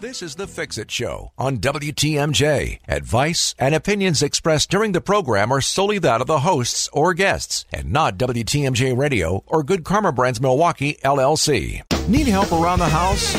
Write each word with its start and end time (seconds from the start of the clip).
This 0.00 0.22
is 0.22 0.36
the 0.36 0.46
Fix 0.46 0.78
It 0.78 0.92
Show 0.92 1.32
on 1.36 1.58
WTMJ. 1.58 2.78
Advice 2.86 3.56
and 3.58 3.74
opinions 3.74 4.22
expressed 4.22 4.70
during 4.70 4.92
the 4.92 5.00
program 5.00 5.50
are 5.52 5.60
solely 5.60 5.98
that 5.98 6.20
of 6.20 6.28
the 6.28 6.38
hosts 6.38 6.88
or 6.92 7.14
guests 7.14 7.64
and 7.72 7.92
not 7.92 8.16
WTMJ 8.16 8.96
Radio 8.96 9.42
or 9.48 9.64
Good 9.64 9.82
Karma 9.82 10.12
Brands 10.12 10.40
Milwaukee 10.40 11.00
LLC. 11.02 11.82
Need 12.08 12.28
help 12.28 12.52
around 12.52 12.78
the 12.78 12.88
house? 12.88 13.34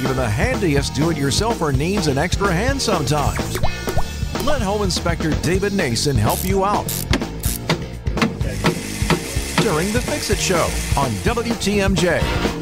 Even 0.00 0.16
the 0.16 0.26
handiest 0.26 0.94
do 0.94 1.10
it 1.10 1.18
yourselfer 1.18 1.76
needs 1.76 2.06
an 2.06 2.16
extra 2.16 2.50
hand 2.50 2.80
sometimes. 2.80 3.60
Let 4.46 4.62
Home 4.62 4.82
Inspector 4.82 5.30
David 5.42 5.74
Nason 5.74 6.16
help 6.16 6.42
you 6.42 6.64
out 6.64 6.88
during 9.60 9.92
the 9.92 10.00
Fix 10.00 10.30
It 10.30 10.38
Show 10.38 10.70
on 10.98 11.10
WTMJ. 11.20 12.55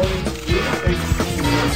Morning. 0.00 0.24
Thanks 0.24 1.00
for 1.12 1.24
tuning 1.24 1.52
in 1.52 1.70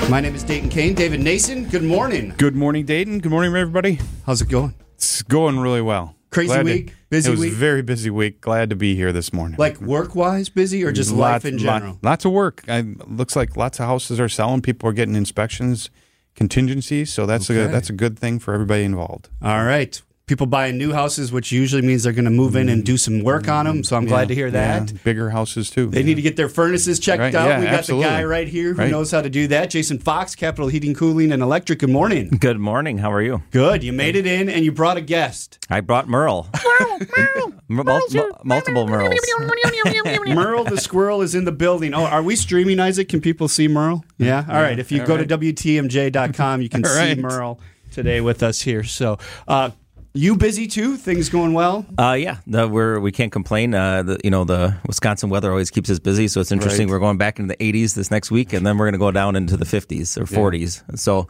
today. 0.00 0.10
My 0.10 0.20
name 0.20 0.34
is 0.34 0.42
Dayton 0.44 0.68
Kane. 0.68 0.94
David 0.94 1.20
Nason, 1.20 1.64
good 1.68 1.82
morning. 1.82 2.34
Good 2.36 2.54
morning, 2.54 2.84
Dayton. 2.84 3.20
Good 3.20 3.30
morning, 3.30 3.54
everybody. 3.56 3.98
How's 4.26 4.42
it 4.42 4.48
going? 4.48 4.74
It's 4.94 5.22
going 5.22 5.58
really 5.58 5.80
well. 5.80 6.16
Crazy 6.30 6.48
Glad 6.48 6.58
to- 6.66 6.72
week? 6.72 6.92
Busy 7.10 7.28
it 7.28 7.30
was 7.30 7.40
week? 7.40 7.52
very 7.52 7.80
busy 7.82 8.10
week. 8.10 8.40
Glad 8.40 8.70
to 8.70 8.76
be 8.76 8.96
here 8.96 9.12
this 9.12 9.32
morning. 9.32 9.56
Like 9.56 9.80
work 9.80 10.14
wise 10.16 10.48
busy 10.48 10.82
or 10.84 10.90
just 10.92 11.12
life 11.12 11.44
Lots- 11.44 11.44
in 11.44 11.56
lot- 11.64 11.78
general? 11.78 11.98
lots 12.02 12.24
of 12.24 12.32
work. 12.32 12.62
I, 12.68 12.80
looks 13.06 13.36
like 13.36 13.56
lots 13.56 13.78
of 13.78 13.86
houses 13.86 14.18
are 14.18 14.28
selling. 14.28 14.60
People 14.60 14.88
are 14.88 14.92
getting 14.92 15.14
inspections, 15.14 15.90
contingencies. 16.34 17.12
So 17.12 17.24
that's 17.24 17.48
Okay. 17.48 17.64
a 17.64 17.68
that's 17.68 17.88
a 17.88 17.92
good 17.92 18.18
thing 18.18 18.40
for 18.40 18.52
everybody 18.52 18.82
involved. 18.82 19.28
All 19.40 19.64
right. 19.64 20.02
People 20.26 20.46
buying 20.46 20.78
new 20.78 20.94
houses, 20.94 21.30
which 21.32 21.52
usually 21.52 21.82
means 21.82 22.02
they're 22.04 22.12
going 22.14 22.24
to 22.24 22.30
move 22.30 22.56
in 22.56 22.70
and 22.70 22.82
do 22.82 22.96
some 22.96 23.22
work 23.22 23.46
on 23.46 23.66
them. 23.66 23.84
So 23.84 23.94
I'm 23.94 24.06
glad 24.06 24.28
to 24.28 24.34
hear 24.34 24.50
that. 24.52 24.90
Yeah, 24.90 24.98
bigger 25.04 25.28
houses 25.28 25.68
too. 25.68 25.88
They 25.90 26.02
need 26.02 26.14
to 26.14 26.22
get 26.22 26.36
their 26.36 26.48
furnaces 26.48 26.98
checked 26.98 27.20
Right, 27.20 27.34
out. 27.34 27.46
yeah, 27.46 27.58
we 27.58 27.66
got 27.66 27.74
absolutely. 27.74 28.06
the 28.06 28.10
guy 28.10 28.24
right 28.24 28.48
here 28.48 28.72
who 28.72 28.78
Right. 28.80 28.90
knows 28.90 29.10
how 29.10 29.20
to 29.20 29.28
do 29.28 29.46
that. 29.48 29.68
Jason 29.68 29.98
Fox, 29.98 30.34
Capital 30.34 30.68
Heating, 30.68 30.94
Cooling, 30.94 31.30
and 31.30 31.42
Electric. 31.42 31.78
Good 31.80 31.90
morning. 31.90 32.30
Good 32.40 32.58
morning. 32.58 32.96
How 32.96 33.12
are 33.12 33.20
you? 33.20 33.42
Good. 33.50 33.84
You 33.84 33.92
made 33.92 34.16
it 34.16 34.26
in 34.26 34.48
and 34.48 34.64
you 34.64 34.72
brought 34.72 34.96
a 34.96 35.02
guest. 35.02 35.58
I 35.68 35.80
brought 35.82 36.08
Merle. 36.08 36.48
Mul- 37.68 37.84
mul- 37.84 38.38
multiple 38.44 38.86
Merles. 38.86 39.14
Merle 40.34 40.64
the 40.64 40.78
squirrel 40.78 41.20
is 41.20 41.34
in 41.34 41.44
the 41.44 41.52
building. 41.52 41.92
Oh, 41.92 42.04
are 42.06 42.22
we 42.22 42.34
streaming, 42.34 42.80
Isaac? 42.80 43.10
Can 43.10 43.20
people 43.20 43.46
see 43.46 43.68
Merle? 43.68 44.02
Yeah. 44.16 44.46
All 44.48 44.62
right. 44.62 44.78
If 44.78 44.90
you 44.90 45.00
All 45.02 45.06
go 45.06 45.16
right. 45.16 45.28
to 45.28 45.38
WTMJ.com, 45.38 46.62
you 46.62 46.70
can 46.70 46.82
see 46.82 46.96
right. 46.98 47.18
Merle 47.18 47.60
today 47.90 48.22
with 48.22 48.42
us 48.42 48.62
here. 48.62 48.84
So, 48.84 49.18
uh, 49.46 49.70
you 50.14 50.36
busy 50.36 50.66
too? 50.66 50.96
Things 50.96 51.28
going 51.28 51.52
well? 51.52 51.84
Uh, 51.98 52.16
yeah, 52.18 52.38
the, 52.46 52.68
we're 52.68 53.00
we 53.00 53.10
can't 53.10 53.32
complain. 53.32 53.74
Uh, 53.74 54.02
the, 54.04 54.20
you 54.22 54.30
know, 54.30 54.44
the 54.44 54.76
Wisconsin 54.86 55.28
weather 55.28 55.50
always 55.50 55.70
keeps 55.70 55.90
us 55.90 55.98
busy, 55.98 56.28
so 56.28 56.40
it's 56.40 56.52
interesting. 56.52 56.86
Right. 56.86 56.92
We're 56.92 57.00
going 57.00 57.18
back 57.18 57.38
into 57.38 57.54
the 57.54 57.72
80s 57.72 57.94
this 57.94 58.10
next 58.10 58.30
week, 58.30 58.52
and 58.52 58.64
then 58.64 58.78
we're 58.78 58.86
going 58.86 58.94
to 58.94 58.98
go 58.98 59.10
down 59.10 59.34
into 59.34 59.56
the 59.56 59.64
50s 59.64 60.16
or 60.16 60.24
40s. 60.24 60.98
So, 60.98 61.26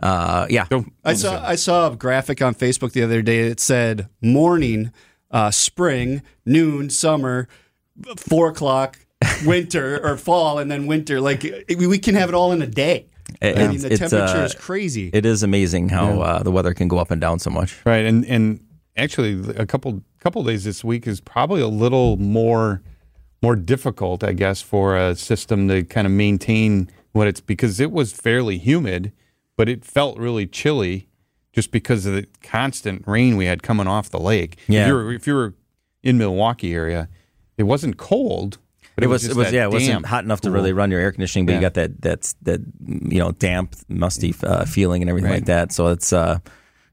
uh, 0.00 0.46
yeah, 0.48 0.66
I 1.04 1.14
saw 1.14 1.44
I 1.44 1.56
saw 1.56 1.90
a 1.90 1.96
graphic 1.96 2.40
on 2.40 2.54
Facebook 2.54 2.92
the 2.92 3.02
other 3.02 3.22
day 3.22 3.48
that 3.48 3.58
said 3.58 4.08
morning, 4.22 4.92
uh, 5.32 5.50
spring, 5.50 6.22
noon, 6.46 6.90
summer, 6.90 7.48
four 8.16 8.50
o'clock, 8.50 8.98
winter 9.44 10.00
or 10.06 10.16
fall, 10.16 10.60
and 10.60 10.70
then 10.70 10.86
winter. 10.86 11.20
Like 11.20 11.42
we 11.68 11.88
we 11.88 11.98
can 11.98 12.14
have 12.14 12.28
it 12.28 12.34
all 12.36 12.52
in 12.52 12.62
a 12.62 12.68
day. 12.68 13.07
It- 13.40 13.58
I 13.58 13.68
mean, 13.68 13.80
the 13.80 13.92
it's, 13.92 13.98
temperature 14.00 14.38
uh, 14.38 14.44
is 14.44 14.54
crazy. 14.54 15.10
it 15.12 15.24
is 15.26 15.42
amazing 15.42 15.90
how 15.90 16.20
uh, 16.20 16.42
the 16.42 16.50
weather 16.50 16.74
can 16.74 16.88
go 16.88 16.98
up 16.98 17.10
and 17.10 17.20
down 17.20 17.38
so 17.38 17.50
much. 17.50 17.76
Right, 17.84 18.04
and 18.04 18.24
and 18.26 18.60
actually, 18.96 19.54
a 19.56 19.66
couple 19.66 20.02
couple 20.20 20.42
days 20.44 20.64
this 20.64 20.82
week 20.82 21.06
is 21.06 21.20
probably 21.20 21.60
a 21.60 21.68
little 21.68 22.16
more 22.16 22.82
more 23.42 23.54
difficult, 23.54 24.24
I 24.24 24.32
guess, 24.32 24.60
for 24.60 24.96
a 24.96 25.14
system 25.14 25.68
to 25.68 25.84
kind 25.84 26.06
of 26.06 26.12
maintain 26.12 26.90
what 27.12 27.28
it's 27.28 27.40
because 27.40 27.78
it 27.80 27.92
was 27.92 28.12
fairly 28.12 28.58
humid, 28.58 29.12
but 29.56 29.68
it 29.68 29.84
felt 29.84 30.18
really 30.18 30.46
chilly 30.46 31.08
just 31.52 31.70
because 31.70 32.04
of 32.06 32.14
the 32.14 32.26
constant 32.42 33.04
rain 33.06 33.36
we 33.36 33.46
had 33.46 33.62
coming 33.62 33.86
off 33.86 34.10
the 34.10 34.18
lake. 34.20 34.58
Yeah. 34.68 34.82
if 34.82 34.88
you 34.88 34.94
were, 34.94 35.12
if 35.12 35.26
you 35.26 35.34
were 35.34 35.54
in 36.02 36.18
Milwaukee 36.18 36.74
area, 36.74 37.08
it 37.56 37.64
wasn't 37.64 37.96
cold, 37.96 38.58
but 38.98 39.04
It 39.04 39.06
was, 39.08 39.22
just 39.22 39.36
it 39.36 39.38
was, 39.38 39.52
yeah, 39.52 39.64
it 39.64 39.70
wasn't 39.70 40.04
hot 40.06 40.24
enough 40.24 40.40
to 40.42 40.50
really 40.50 40.72
run 40.72 40.90
your 40.90 41.00
air 41.00 41.12
conditioning, 41.12 41.46
but 41.46 41.54
you 41.54 41.60
got 41.60 41.74
that 41.74 42.00
that's 42.02 42.34
that 42.42 42.60
you 42.84 43.18
know 43.18 43.32
damp, 43.32 43.74
musty 43.88 44.34
uh, 44.42 44.64
feeling 44.64 45.02
and 45.02 45.08
everything 45.08 45.30
Right. 45.30 45.36
like 45.36 45.46
that. 45.46 45.72
So 45.72 45.88
it's 45.88 46.12
uh, 46.12 46.38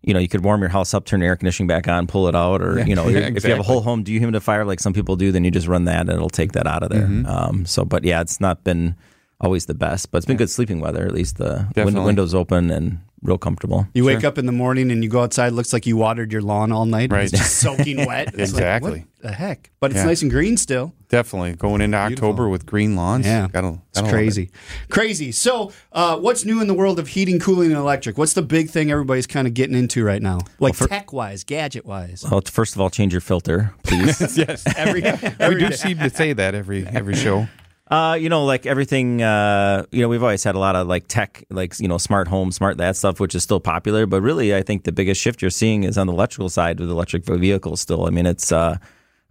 you 0.03 0.13
know, 0.13 0.19
you 0.19 0.27
could 0.27 0.43
warm 0.43 0.61
your 0.61 0.69
house 0.69 0.93
up, 0.93 1.05
turn 1.05 1.19
your 1.21 1.29
air 1.29 1.35
conditioning 1.35 1.67
back 1.67 1.87
on, 1.87 2.05
pull 2.05 2.27
it 2.27 2.35
out, 2.35 2.61
or 2.61 2.77
Yeah. 2.77 2.85
you 2.85 2.95
know, 2.95 3.03
Yeah, 3.09 3.09
if 3.09 3.13
you 3.15 3.21
have 3.23 3.33
a 3.33 3.37
exactly. 3.37 3.65
whole 3.65 3.81
home 3.81 4.03
dehumidifier 4.03 4.63
like 4.67 4.79
some 4.79 4.93
people 4.93 5.15
do, 5.15 5.31
then 5.31 5.43
you 5.43 5.49
just 5.49 5.67
run 5.67 5.85
that 5.85 6.01
and 6.01 6.11
it'll 6.11 6.29
take 6.29 6.51
that 6.51 6.67
out 6.67 6.83
of 6.83 6.89
there. 6.89 7.07
Mm-hmm. 7.07 7.25
Um, 7.25 7.65
so, 7.65 7.83
but 7.85 8.03
yeah, 8.03 8.21
it's 8.21 8.39
not 8.39 8.63
been 8.63 8.95
always 9.41 9.65
the 9.65 9.73
best, 9.73 10.11
but 10.11 10.17
it's 10.19 10.27
been 10.27 10.37
good 10.37 10.49
sleeping 10.51 10.79
weather. 10.79 11.05
At 11.07 11.11
least 11.13 11.37
the 11.37 11.67
win- 11.75 12.03
windows 12.03 12.35
open 12.35 12.69
and 12.69 12.99
real 13.25 13.37
comfortable. 13.37 13.87
You 13.93 14.05
wake 14.05 14.23
up 14.23 14.37
in 14.37 14.45
the 14.45 14.51
morning 14.51 14.91
and 14.91 15.03
you 15.03 15.09
go 15.09 15.21
outside. 15.23 15.53
Looks 15.53 15.73
like 15.73 15.85
you 15.85 15.97
watered 15.97 16.31
your 16.31 16.41
lawn 16.41 16.71
all 16.71 16.85
night. 16.85 17.11
Right. 17.11 17.23
It's 17.23 17.31
just 17.33 17.57
soaking 17.57 18.05
wet. 18.05 18.27
It's 18.29 18.35
like, 18.37 18.41
Exactly. 18.61 18.99
what 19.21 19.21
the 19.21 19.31
heck? 19.33 19.71
But 19.79 19.91
it's 19.91 19.99
Yeah. 19.99 20.05
nice 20.05 20.21
and 20.21 20.31
green 20.31 20.57
still. 20.57 20.93
Definitely 21.09 21.53
going 21.53 21.81
into 21.81 21.97
October 21.97 22.49
with 22.49 22.65
green 22.65 22.95
lawns. 22.95 23.25
Yeah, 23.25 23.47
gotta, 23.51 23.79
it's 23.89 23.99
gotta 24.01 24.05
love 24.07 24.11
crazy, 24.13 24.43
it. 24.43 24.89
crazy. 24.89 25.31
So, 25.31 25.71
uh, 25.93 26.17
what's 26.17 26.43
new 26.45 26.59
in 26.61 26.67
the 26.67 26.73
world 26.73 26.99
of 26.99 27.07
heating, 27.09 27.39
cooling, 27.39 27.69
and 27.71 27.79
electric? 27.79 28.17
What's 28.17 28.33
the 28.33 28.41
big 28.41 28.69
thing 28.69 28.91
everybody's 28.91 29.27
kind 29.27 29.47
of 29.47 29.53
getting 29.53 29.77
into 29.77 30.03
right 30.03 30.21
now, 30.21 30.39
like 30.59 30.75
tech 30.77 31.13
wise, 31.13 31.43
gadget 31.43 31.85
wise? 31.85 32.25
Well, 32.29 32.41
first 32.41 32.75
of 32.75 32.81
all, 32.81 32.89
change 32.89 33.13
your 33.13 33.21
filter, 33.21 33.73
please. 33.83 34.19
Yes, 34.37 34.63
Every, 34.75 35.01
we 35.49 35.55
do 35.59 35.69
day. 35.69 35.75
seem 35.75 35.99
to 35.99 36.09
say 36.09 36.33
that 36.33 36.55
every 36.55 36.85
every 36.87 37.15
show. 37.15 37.47
Uh, 37.87 38.17
you 38.19 38.29
know, 38.29 38.45
like 38.45 38.65
everything, 38.65 39.21
uh, 39.21 39.85
you 39.91 40.01
know, 40.01 40.07
we've 40.07 40.23
always 40.23 40.43
had 40.43 40.55
a 40.55 40.59
lot 40.59 40.75
of 40.75 40.87
like 40.87 41.07
tech, 41.07 41.43
like, 41.51 41.79
you 41.79 41.87
know, 41.87 41.99
smart 41.99 42.27
home, 42.27 42.51
smart 42.51 42.77
that 42.77 42.95
stuff, 42.95 43.19
which 43.19 43.35
is 43.35 43.43
still 43.43 43.59
popular. 43.59 44.07
But 44.07 44.21
really, 44.21 44.55
I 44.55 44.63
think 44.63 44.85
the 44.85 44.91
biggest 44.91 45.21
shift 45.21 45.41
you're 45.41 45.51
seeing 45.51 45.83
is 45.83 45.95
on 45.95 46.07
the 46.07 46.13
electrical 46.13 46.49
side 46.49 46.79
with 46.79 46.89
electric 46.89 47.25
vehicles 47.25 47.81
still. 47.81 48.07
I 48.07 48.09
mean, 48.09 48.25
it's, 48.25 48.51
uh, 48.51 48.77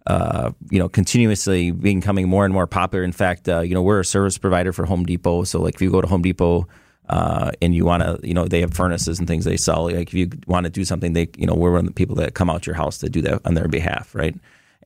uh, 0.07 0.51
you 0.69 0.79
know, 0.79 0.87
continuously 0.87 1.71
becoming 1.71 2.29
more 2.29 2.45
and 2.45 2.53
more 2.53 2.65
popular. 2.65 3.03
In 3.03 3.11
fact, 3.11 3.49
uh, 3.49 3.59
you 3.59 3.73
know, 3.73 3.81
we're 3.81 3.99
a 3.99 4.05
service 4.05 4.37
provider 4.37 4.71
for 4.71 4.85
Home 4.85 5.03
Depot. 5.03 5.43
So, 5.43 5.59
like, 5.59 5.75
if 5.75 5.81
you 5.81 5.91
go 5.91 5.99
to 5.99 6.07
Home 6.07 6.21
Depot, 6.21 6.67
uh, 7.09 7.51
and 7.61 7.75
you 7.75 7.85
want 7.85 8.01
to, 8.01 8.19
you 8.27 8.33
know, 8.33 8.47
they 8.47 8.61
have 8.61 8.73
furnaces 8.73 9.19
and 9.19 9.27
things 9.27 9.45
they 9.45 9.57
sell. 9.57 9.85
Like, 9.85 10.07
if 10.07 10.13
you 10.13 10.29
want 10.47 10.63
to 10.63 10.69
do 10.69 10.85
something, 10.85 11.13
they, 11.13 11.27
you 11.37 11.45
know, 11.45 11.53
we're 11.53 11.71
one 11.71 11.81
of 11.81 11.85
the 11.85 11.93
people 11.93 12.15
that 12.15 12.33
come 12.33 12.49
out 12.49 12.65
your 12.65 12.75
house 12.75 12.97
to 12.99 13.09
do 13.09 13.21
that 13.21 13.41
on 13.45 13.53
their 13.53 13.67
behalf, 13.67 14.15
right? 14.15 14.35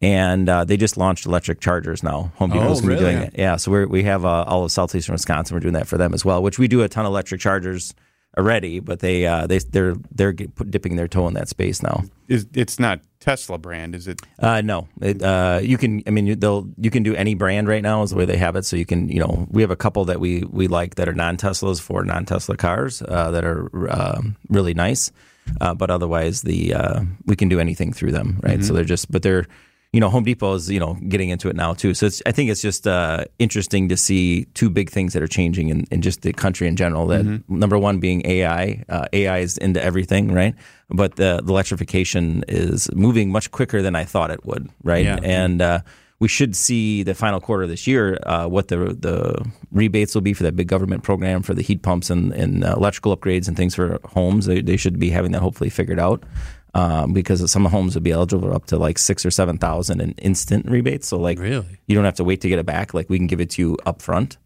And 0.01 0.47
uh, 0.47 0.63
they 0.63 0.77
just 0.77 0.95
launched 0.95 1.25
electric 1.25 1.59
chargers 1.59 2.03
now. 2.03 2.31
Home 2.35 2.51
Depot's 2.51 2.79
Oh, 2.79 2.81
going 2.81 2.81
to 2.81 2.87
be 2.87 2.87
really? 2.87 2.99
doing 3.15 3.17
it. 3.27 3.33
Yeah, 3.37 3.57
so 3.57 3.69
we're, 3.69 3.85
we 3.87 4.03
have 4.03 4.23
uh, 4.23 4.43
all 4.47 4.63
of 4.63 4.71
southeastern 4.71 5.13
Wisconsin. 5.13 5.55
We're 5.55 5.59
doing 5.59 5.73
that 5.73 5.87
for 5.87 5.97
them 5.97 6.13
as 6.13 6.23
well, 6.23 6.41
which 6.41 6.57
we 6.57 6.69
do 6.69 6.81
a 6.83 6.87
ton 6.87 7.05
of 7.05 7.09
electric 7.11 7.41
chargers 7.41 7.93
already. 8.37 8.79
But 8.79 8.99
they 9.01 9.25
uh, 9.27 9.45
they 9.47 9.59
they're 9.59 9.95
they're 10.11 10.31
dipping 10.31 10.95
their 10.95 11.09
toe 11.09 11.27
in 11.27 11.33
that 11.33 11.49
space 11.49 11.83
now. 11.83 12.03
Is 12.29 12.47
it's 12.53 12.79
not 12.79 13.01
Tesla 13.19 13.57
brand, 13.57 13.93
is 13.93 14.07
it? 14.07 14.21
Uh, 14.39 14.61
no, 14.61 14.87
it, 15.01 15.21
uh, 15.21 15.59
you 15.61 15.77
can. 15.77 16.01
I 16.07 16.11
mean, 16.11 16.39
they'll 16.39 16.69
you 16.77 16.91
can 16.91 17.03
do 17.03 17.13
any 17.15 17.33
brand 17.35 17.67
right 17.67 17.83
now 17.83 18.01
is 18.03 18.11
the 18.11 18.15
way 18.15 18.23
they 18.23 18.37
have 18.37 18.55
it. 18.55 18.63
So 18.63 18.77
you 18.77 18.85
can, 18.85 19.09
you 19.09 19.19
know, 19.19 19.47
we 19.51 19.61
have 19.63 19.71
a 19.71 19.75
couple 19.75 20.05
that 20.05 20.21
we 20.21 20.43
we 20.49 20.69
like 20.69 20.95
that 20.95 21.09
are 21.09 21.13
non 21.13 21.35
Teslas 21.35 21.81
for 21.81 22.05
non 22.05 22.23
Tesla 22.23 22.55
cars 22.55 23.01
uh, 23.01 23.31
that 23.31 23.43
are 23.43 23.69
um, 23.91 24.37
really 24.47 24.73
nice. 24.73 25.11
Uh, 25.59 25.73
but 25.73 25.89
otherwise, 25.89 26.43
the 26.43 26.73
uh, 26.73 27.01
we 27.25 27.35
can 27.35 27.49
do 27.49 27.59
anything 27.59 27.91
through 27.91 28.11
them, 28.13 28.39
right? 28.43 28.63
So 28.63 28.71
they're 28.73 28.83
just, 28.83 29.11
but 29.11 29.23
they're, 29.23 29.47
you 29.91 29.99
know, 29.99 30.09
Home 30.09 30.23
Depot 30.23 30.53
is 30.53 30.69
you 30.69 30.79
know 30.79 30.97
getting 31.07 31.29
into 31.29 31.49
it 31.49 31.55
now 31.55 31.73
too. 31.73 31.93
So 31.93 32.05
it's, 32.05 32.21
I 32.25 32.31
think 32.31 32.51
it's 32.51 32.61
just 32.61 32.87
uh, 32.87 33.25
interesting 33.39 33.89
to 33.89 33.97
see 33.97 34.45
two 34.53 34.69
big 34.69 34.89
things 34.89 35.13
that 35.13 35.23
are 35.23 35.27
changing 35.27 35.69
in, 35.69 35.85
in 35.89 36.01
just 36.01 36.21
the 36.21 36.31
country 36.31 36.67
in 36.67 36.75
general. 36.75 37.07
That 37.07 37.43
number 37.49 37.77
one 37.77 37.99
being 37.99 38.25
AI. 38.25 38.83
Uh, 38.87 39.07
AI 39.13 39.39
is 39.39 39.57
into 39.57 39.83
everything, 39.83 40.31
right? 40.31 40.53
But 40.89 41.15
the, 41.15 41.41
the 41.43 41.51
electrification 41.51 42.43
is 42.47 42.89
moving 42.93 43.31
much 43.31 43.51
quicker 43.51 43.81
than 43.81 43.95
I 43.95 44.03
thought 44.03 44.31
it 44.31 44.45
would, 44.45 44.69
right? 44.83 45.05
Yeah. 45.05 45.19
And 45.23 45.61
uh, 45.61 45.79
we 46.19 46.27
should 46.27 46.55
see 46.55 47.01
the 47.03 47.15
final 47.15 47.39
quarter 47.39 47.63
of 47.63 47.69
this 47.69 47.87
year 47.87 48.19
uh, 48.23 48.45
what 48.47 48.67
the 48.67 48.77
the 48.77 49.43
rebates 49.71 50.13
will 50.13 50.21
be 50.21 50.33
for 50.33 50.43
that 50.43 50.55
big 50.55 50.67
government 50.67 51.01
program 51.01 51.41
for 51.41 51.53
the 51.55 51.61
heat 51.63 51.81
pumps 51.81 52.11
and, 52.11 52.31
and 52.33 52.63
uh, 52.63 52.75
electrical 52.77 53.15
upgrades 53.15 53.47
and 53.47 53.57
things 53.57 53.73
for 53.73 53.99
homes. 54.03 54.45
They, 54.45 54.61
they 54.61 54.77
should 54.77 54.99
be 54.99 55.09
having 55.09 55.31
that 55.31 55.41
hopefully 55.41 55.69
figured 55.69 55.99
out 55.99 56.23
um, 56.73 57.13
because 57.13 57.49
some 57.51 57.65
homes 57.65 57.95
would 57.95 58.03
be 58.03 58.11
eligible 58.11 58.53
up 58.53 58.65
to 58.67 58.77
like 58.77 58.97
six 58.97 59.25
or 59.25 59.31
seven 59.31 59.57
thousand 59.57 60.01
in 60.01 60.11
instant 60.13 60.69
rebates. 60.69 61.07
So 61.07 61.17
like 61.17 61.39
Really? 61.39 61.79
you 61.87 61.95
don't 61.95 62.05
have 62.05 62.15
to 62.15 62.23
wait 62.23 62.41
to 62.41 62.49
get 62.49 62.59
it 62.59 62.65
back. 62.65 62.93
Like 62.93 63.09
we 63.09 63.17
can 63.17 63.27
give 63.27 63.41
it 63.41 63.49
to 63.51 63.61
you 63.61 63.77
up 63.85 64.01
front. 64.01 64.37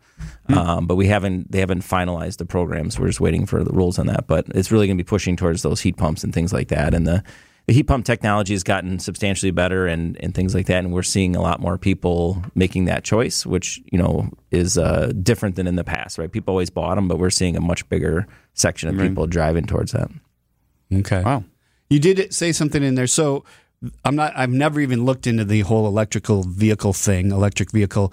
Um, 0.47 0.87
but 0.87 0.95
we 0.95 1.07
haven't 1.07 1.51
they 1.51 1.59
haven't 1.59 1.81
finalized 1.81 2.37
the 2.37 2.45
programs. 2.45 2.97
We're 2.99 3.07
just 3.07 3.19
waiting 3.19 3.45
for 3.45 3.63
the 3.63 3.71
rules 3.71 3.99
on 3.99 4.07
that. 4.07 4.27
But 4.27 4.45
it's 4.49 4.71
really 4.71 4.87
going 4.87 4.97
to 4.97 5.03
be 5.03 5.07
pushing 5.07 5.35
towards 5.35 5.63
those 5.63 5.81
heat 5.81 5.97
pumps 5.97 6.23
and 6.23 6.33
things 6.33 6.53
like 6.53 6.69
that. 6.69 6.93
And 6.93 7.05
the, 7.05 7.23
the 7.65 7.73
heat 7.73 7.83
pump 7.83 8.05
technology 8.05 8.53
has 8.53 8.63
gotten 8.63 8.99
substantially 8.99 9.51
better 9.51 9.87
and, 9.87 10.17
and 10.21 10.33
things 10.33 10.53
like 10.53 10.67
that. 10.67 10.79
And 10.79 10.93
we're 10.93 11.01
seeing 11.03 11.35
a 11.35 11.41
lot 11.41 11.59
more 11.59 11.77
people 11.77 12.43
making 12.55 12.85
that 12.85 13.03
choice, 13.03 13.45
which 13.45 13.81
you 13.91 13.97
know 13.97 14.29
is 14.51 14.77
uh, 14.77 15.11
different 15.21 15.55
than 15.55 15.67
in 15.67 15.75
the 15.75 15.83
past. 15.83 16.17
Right? 16.17 16.31
People 16.31 16.53
always 16.53 16.69
bought 16.69 16.95
them, 16.95 17.07
but 17.07 17.19
we're 17.19 17.29
seeing 17.29 17.57
a 17.57 17.61
much 17.61 17.87
bigger 17.89 18.27
section 18.53 18.89
of 18.89 18.97
people 18.97 19.27
driving 19.27 19.65
towards 19.65 19.91
that. 19.91 20.09
Okay. 20.93 21.21
Wow. 21.21 21.43
You 21.93 21.99
did 21.99 22.33
say 22.33 22.51
something 22.51 22.81
in 22.81 22.95
there. 22.95 23.05
So 23.05 23.45
I'm 24.03 24.15
not. 24.15 24.33
I've 24.35 24.49
never 24.49 24.79
even 24.79 25.05
looked 25.05 25.27
into 25.27 25.45
the 25.45 25.59
whole 25.61 25.85
electrical 25.85 26.41
vehicle 26.41 26.91
thing. 26.91 27.29
Electric 27.29 27.69
vehicle. 27.69 28.11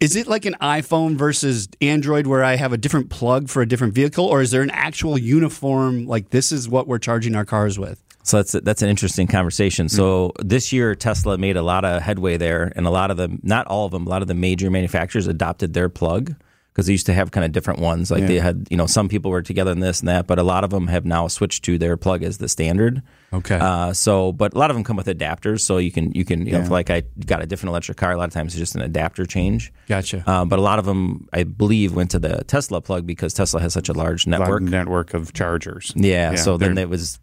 Is 0.00 0.16
it 0.16 0.26
like 0.26 0.44
an 0.44 0.56
iPhone 0.60 1.14
versus 1.14 1.68
Android 1.80 2.26
where 2.26 2.42
I 2.42 2.56
have 2.56 2.72
a 2.72 2.76
different 2.76 3.08
plug 3.08 3.48
for 3.48 3.62
a 3.62 3.66
different 3.66 3.94
vehicle, 3.94 4.24
or 4.24 4.42
is 4.42 4.50
there 4.50 4.62
an 4.62 4.70
actual 4.70 5.16
uniform? 5.16 6.06
Like 6.06 6.30
this 6.30 6.50
is 6.50 6.68
what 6.68 6.88
we're 6.88 6.98
charging 6.98 7.36
our 7.36 7.44
cars 7.44 7.78
with. 7.78 8.02
So 8.24 8.38
that's 8.38 8.52
that's 8.64 8.82
an 8.82 8.88
interesting 8.88 9.28
conversation. 9.28 9.88
So 9.88 10.30
mm-hmm. 10.30 10.48
this 10.48 10.72
year 10.72 10.96
Tesla 10.96 11.38
made 11.38 11.56
a 11.56 11.62
lot 11.62 11.84
of 11.84 12.02
headway 12.02 12.36
there, 12.36 12.72
and 12.74 12.84
a 12.84 12.90
lot 12.90 13.12
of 13.12 13.16
the 13.16 13.38
not 13.44 13.68
all 13.68 13.86
of 13.86 13.92
them, 13.92 14.08
a 14.08 14.10
lot 14.10 14.22
of 14.22 14.28
the 14.28 14.34
major 14.34 14.72
manufacturers 14.72 15.28
adopted 15.28 15.72
their 15.72 15.88
plug 15.88 16.34
because 16.78 16.86
they 16.86 16.92
used 16.92 17.06
to 17.06 17.12
have 17.12 17.32
kind 17.32 17.44
of 17.44 17.50
different 17.50 17.80
ones. 17.80 18.08
Like 18.08 18.28
they 18.28 18.38
had, 18.38 18.68
you 18.70 18.76
know, 18.76 18.86
some 18.86 19.08
people 19.08 19.32
were 19.32 19.42
together 19.42 19.72
in 19.72 19.80
this 19.80 19.98
and 19.98 20.08
that, 20.08 20.28
but 20.28 20.38
a 20.38 20.44
lot 20.44 20.62
of 20.62 20.70
them 20.70 20.86
have 20.86 21.04
now 21.04 21.26
switched 21.26 21.64
to 21.64 21.76
their 21.76 21.96
plug 21.96 22.22
as 22.22 22.38
the 22.38 22.48
standard. 22.48 23.02
Okay. 23.32 23.56
Uh, 23.56 23.92
so, 23.92 24.30
but 24.30 24.54
a 24.54 24.58
lot 24.58 24.70
of 24.70 24.76
them 24.76 24.84
come 24.84 24.94
with 24.94 25.08
adapters, 25.08 25.62
so 25.62 25.78
you 25.78 25.90
can 25.90 26.12
you 26.12 26.24
can 26.24 26.46
you 26.46 26.52
know, 26.52 26.60
if 26.60 26.70
like 26.70 26.88
I 26.88 27.02
got 27.26 27.42
a 27.42 27.46
different 27.46 27.70
electric 27.70 27.96
car, 27.96 28.12
a 28.12 28.16
lot 28.16 28.28
of 28.28 28.32
times 28.32 28.52
it's 28.52 28.60
just 28.60 28.76
an 28.76 28.82
adapter 28.82 29.26
change. 29.26 29.72
Gotcha. 29.88 30.22
Uh, 30.24 30.44
but 30.44 30.60
a 30.60 30.62
lot 30.62 30.78
of 30.78 30.84
them, 30.84 31.26
I 31.32 31.42
believe, 31.42 31.96
went 31.96 32.12
to 32.12 32.20
the 32.20 32.44
Tesla 32.44 32.80
plug 32.80 33.06
because 33.06 33.34
Tesla 33.34 33.60
has 33.60 33.72
such 33.72 33.88
a 33.88 33.92
large 33.92 34.28
network. 34.28 34.62
Network 34.62 35.14
of 35.14 35.32
chargers. 35.32 35.92
Yeah, 35.96 36.36
so 36.36 36.58
then 36.58 36.78
it 36.78 36.88
was 36.88 37.18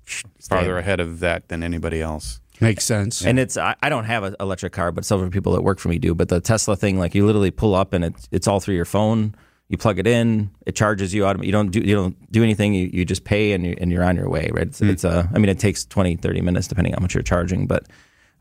farther 0.49 0.77
ahead 0.77 0.99
of 0.99 1.21
that 1.21 1.47
than 1.47 1.63
anybody 1.63 2.01
else. 2.01 2.41
Makes 2.61 2.85
sense. 2.85 3.25
And 3.25 3.39
it's 3.39 3.57
I, 3.57 3.75
I 3.81 3.89
don't 3.89 4.05
have 4.05 4.23
an 4.23 4.35
electric 4.39 4.73
car, 4.73 4.91
but 4.91 5.05
several 5.05 5.29
people 5.29 5.53
that 5.53 5.61
work 5.61 5.79
for 5.79 5.89
me 5.89 5.97
do. 5.97 6.15
But 6.15 6.29
the 6.29 6.39
Tesla 6.39 6.75
thing, 6.75 6.97
like 6.97 7.15
you 7.15 7.25
literally 7.25 7.51
pull 7.51 7.75
up 7.75 7.93
and 7.93 8.05
it's 8.05 8.27
it's 8.31 8.47
all 8.47 8.59
through 8.59 8.75
your 8.75 8.85
phone. 8.85 9.35
You 9.67 9.77
plug 9.77 9.97
it 9.97 10.06
in, 10.06 10.51
it 10.65 10.75
charges 10.75 11.13
you 11.13 11.25
out. 11.25 11.44
You 11.44 11.51
don't 11.51 11.71
do 11.71 11.79
you 11.79 11.95
don't 11.95 12.31
do 12.31 12.44
anything. 12.44 12.73
You, 12.75 12.89
you 12.94 13.06
just 13.06 13.23
pay 13.23 13.53
and 13.53 13.65
you 13.65 13.75
and 13.79 13.91
you're 13.91 14.03
on 14.03 14.15
your 14.15 14.29
way. 14.29 14.50
Right? 14.53 14.67
It's, 14.67 14.81
it's 14.81 15.03
a. 15.03 15.29
I 15.33 15.39
mean, 15.39 15.50
it 15.50 15.59
takes 15.59 15.85
20, 15.85 16.17
30 16.17 16.41
minutes 16.41 16.67
depending 16.67 16.94
on 16.94 17.00
how 17.00 17.03
much 17.03 17.15
you're 17.15 17.23
charging, 17.23 17.65
but 17.65 17.88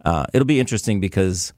uh, 0.05 0.27
it'll 0.35 0.47
be 0.47 0.61
interesting 0.61 1.01
because 1.01 1.55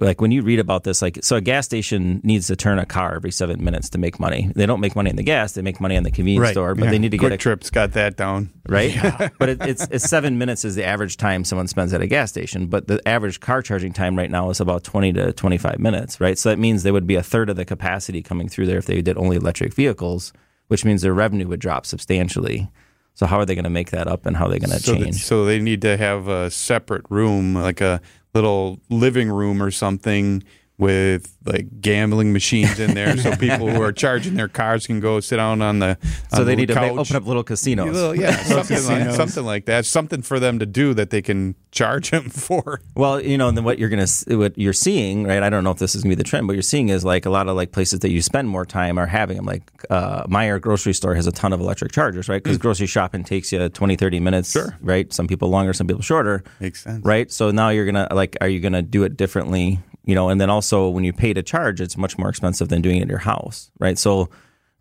like 0.00 0.20
when 0.20 0.30
you 0.30 0.42
read 0.42 0.58
about 0.60 0.84
this, 0.84 1.02
like 1.02 1.18
so 1.22 1.36
a 1.36 1.40
gas 1.40 1.64
station 1.64 2.20
needs 2.22 2.46
to 2.46 2.56
turn 2.56 2.78
a 2.78 2.86
car 2.86 3.14
every 3.16 3.30
seven 3.32 3.64
minutes 3.64 3.90
to 3.90 3.98
make 3.98 4.20
money. 4.20 4.52
They 4.54 4.66
don't 4.66 4.80
make 4.80 4.94
money 4.94 5.10
in 5.10 5.16
the 5.16 5.22
gas; 5.22 5.52
they 5.52 5.62
make 5.62 5.80
money 5.80 5.96
in 5.96 6.04
the 6.04 6.10
convenience 6.10 6.42
Right. 6.44 6.52
store. 6.52 6.74
But 6.74 6.84
Yeah. 6.84 6.90
they 6.92 6.98
need 6.98 7.10
to 7.10 7.18
Quick 7.18 7.30
get 7.30 7.34
a 7.34 7.38
Trip's 7.38 7.70
got 7.70 7.92
that 7.94 8.16
down. 8.16 8.50
right? 8.68 8.94
but 9.38 9.48
it, 9.48 9.58
it's, 9.62 9.86
it's 9.90 10.04
seven 10.08 10.38
minutes 10.38 10.64
is 10.64 10.74
the 10.76 10.84
average 10.84 11.16
time 11.16 11.44
someone 11.44 11.66
spends 11.66 11.92
at 11.92 12.00
a 12.00 12.06
gas 12.06 12.30
station. 12.30 12.66
But 12.68 12.86
the 12.86 13.06
average 13.08 13.40
car 13.40 13.62
charging 13.62 13.92
time 13.92 14.16
right 14.16 14.30
now 14.30 14.50
is 14.50 14.60
about 14.60 14.84
20 14.84 15.12
to 15.14 15.32
25 15.32 15.78
minutes, 15.80 16.20
right? 16.20 16.38
So 16.38 16.50
that 16.50 16.58
means 16.58 16.82
there 16.84 16.92
would 16.92 17.06
be 17.06 17.16
a 17.16 17.22
third 17.22 17.50
of 17.50 17.56
the 17.56 17.64
capacity 17.64 18.22
coming 18.22 18.48
through 18.48 18.66
there 18.66 18.78
if 18.78 18.86
they 18.86 19.02
did 19.02 19.16
only 19.18 19.36
electric 19.36 19.74
vehicles, 19.74 20.32
which 20.68 20.84
means 20.84 21.02
their 21.02 21.14
revenue 21.14 21.48
would 21.48 21.60
drop 21.60 21.84
substantially. 21.86 22.68
So 23.14 23.26
how 23.26 23.38
are 23.40 23.44
they 23.44 23.54
going 23.56 23.64
to 23.64 23.70
make 23.70 23.90
that 23.90 24.06
up 24.06 24.24
and 24.24 24.36
how 24.36 24.46
are 24.46 24.50
they 24.50 24.60
going 24.60 24.70
to 24.70 24.78
So, 24.80 24.92
that- 24.92 25.00
change? 25.02 25.24
so 25.24 25.44
they 25.44 25.58
need 25.58 25.82
to 25.82 25.96
have 25.96 26.28
a 26.28 26.50
separate 26.50 27.04
room, 27.10 27.54
like 27.54 27.80
a 27.80 28.00
little 28.34 28.80
living 28.88 29.28
room 29.28 29.62
or 29.62 29.70
something 29.70 30.42
with 30.80 31.36
like 31.44 31.80
gambling 31.80 32.32
machines 32.32 32.78
in 32.80 32.94
there, 32.94 33.16
so 33.16 33.36
people 33.36 33.68
who 33.70 33.80
are 33.82 33.92
charging 33.92 34.34
their 34.34 34.48
cars 34.48 34.86
can 34.86 34.98
go 35.00 35.20
sit 35.20 35.36
down 35.36 35.62
on 35.62 35.78
the. 35.78 35.96
So 36.32 36.40
on 36.40 36.46
they 36.46 36.52
the 36.52 36.56
need 36.56 36.68
to 36.68 36.80
open 36.90 37.16
up 37.16 37.26
little 37.26 37.44
casinos. 37.44 37.94
Little- 37.94 38.16
yeah, 38.16 38.36
something 38.42 38.84
like, 38.86 39.10
something 39.14 39.44
like 39.44 39.66
that. 39.66 39.84
Something 39.86 40.22
for 40.22 40.40
them 40.40 40.58
to 40.58 40.66
do 40.66 40.94
that 40.94 41.10
they 41.10 41.22
can 41.22 41.54
charge 41.70 42.10
them 42.10 42.28
for. 42.30 42.80
Well, 42.94 43.20
you 43.20 43.38
know, 43.38 43.48
and 43.48 43.56
then 43.56 43.64
what 43.64 43.78
you're 43.78 43.88
gonna 43.90 44.06
what 44.28 44.56
you're 44.58 44.72
seeing, 44.72 45.24
right? 45.26 45.42
I 45.42 45.50
don't 45.50 45.62
know 45.64 45.70
if 45.70 45.78
this 45.78 45.94
is 45.94 46.02
gonna 46.02 46.12
be 46.12 46.16
the 46.16 46.24
trend, 46.24 46.46
but 46.46 46.54
you're 46.54 46.62
seeing 46.62 46.88
is 46.88 47.04
like 47.04 47.26
a 47.26 47.30
lot 47.30 47.48
of 47.48 47.56
like 47.56 47.72
places 47.72 48.00
that 48.00 48.10
you 48.10 48.22
spend 48.22 48.48
more 48.48 48.64
time 48.66 48.98
are 48.98 49.06
having 49.06 49.36
them. 49.36 49.46
Like 49.46 49.62
uh, 49.90 50.24
Meijer 50.24 50.60
grocery 50.60 50.94
store 50.94 51.14
has 51.14 51.26
a 51.26 51.32
ton 51.32 51.52
of 51.52 51.60
electric 51.60 51.92
chargers, 51.92 52.28
right? 52.28 52.42
Because 52.42 52.58
grocery 52.58 52.86
shopping 52.86 53.22
takes 53.24 53.52
you 53.52 53.68
20, 53.68 53.96
30 53.96 54.20
minutes, 54.20 54.50
Sure. 54.52 54.76
right? 54.80 55.12
Some 55.12 55.26
people 55.26 55.48
longer, 55.50 55.72
some 55.72 55.86
people 55.86 56.02
shorter, 56.02 56.42
Makes 56.58 56.82
sense. 56.84 57.04
right? 57.04 57.30
So 57.30 57.50
now 57.50 57.68
you're 57.68 57.86
gonna 57.86 58.08
like, 58.12 58.36
are 58.40 58.48
you 58.48 58.60
gonna 58.60 58.82
do 58.82 59.04
it 59.04 59.16
differently? 59.16 59.80
You 60.10 60.16
know, 60.16 60.28
and 60.28 60.40
then 60.40 60.50
also 60.50 60.88
when 60.88 61.04
you 61.04 61.12
pay 61.12 61.32
to 61.32 61.42
charge, 61.42 61.80
it's 61.80 61.96
much 61.96 62.18
more 62.18 62.28
expensive 62.28 62.68
than 62.68 62.82
doing 62.82 62.96
it 62.98 63.02
at 63.02 63.08
your 63.08 63.18
house, 63.18 63.70
right? 63.78 63.96
So 63.96 64.28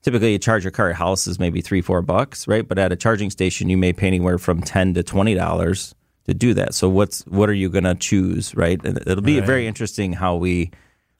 typically 0.01 0.31
you 0.31 0.39
charge 0.39 0.63
your 0.63 0.71
car 0.71 0.89
at 0.89 0.95
house 0.95 1.27
is 1.27 1.37
maybe 1.37 1.61
three, 1.61 1.81
four 1.81 2.01
bucks, 2.01 2.47
right? 2.47 2.67
But 2.67 2.79
at 2.79 2.91
a 2.91 2.95
charging 2.95 3.29
station, 3.29 3.69
you 3.69 3.77
may 3.77 3.93
pay 3.93 4.07
anywhere 4.07 4.39
from 4.39 4.59
ten 4.63 4.95
to 4.95 5.03
twenty 5.03 5.35
dollars 5.35 5.93
to 6.25 6.33
do 6.33 6.55
that. 6.55 6.73
So 6.73 6.89
what's 6.89 7.27
what 7.27 7.47
are 7.47 7.53
you 7.53 7.69
gonna 7.69 7.93
choose, 7.93 8.55
right? 8.55 8.83
And 8.83 8.97
it'll 9.05 9.21
be 9.21 9.39
very 9.39 9.67
interesting 9.67 10.13
how 10.13 10.35
we 10.35 10.71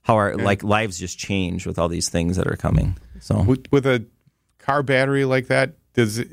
how 0.02 0.16
our 0.16 0.36
like 0.36 0.64
lives 0.64 0.98
just 0.98 1.20
change 1.20 1.68
with 1.68 1.78
all 1.78 1.88
these 1.88 2.10
things 2.10 2.36
that 2.38 2.48
are 2.48 2.58
coming. 2.58 2.98
So 3.20 3.44
With, 3.44 3.68
with 3.72 3.86
a 3.86 4.08
car 4.58 4.82
battery 4.82 5.24
like 5.24 5.50
that, 5.50 5.74
does 5.94 6.18
it 6.18 6.30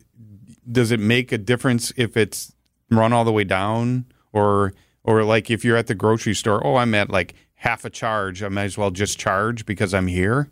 does 0.72 0.92
it 0.92 1.00
make 1.00 1.30
a 1.30 1.38
difference 1.38 1.92
if 1.98 2.16
it's 2.16 2.54
run 2.90 3.12
all 3.12 3.24
the 3.26 3.32
way 3.32 3.44
down, 3.44 4.06
or 4.32 4.72
or 5.04 5.24
like 5.24 5.50
if 5.50 5.62
you're 5.62 5.76
at 5.76 5.88
the 5.88 5.94
grocery 5.94 6.34
store? 6.34 6.66
Oh, 6.66 6.76
I'm 6.76 6.94
at 6.94 7.10
like 7.10 7.34
half 7.56 7.84
a 7.84 7.90
charge. 7.90 8.42
I 8.42 8.48
might 8.48 8.64
as 8.64 8.78
well 8.78 8.90
just 8.90 9.18
charge 9.18 9.66
because 9.66 9.92
I'm 9.94 10.06
here. 10.06 10.48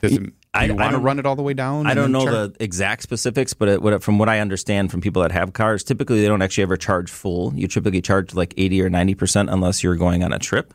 Does 0.00 0.12
it, 0.12 0.22
do 0.22 0.32
I- 0.54 0.64
you 0.66 0.74
want 0.74 0.92
to 0.92 0.98
run 0.98 1.18
it 1.18 1.26
all 1.26 1.34
the 1.34 1.42
way 1.42 1.54
down? 1.54 1.86
I 1.86 1.94
don't 1.94 2.12
know 2.12 2.24
charge? 2.24 2.52
the 2.52 2.62
exact 2.64 3.02
specifics, 3.02 3.54
but 3.54 3.68
it, 3.68 3.82
what, 3.82 4.02
from 4.02 4.18
what 4.18 4.28
I 4.28 4.38
understand 4.40 4.90
from 4.90 5.00
people 5.00 5.22
that 5.22 5.32
have 5.32 5.52
cars, 5.54 5.82
typically 5.82 6.20
they 6.20 6.28
don't 6.28 6.42
actually 6.42 6.62
ever 6.62 6.76
charge 6.76 7.10
full. 7.10 7.52
You 7.54 7.66
typically 7.68 8.02
charge 8.02 8.34
like 8.34 8.54
eighty 8.56 8.80
or 8.82 8.90
ninety 8.90 9.14
percent 9.14 9.48
unless 9.50 9.82
you're 9.82 9.96
going 9.96 10.22
on 10.22 10.32
a 10.32 10.38
trip. 10.38 10.74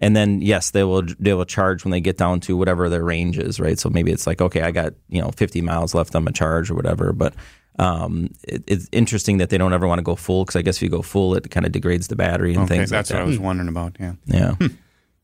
And 0.00 0.16
then 0.16 0.42
yes, 0.42 0.72
they 0.72 0.82
will 0.82 1.02
they 1.20 1.32
will 1.32 1.44
charge 1.44 1.84
when 1.84 1.92
they 1.92 2.00
get 2.00 2.18
down 2.18 2.40
to 2.40 2.56
whatever 2.56 2.88
their 2.88 3.04
range 3.04 3.38
is, 3.38 3.60
right? 3.60 3.78
So 3.78 3.88
maybe 3.88 4.10
it's 4.10 4.26
like 4.26 4.40
okay, 4.42 4.62
I 4.62 4.72
got 4.72 4.94
you 5.08 5.22
know 5.22 5.30
fifty 5.30 5.60
miles 5.60 5.94
left 5.94 6.16
on 6.16 6.24
my 6.24 6.32
charge 6.32 6.68
or 6.68 6.74
whatever. 6.74 7.12
But 7.12 7.34
um, 7.78 8.30
it, 8.42 8.64
it's 8.66 8.88
interesting 8.90 9.38
that 9.38 9.50
they 9.50 9.58
don't 9.58 9.72
ever 9.72 9.86
want 9.86 10.00
to 10.00 10.02
go 10.02 10.16
full 10.16 10.44
because 10.44 10.56
I 10.56 10.62
guess 10.62 10.76
if 10.78 10.82
you 10.82 10.88
go 10.88 11.02
full, 11.02 11.36
it 11.36 11.48
kind 11.52 11.64
of 11.64 11.70
degrades 11.70 12.08
the 12.08 12.16
battery 12.16 12.54
and 12.54 12.64
Okay, 12.64 12.78
things 12.78 12.90
that's 12.90 13.10
like 13.10 13.20
what 13.20 13.24
I 13.24 13.26
was 13.28 13.38
wondering 13.38 13.68
about. 13.68 13.96
Yeah. 14.00 14.14
Yeah. 14.26 14.54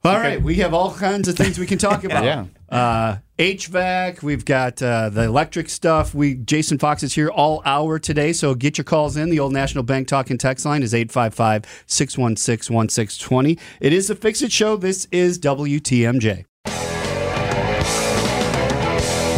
All 0.02 0.18
right, 0.18 0.40
we 0.40 0.54
have 0.56 0.72
all 0.72 0.94
kinds 0.94 1.28
of 1.28 1.36
things 1.36 1.58
we 1.58 1.66
can 1.66 1.76
talk 1.76 2.04
about. 2.10 2.24
Yeah. 2.24 2.46
Uh, 2.70 3.18
HVAC, 3.38 4.22
we've 4.22 4.44
got 4.44 4.82
uh, 4.82 5.08
the 5.10 5.24
electric 5.24 5.68
stuff. 5.68 6.14
We 6.14 6.34
Jason 6.34 6.78
Fox 6.78 7.02
is 7.02 7.14
here 7.14 7.28
all 7.28 7.60
hour 7.64 7.98
today, 7.98 8.32
so 8.32 8.54
get 8.54 8.78
your 8.78 8.84
calls 8.84 9.16
in. 9.16 9.30
The 9.30 9.40
old 9.40 9.52
National 9.52 9.84
Bank 9.84 10.08
Talk 10.08 10.30
and 10.30 10.40
Text 10.40 10.64
line 10.64 10.82
is 10.82 10.94
855-616-1620. 10.94 13.60
It 13.80 13.92
is 13.92 14.08
the 14.08 14.14
Fix 14.14 14.40
It 14.42 14.52
Show. 14.52 14.76
This 14.76 15.06
is 15.10 15.38
WTMJ. 15.38 16.46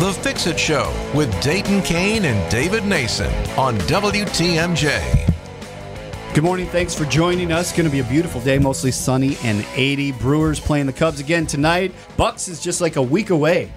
The 0.03 0.13
Fix 0.21 0.49
It 0.49 0.59
Show 0.59 0.93
with 1.15 1.41
Dayton 1.41 1.81
Kane 1.83 2.25
and 2.25 2.51
David 2.51 2.85
Nason 2.85 3.33
on 3.57 3.79
WTMJ. 3.79 5.22
Good 6.35 6.45
morning. 6.45 6.67
Thanks 6.69 6.95
for 6.95 7.05
joining 7.05 7.53
us. 7.53 7.73
Going 7.73 7.85
to 7.85 7.93
be 7.93 8.01
a 8.01 8.05
beautiful 8.05 8.41
day, 8.41 8.59
mostly 8.59 8.91
sunny 8.91 9.37
and 9.45 9.67
80. 9.75 10.13
Brewers 10.13 10.59
playing 10.59 10.87
the 10.87 10.93
Cubs 10.95 11.21
again 11.21 11.47
tonight. 11.47 11.93
Bucks 12.17 12.49
is 12.49 12.59
just 12.63 12.81
like 12.81 12.97
a 12.97 13.03
week 13.03 13.29
away. 13.29 13.71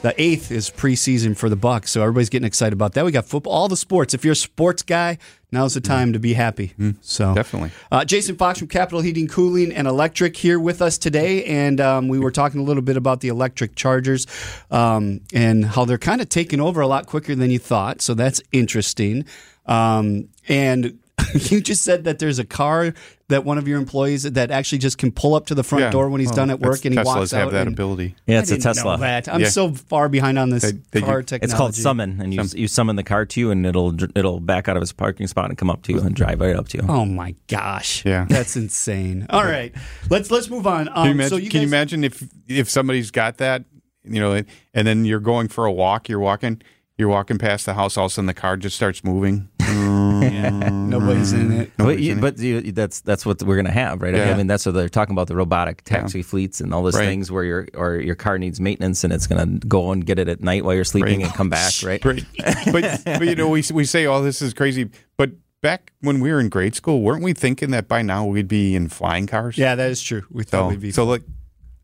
The 0.00 0.14
eighth 0.16 0.50
is 0.50 0.70
preseason 0.70 1.36
for 1.36 1.50
the 1.50 1.56
Bucks, 1.56 1.90
so 1.90 2.00
everybody's 2.00 2.30
getting 2.30 2.46
excited 2.46 2.72
about 2.72 2.94
that. 2.94 3.04
We 3.04 3.12
got 3.12 3.26
football, 3.26 3.52
all 3.52 3.68
the 3.68 3.76
sports. 3.76 4.14
If 4.14 4.24
you're 4.24 4.32
a 4.32 4.36
sports 4.36 4.82
guy, 4.82 5.18
now's 5.52 5.74
the 5.74 5.82
time 5.82 6.14
to 6.14 6.18
be 6.18 6.32
happy. 6.32 6.72
So 7.02 7.34
Definitely. 7.34 7.72
uh, 7.92 8.06
Jason 8.06 8.36
Fox 8.36 8.58
from 8.60 8.68
Capital 8.68 9.02
Heating, 9.02 9.28
Cooling, 9.28 9.70
and 9.70 9.86
Electric 9.86 10.34
here 10.34 10.58
with 10.58 10.80
us 10.80 10.96
today, 10.96 11.44
and 11.44 11.78
um, 11.78 12.08
we 12.08 12.18
were 12.18 12.30
talking 12.30 12.60
a 12.60 12.64
little 12.64 12.82
bit 12.82 12.96
about 12.96 13.20
the 13.20 13.28
electric 13.28 13.74
chargers 13.74 14.26
um, 14.70 15.20
and 15.34 15.64
how 15.66 15.84
they're 15.84 15.98
kind 15.98 16.22
of 16.22 16.30
taking 16.30 16.60
over 16.60 16.80
a 16.80 16.86
lot 16.86 17.04
quicker 17.06 17.34
than 17.34 17.50
you 17.50 17.58
thought. 17.58 18.00
So 18.00 18.14
that's 18.14 18.40
interesting. 18.50 19.26
Um, 19.66 20.28
and 20.48 20.98
you 21.50 21.60
just 21.60 21.82
said 21.82 22.04
that 22.04 22.18
there's 22.18 22.38
a 22.38 22.44
car 22.44 22.94
that 23.28 23.44
one 23.44 23.58
of 23.58 23.68
your 23.68 23.78
employees 23.78 24.22
that 24.22 24.50
actually 24.50 24.78
just 24.78 24.96
can 24.96 25.12
pull 25.12 25.34
up 25.34 25.44
to 25.46 25.54
the 25.54 25.62
front 25.62 25.82
Yeah. 25.84 25.90
door 25.90 26.08
when 26.08 26.20
he's 26.20 26.28
Well, 26.30 26.36
done 26.36 26.50
at 26.50 26.60
work, 26.60 26.84
and 26.86 26.94
he 26.94 27.00
Teslas 27.00 27.04
walks 27.04 27.30
have 27.32 27.48
out. 27.48 27.52
that 27.52 27.66
and- 27.66 27.74
ability. 27.74 28.14
Yeah, 28.26 28.38
it's 28.38 28.50
a 28.50 28.54
didn't 28.54 28.64
know 28.64 28.72
Tesla. 28.72 28.98
that. 28.98 29.28
I'm 29.28 29.40
Yeah. 29.42 29.48
so 29.50 29.74
far 29.74 30.08
behind 30.08 30.38
on 30.38 30.48
this 30.48 30.62
They- 30.62 30.78
they- 30.92 31.00
car 31.02 31.20
it's 31.20 31.30
technology. 31.30 31.52
It's 31.52 31.58
called 31.58 31.74
summon, 31.74 32.20
and 32.22 32.32
you 32.32 32.42
you 32.54 32.68
summon 32.68 32.96
the 32.96 33.02
car 33.02 33.26
to 33.26 33.40
you, 33.40 33.50
and 33.50 33.66
it'll 33.66 33.94
it'll 34.16 34.40
back 34.40 34.68
out 34.68 34.76
of 34.78 34.82
its 34.82 34.92
parking 34.92 35.26
spot 35.26 35.50
and 35.50 35.58
come 35.58 35.68
up 35.68 35.82
to 35.82 35.92
you 35.92 36.00
and 36.00 36.14
drive 36.14 36.40
right 36.40 36.56
up 36.56 36.68
to 36.68 36.78
you. 36.78 36.84
Oh 36.88 37.04
my 37.04 37.34
gosh! 37.48 38.02
Yeah. 38.06 38.24
that's 38.28 38.56
insane. 38.56 39.26
All 39.28 39.44
right, 39.44 39.74
let's 40.08 40.30
let's 40.30 40.48
move 40.48 40.66
on. 40.66 40.88
Um, 40.88 40.94
Can 40.94 41.04
you 41.06 41.10
imagine, 41.12 41.28
so 41.30 41.36
you 41.36 41.50
can 41.50 41.60
you 41.60 41.66
imagine 41.66 42.04
if 42.04 42.24
if 42.48 42.70
somebody's 42.70 43.10
got 43.10 43.36
that, 43.38 43.64
you 44.04 44.20
know, 44.20 44.42
and 44.72 44.86
then 44.86 45.04
you're 45.04 45.20
going 45.20 45.48
for 45.48 45.66
a 45.66 45.72
walk, 45.72 46.08
you're 46.08 46.18
walking, 46.18 46.62
you're 46.96 47.08
walking 47.08 47.36
past 47.36 47.66
the 47.66 47.74
house, 47.74 47.98
all 47.98 48.06
of 48.06 48.12
a 48.12 48.14
sudden 48.14 48.26
the 48.26 48.32
car 48.34 48.56
just 48.56 48.74
starts 48.76 49.04
moving. 49.04 49.48
Nobody's 50.30 51.32
in 51.32 51.52
it. 51.52 51.72
But, 51.76 51.98
you, 51.98 52.16
but 52.16 52.38
you, 52.38 52.72
that's 52.72 53.00
that's 53.00 53.24
what 53.26 53.42
we're 53.42 53.56
gonna 53.56 53.70
have, 53.70 54.02
right? 54.02 54.14
I 54.14 54.34
mean, 54.36 54.46
that's 54.46 54.64
what 54.66 54.72
they're 54.74 54.88
talking 54.88 55.14
about 55.14 55.28
the 55.28 55.36
robotic 55.36 55.82
taxi 55.84 56.22
fleets 56.22 56.60
and 56.60 56.72
all 56.74 56.82
those 56.82 56.96
Right. 56.96 57.06
things 57.06 57.30
where 57.30 57.44
your 57.44 57.68
or 57.74 57.96
your 57.96 58.14
car 58.14 58.38
needs 58.38 58.60
maintenance 58.60 59.04
and 59.04 59.12
it's 59.12 59.26
gonna 59.26 59.46
go 59.46 59.92
and 59.92 60.04
get 60.04 60.18
it 60.18 60.28
at 60.28 60.40
night 60.40 60.64
while 60.64 60.74
you're 60.74 60.84
sleeping 60.84 61.20
Right. 61.20 61.26
and 61.26 61.34
come 61.34 61.50
back, 61.50 61.72
right? 61.84 62.04
Right. 62.04 62.24
But 62.72 63.02
but 63.04 63.26
you 63.26 63.34
know, 63.36 63.48
we 63.48 63.62
we 63.72 63.84
say 63.84 64.06
all 64.06 64.22
this 64.22 64.42
is 64.42 64.54
crazy, 64.54 64.90
but 65.16 65.30
back 65.62 65.92
when 66.00 66.20
we 66.20 66.30
were 66.30 66.40
in 66.40 66.48
grade 66.48 66.74
school, 66.74 67.02
weren't 67.02 67.22
we 67.22 67.32
thinking 67.32 67.70
that 67.72 67.88
by 67.88 68.02
now 68.02 68.24
we'd 68.26 68.48
be 68.48 68.74
in 68.76 68.88
flying 68.88 69.26
cars? 69.26 69.56
Yeah, 69.58 69.74
that 69.74 69.90
is 69.90 70.02
true. 70.02 70.22
We 70.30 70.44
thought 70.44 70.64
So 70.64 70.68
we'd 70.68 70.80
be. 70.80 70.90
so 70.92 71.04
like. 71.04 71.22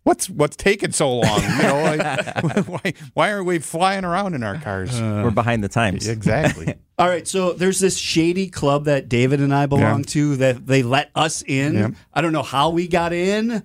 What's 0.05 0.29
what's 0.31 0.55
taking 0.57 0.93
so 0.93 1.17
long? 1.17 1.43
You 1.43 1.63
know, 1.63 1.83
like, 1.83 2.45
why 2.69 2.93
why 3.15 3.33
aren't 3.33 3.47
we 3.47 3.59
flying 3.59 4.05
around 4.05 4.35
in 4.35 4.43
our 4.43 4.59
cars? 4.59 4.95
Uh, 5.01 5.23
We're 5.25 5.31
behind 5.31 5.65
the 5.65 5.69
times. 5.69 6.07
exactly. 6.07 6.75
All 6.99 7.09
right, 7.09 7.27
so 7.27 7.55
there's 7.55 7.81
this 7.81 7.97
shady 7.99 8.47
club 8.49 8.85
that 8.85 9.09
David 9.09 9.41
and 9.41 9.53
I 9.53 9.67
belong 9.67 10.01
Yeah. 10.01 10.05
to 10.11 10.37
that 10.37 10.67
they 10.67 10.85
let 10.85 11.11
us 11.17 11.43
in. 11.43 11.75
Yep. 11.75 11.93
I 12.13 12.21
don't 12.21 12.33
know 12.33 12.45
how 12.45 12.71
we 12.71 12.87
got 12.87 13.13
in, 13.13 13.65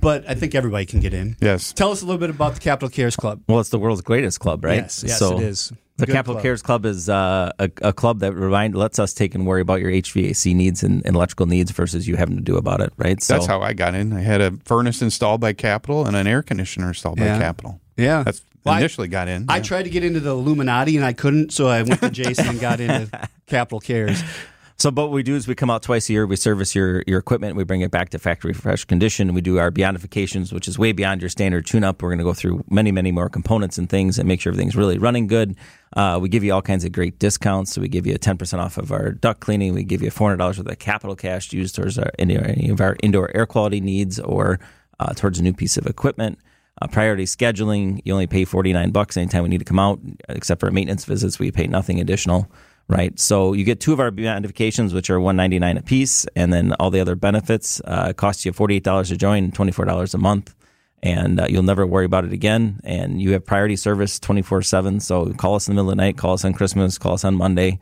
but 0.00 0.24
I 0.26 0.34
think 0.34 0.54
everybody 0.54 0.86
can 0.86 1.00
get 1.00 1.12
in. 1.12 1.36
Yes. 1.42 1.74
Tell 1.74 1.90
us 1.92 2.00
a 2.00 2.06
little 2.06 2.20
bit 2.20 2.30
about 2.30 2.54
the 2.54 2.60
Capital 2.60 2.88
Cares 2.88 3.16
Club. 3.16 3.42
Well, 3.48 3.60
it's 3.60 3.68
the 3.68 3.78
world's 3.78 4.00
greatest 4.00 4.40
club, 4.40 4.64
right? 4.64 4.76
Yes, 4.76 5.04
yes, 5.06 5.20
it 5.20 5.40
is. 5.40 5.72
The 6.00 6.06
Good 6.06 6.12
Capital 6.12 6.34
club. 6.34 6.42
Cares 6.42 6.62
Club 6.62 6.84
is 6.86 7.08
uh, 7.08 7.52
a, 7.58 7.70
a 7.82 7.92
club 7.92 8.20
that 8.20 8.32
remind 8.34 8.74
lets 8.74 8.98
us 8.98 9.12
take 9.14 9.34
and 9.34 9.46
worry 9.46 9.60
about 9.60 9.80
your 9.80 9.90
HVAC 9.90 10.54
needs 10.54 10.82
and, 10.82 11.04
and 11.06 11.14
electrical 11.16 11.46
needs 11.46 11.70
versus 11.70 12.06
you 12.08 12.16
having 12.16 12.36
to 12.36 12.42
do 12.42 12.56
about 12.56 12.80
it, 12.80 12.92
right? 12.96 13.22
So 13.22 13.34
That's 13.34 13.46
how 13.46 13.60
I 13.60 13.72
got 13.72 13.94
in. 13.94 14.12
I 14.12 14.20
had 14.20 14.40
a 14.40 14.52
furnace 14.64 15.02
installed 15.02 15.40
by 15.40 15.52
Capital 15.52 16.06
and 16.06 16.16
an 16.16 16.26
air 16.26 16.42
conditioner 16.42 16.88
installed 16.88 17.18
Yeah. 17.18 17.34
by 17.36 17.42
Capital. 17.44 17.80
Yeah. 17.96 18.22
That's 18.22 18.42
Well, 18.64 18.74
I- 18.74 18.78
initially 18.78 19.08
got 19.08 19.28
in. 19.28 19.46
I 19.48 19.56
yeah. 19.56 19.62
tried 19.62 19.82
to 19.84 19.90
get 19.90 20.04
into 20.04 20.20
the 20.20 20.30
Illuminati 20.30 20.96
and 20.96 21.04
I 21.04 21.12
couldn't, 21.12 21.52
so 21.52 21.68
I 21.68 21.82
went 21.82 22.00
to 22.00 22.10
Jason 22.10 22.46
and 22.48 22.60
got 22.60 22.80
into 22.80 23.08
Capital 23.46 23.80
Cares. 23.80 24.22
So, 24.80 24.90
but 24.90 25.08
what 25.08 25.12
we 25.12 25.22
do 25.22 25.36
is 25.36 25.46
we 25.46 25.54
come 25.54 25.68
out 25.68 25.82
twice 25.82 26.08
a 26.08 26.14
year. 26.14 26.26
We 26.26 26.36
service 26.36 26.74
your 26.74 27.04
your 27.06 27.18
equipment. 27.18 27.54
We 27.54 27.64
bring 27.64 27.82
it 27.82 27.90
back 27.90 28.08
to 28.10 28.18
factory 28.18 28.54
fresh 28.54 28.86
condition. 28.86 29.34
We 29.34 29.42
do 29.42 29.58
our 29.58 29.70
beyondifications, 29.70 30.54
which 30.54 30.66
is 30.66 30.78
way 30.78 30.92
beyond 30.92 31.20
your 31.20 31.28
standard 31.28 31.66
tune-up. 31.66 32.00
We're 32.00 32.08
going 32.08 32.16
to 32.16 32.24
go 32.24 32.32
through 32.32 32.64
many, 32.70 32.90
many 32.90 33.12
more 33.12 33.28
components 33.28 33.76
and 33.76 33.90
things 33.90 34.18
and 34.18 34.26
make 34.26 34.40
sure 34.40 34.52
everything's 34.52 34.74
really 34.74 34.96
running 34.96 35.26
good. 35.26 35.54
Uh, 35.94 36.18
we 36.18 36.30
give 36.30 36.42
you 36.42 36.54
all 36.54 36.62
kinds 36.62 36.86
of 36.86 36.92
great 36.92 37.18
discounts. 37.18 37.74
So 37.74 37.82
we 37.82 37.88
give 37.88 38.06
you 38.06 38.14
a 38.14 38.18
ten 38.18 38.38
percent 38.38 38.62
off 38.62 38.78
of 38.78 38.90
our 38.90 39.12
duct 39.12 39.40
cleaning. 39.40 39.74
We 39.74 39.84
give 39.84 40.00
you 40.00 40.10
four 40.10 40.28
hundred 40.28 40.38
dollars 40.38 40.56
worth 40.56 40.72
of 40.72 40.78
capital 40.78 41.14
cash 41.14 41.52
used 41.52 41.74
towards 41.74 41.98
our, 41.98 42.10
any, 42.18 42.70
of 42.70 42.80
our 42.80 42.96
indoor 43.02 43.30
air 43.36 43.44
quality 43.44 43.82
needs 43.82 44.18
or 44.18 44.60
uh, 44.98 45.12
towards 45.12 45.38
a 45.38 45.42
new 45.42 45.52
piece 45.52 45.76
of 45.76 45.84
equipment. 45.84 46.38
Uh, 46.80 46.86
priority 46.86 47.24
scheduling, 47.26 48.00
you 48.06 48.14
only 48.14 48.26
pay 48.26 48.46
49 48.46 48.92
bucks 48.92 49.18
anytime 49.18 49.42
we 49.42 49.50
need 49.50 49.58
to 49.58 49.64
come 49.66 49.78
out, 49.78 50.00
except 50.30 50.60
for 50.60 50.70
maintenance 50.70 51.04
visits, 51.04 51.38
we 51.38 51.50
pay 51.50 51.66
nothing 51.66 52.00
additional, 52.00 52.50
right? 52.90 53.18
So 53.18 53.52
you 53.52 53.64
get 53.64 53.78
two 53.78 53.92
of 53.92 54.00
our 54.00 54.10
beyondifications, 54.10 54.92
which 54.92 55.10
are 55.10 55.20
199 55.20 55.76
a 55.76 55.82
piece, 55.82 56.26
and 56.34 56.52
then 56.52 56.74
all 56.74 56.90
the 56.90 57.00
other 57.00 57.14
benefits 57.14 57.80
uh, 57.84 58.08
it 58.10 58.16
costs 58.16 58.44
you 58.44 58.52
$48 58.52 59.08
to 59.08 59.16
join, 59.16 59.52
$24 59.52 60.14
a 60.14 60.18
month, 60.18 60.54
and 61.02 61.40
uh, 61.40 61.46
you'll 61.48 61.62
never 61.62 61.86
worry 61.86 62.04
about 62.04 62.24
it 62.24 62.32
again. 62.32 62.80
And 62.82 63.22
you 63.22 63.32
have 63.32 63.46
priority 63.46 63.76
service 63.76 64.18
24 64.18 64.62
7. 64.62 65.00
So 65.00 65.32
call 65.34 65.54
us 65.54 65.68
in 65.68 65.74
the 65.74 65.82
middle 65.82 65.90
of 65.90 65.96
the 65.96 66.02
night, 66.02 66.18
call 66.18 66.34
us 66.34 66.44
on 66.44 66.52
Christmas, 66.52 66.98
call 66.98 67.14
us 67.14 67.24
on 67.24 67.36
Monday. 67.36 67.78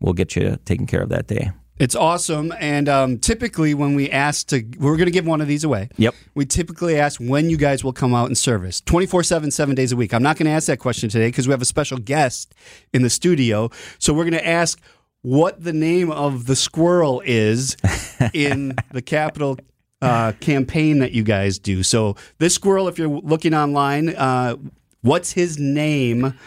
We'll 0.00 0.14
get 0.14 0.36
you 0.36 0.56
taken 0.64 0.86
care 0.86 1.02
of 1.02 1.08
that 1.10 1.26
day. 1.26 1.50
It's 1.82 1.96
awesome. 1.96 2.54
And 2.60 2.88
um, 2.88 3.18
typically, 3.18 3.74
when 3.74 3.96
we 3.96 4.08
ask 4.08 4.46
to, 4.48 4.64
we're 4.78 4.96
going 4.96 5.06
to 5.06 5.12
give 5.12 5.26
one 5.26 5.40
of 5.40 5.48
these 5.48 5.64
away. 5.64 5.88
Yep. 5.96 6.14
We 6.32 6.46
typically 6.46 6.96
ask 6.96 7.20
when 7.20 7.50
you 7.50 7.56
guys 7.56 7.82
will 7.82 7.92
come 7.92 8.14
out 8.14 8.28
and 8.28 8.38
service 8.38 8.80
24 8.82 9.24
7, 9.24 9.50
seven 9.50 9.74
days 9.74 9.90
a 9.90 9.96
week. 9.96 10.14
I'm 10.14 10.22
not 10.22 10.36
going 10.36 10.46
to 10.46 10.52
ask 10.52 10.68
that 10.68 10.78
question 10.78 11.08
today 11.08 11.26
because 11.26 11.48
we 11.48 11.50
have 11.50 11.60
a 11.60 11.64
special 11.64 11.98
guest 11.98 12.54
in 12.92 13.02
the 13.02 13.10
studio. 13.10 13.68
So 13.98 14.14
we're 14.14 14.22
going 14.22 14.34
to 14.34 14.46
ask 14.46 14.80
what 15.22 15.64
the 15.64 15.72
name 15.72 16.12
of 16.12 16.46
the 16.46 16.54
squirrel 16.54 17.20
is 17.24 17.76
in 18.32 18.76
the 18.92 19.02
capital 19.02 19.58
uh, 20.00 20.34
campaign 20.38 21.00
that 21.00 21.10
you 21.10 21.24
guys 21.24 21.58
do. 21.58 21.82
So 21.82 22.14
this 22.38 22.54
squirrel, 22.54 22.86
if 22.86 22.96
you're 22.96 23.08
looking 23.08 23.54
online, 23.54 24.10
uh, 24.10 24.54
what's 25.00 25.32
his 25.32 25.58
name? 25.58 26.38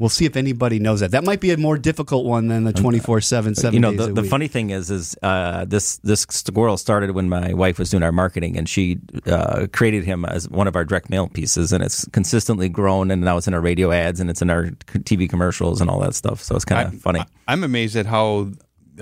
We'll 0.00 0.08
see 0.08 0.24
if 0.24 0.34
anybody 0.34 0.78
knows 0.78 1.00
that. 1.00 1.10
That 1.10 1.24
might 1.24 1.40
be 1.40 1.50
a 1.50 1.58
more 1.58 1.76
difficult 1.76 2.24
one 2.24 2.48
than 2.48 2.64
the 2.64 2.72
24 2.72 3.20
7, 3.20 3.54
seven 3.54 3.74
you 3.74 3.80
know 3.80 3.92
the, 3.92 4.10
the 4.10 4.24
funny 4.24 4.48
thing 4.48 4.70
is 4.70 4.90
is 4.90 5.14
uh, 5.22 5.66
this 5.66 5.98
this 5.98 6.22
squirrel 6.30 6.78
started 6.78 7.10
when 7.10 7.28
my 7.28 7.52
wife 7.52 7.78
was 7.78 7.90
doing 7.90 8.02
our 8.02 8.10
marketing 8.10 8.56
and 8.56 8.66
she 8.66 8.98
uh, 9.26 9.66
created 9.74 10.04
him 10.04 10.24
as 10.24 10.48
one 10.48 10.66
of 10.66 10.74
our 10.74 10.86
direct 10.86 11.10
mail 11.10 11.28
pieces 11.28 11.70
and 11.70 11.84
it's 11.84 12.06
consistently 12.12 12.70
grown 12.70 13.10
and 13.10 13.20
now 13.20 13.36
it's 13.36 13.46
in 13.46 13.52
our 13.52 13.60
radio 13.60 13.92
ads 13.92 14.20
and 14.20 14.30
it's 14.30 14.40
in 14.40 14.48
our 14.48 14.68
TV 15.04 15.28
commercials 15.28 15.82
and 15.82 15.90
all 15.90 16.00
that 16.00 16.14
stuff 16.14 16.42
so 16.42 16.56
it's 16.56 16.64
kind 16.64 16.88
of 16.88 16.98
funny 17.00 17.20
I, 17.46 17.52
am 17.52 17.62
amazed 17.62 17.94
at 17.94 18.06
how 18.06 18.52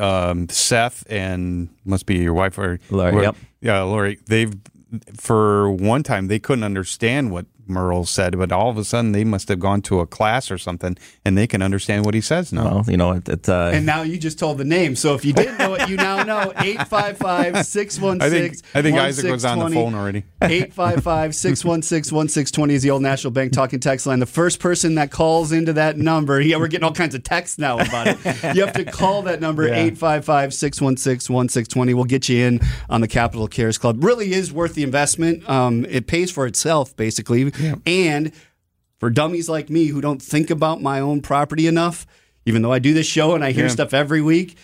um, 0.01 0.49
Seth 0.49 1.05
and 1.09 1.69
must 1.85 2.07
be 2.07 2.17
your 2.17 2.35
wife 2.35 2.59
or 2.59 2.81
Lori, 2.91 3.15
or- 3.15 3.23
yep. 3.23 3.37
yeah, 3.61 3.83
Lori. 3.83 4.19
They've 4.27 4.53
for 5.17 5.71
one 5.71 6.03
time 6.03 6.29
they 6.29 6.39
couldn't 6.39 6.65
understand 6.65 7.31
what 7.31 7.47
Merle 7.69 8.05
said, 8.05 8.37
but 8.39 8.53
all 8.53 8.71
of 8.71 8.77
a 8.77 8.85
sudden 8.85 9.13
they 9.13 9.25
must 9.25 9.49
have 9.49 9.59
gone 9.59 9.83
to 9.83 10.01
a 10.01 10.07
class 10.07 10.51
or 10.51 10.59
something 10.59 10.97
and 11.25 11.37
they 11.37 11.47
can 11.47 11.63
understand 11.63 12.05
what 12.05 12.15
he 12.15 12.21
says 12.21 12.53
now. 12.53 12.65
well 12.65 12.85
you 12.89 12.97
know 12.97 13.13
it, 13.13 13.29
it 13.29 13.49
uh, 13.49 13.71
And 13.73 13.87
now 13.87 14.03
you 14.03 14.19
just 14.19 14.39
told 14.39 14.59
the 14.59 14.65
name. 14.65 14.97
So 14.97 15.15
if 15.15 15.25
you 15.25 15.33
didn't 15.33 15.59
know 15.59 15.75
it, 15.75 15.89
you 15.89 15.97
now 15.97 16.23
know 16.23 16.53
855 16.59 17.67
616 17.67 18.23
I 18.23 18.31
think 18.31 18.57
I 18.75 18.83
think 18.83 18.99
Isaac 18.99 19.31
was 19.31 19.45
on 19.45 19.59
the 19.59 19.71
phone 19.71 19.95
already. 19.95 20.25
855 20.43 21.35
616 21.35 22.15
1620 22.15 22.75
is 22.75 22.83
the 22.83 22.91
old 22.91 23.03
National 23.03 23.31
Bank 23.31 23.53
talking 23.53 23.81
text 23.81 24.07
line. 24.07 24.19
The 24.19 24.27
first 24.27 24.61
person 24.61 24.95
that 24.97 25.11
calls 25.11 25.53
into 25.53 25.73
that 25.75 25.97
number, 25.97 26.41
yeah, 26.41 26.57
we're 26.57 26.69
getting 26.69 26.85
all 26.85 26.93
kinds 26.93 27.15
of 27.15 27.23
texts 27.23 27.59
now 27.59 27.79
about 27.79 28.09
it. 28.09 28.57
You 28.57 28.65
have 28.65 28.75
to 28.75 28.85
call 28.85 29.23
that 29.23 29.41
number, 29.41 29.65
855 29.65 30.55
616 30.55 31.35
1620. 31.35 31.95
We'll 31.95 32.05
get 32.05 32.29
you 32.29 32.45
in 32.45 32.61
on 32.89 33.01
the 33.01 33.09
Capital 33.09 33.49
Cares 33.49 33.79
Club. 33.79 34.03
Really 34.03 34.33
is 34.33 34.53
worth 34.53 34.75
the 34.75 34.83
investment. 34.83 35.49
Um, 35.49 35.85
it 35.87 36.07
pays 36.07 36.31
for 36.31 36.47
itself, 36.47 36.97
basically. 36.97 37.51
And 37.87 38.33
for 38.99 39.11
dummies 39.11 39.49
like 39.49 39.71
me 39.71 39.87
who 39.87 40.01
don't 40.01 40.21
think 40.23 40.51
about 40.51 40.83
my 40.83 41.01
own 41.01 41.21
property 41.21 41.67
enough, 41.67 42.07
even 42.47 42.63
though 42.63 42.73
I 42.73 42.79
do 42.79 42.95
this 42.95 43.07
show 43.07 43.35
and 43.35 43.45
I 43.45 43.53
hear 43.53 43.67
Yeah. 43.67 43.71
stuff 43.71 43.95
every 43.95 44.21
week, 44.23 44.57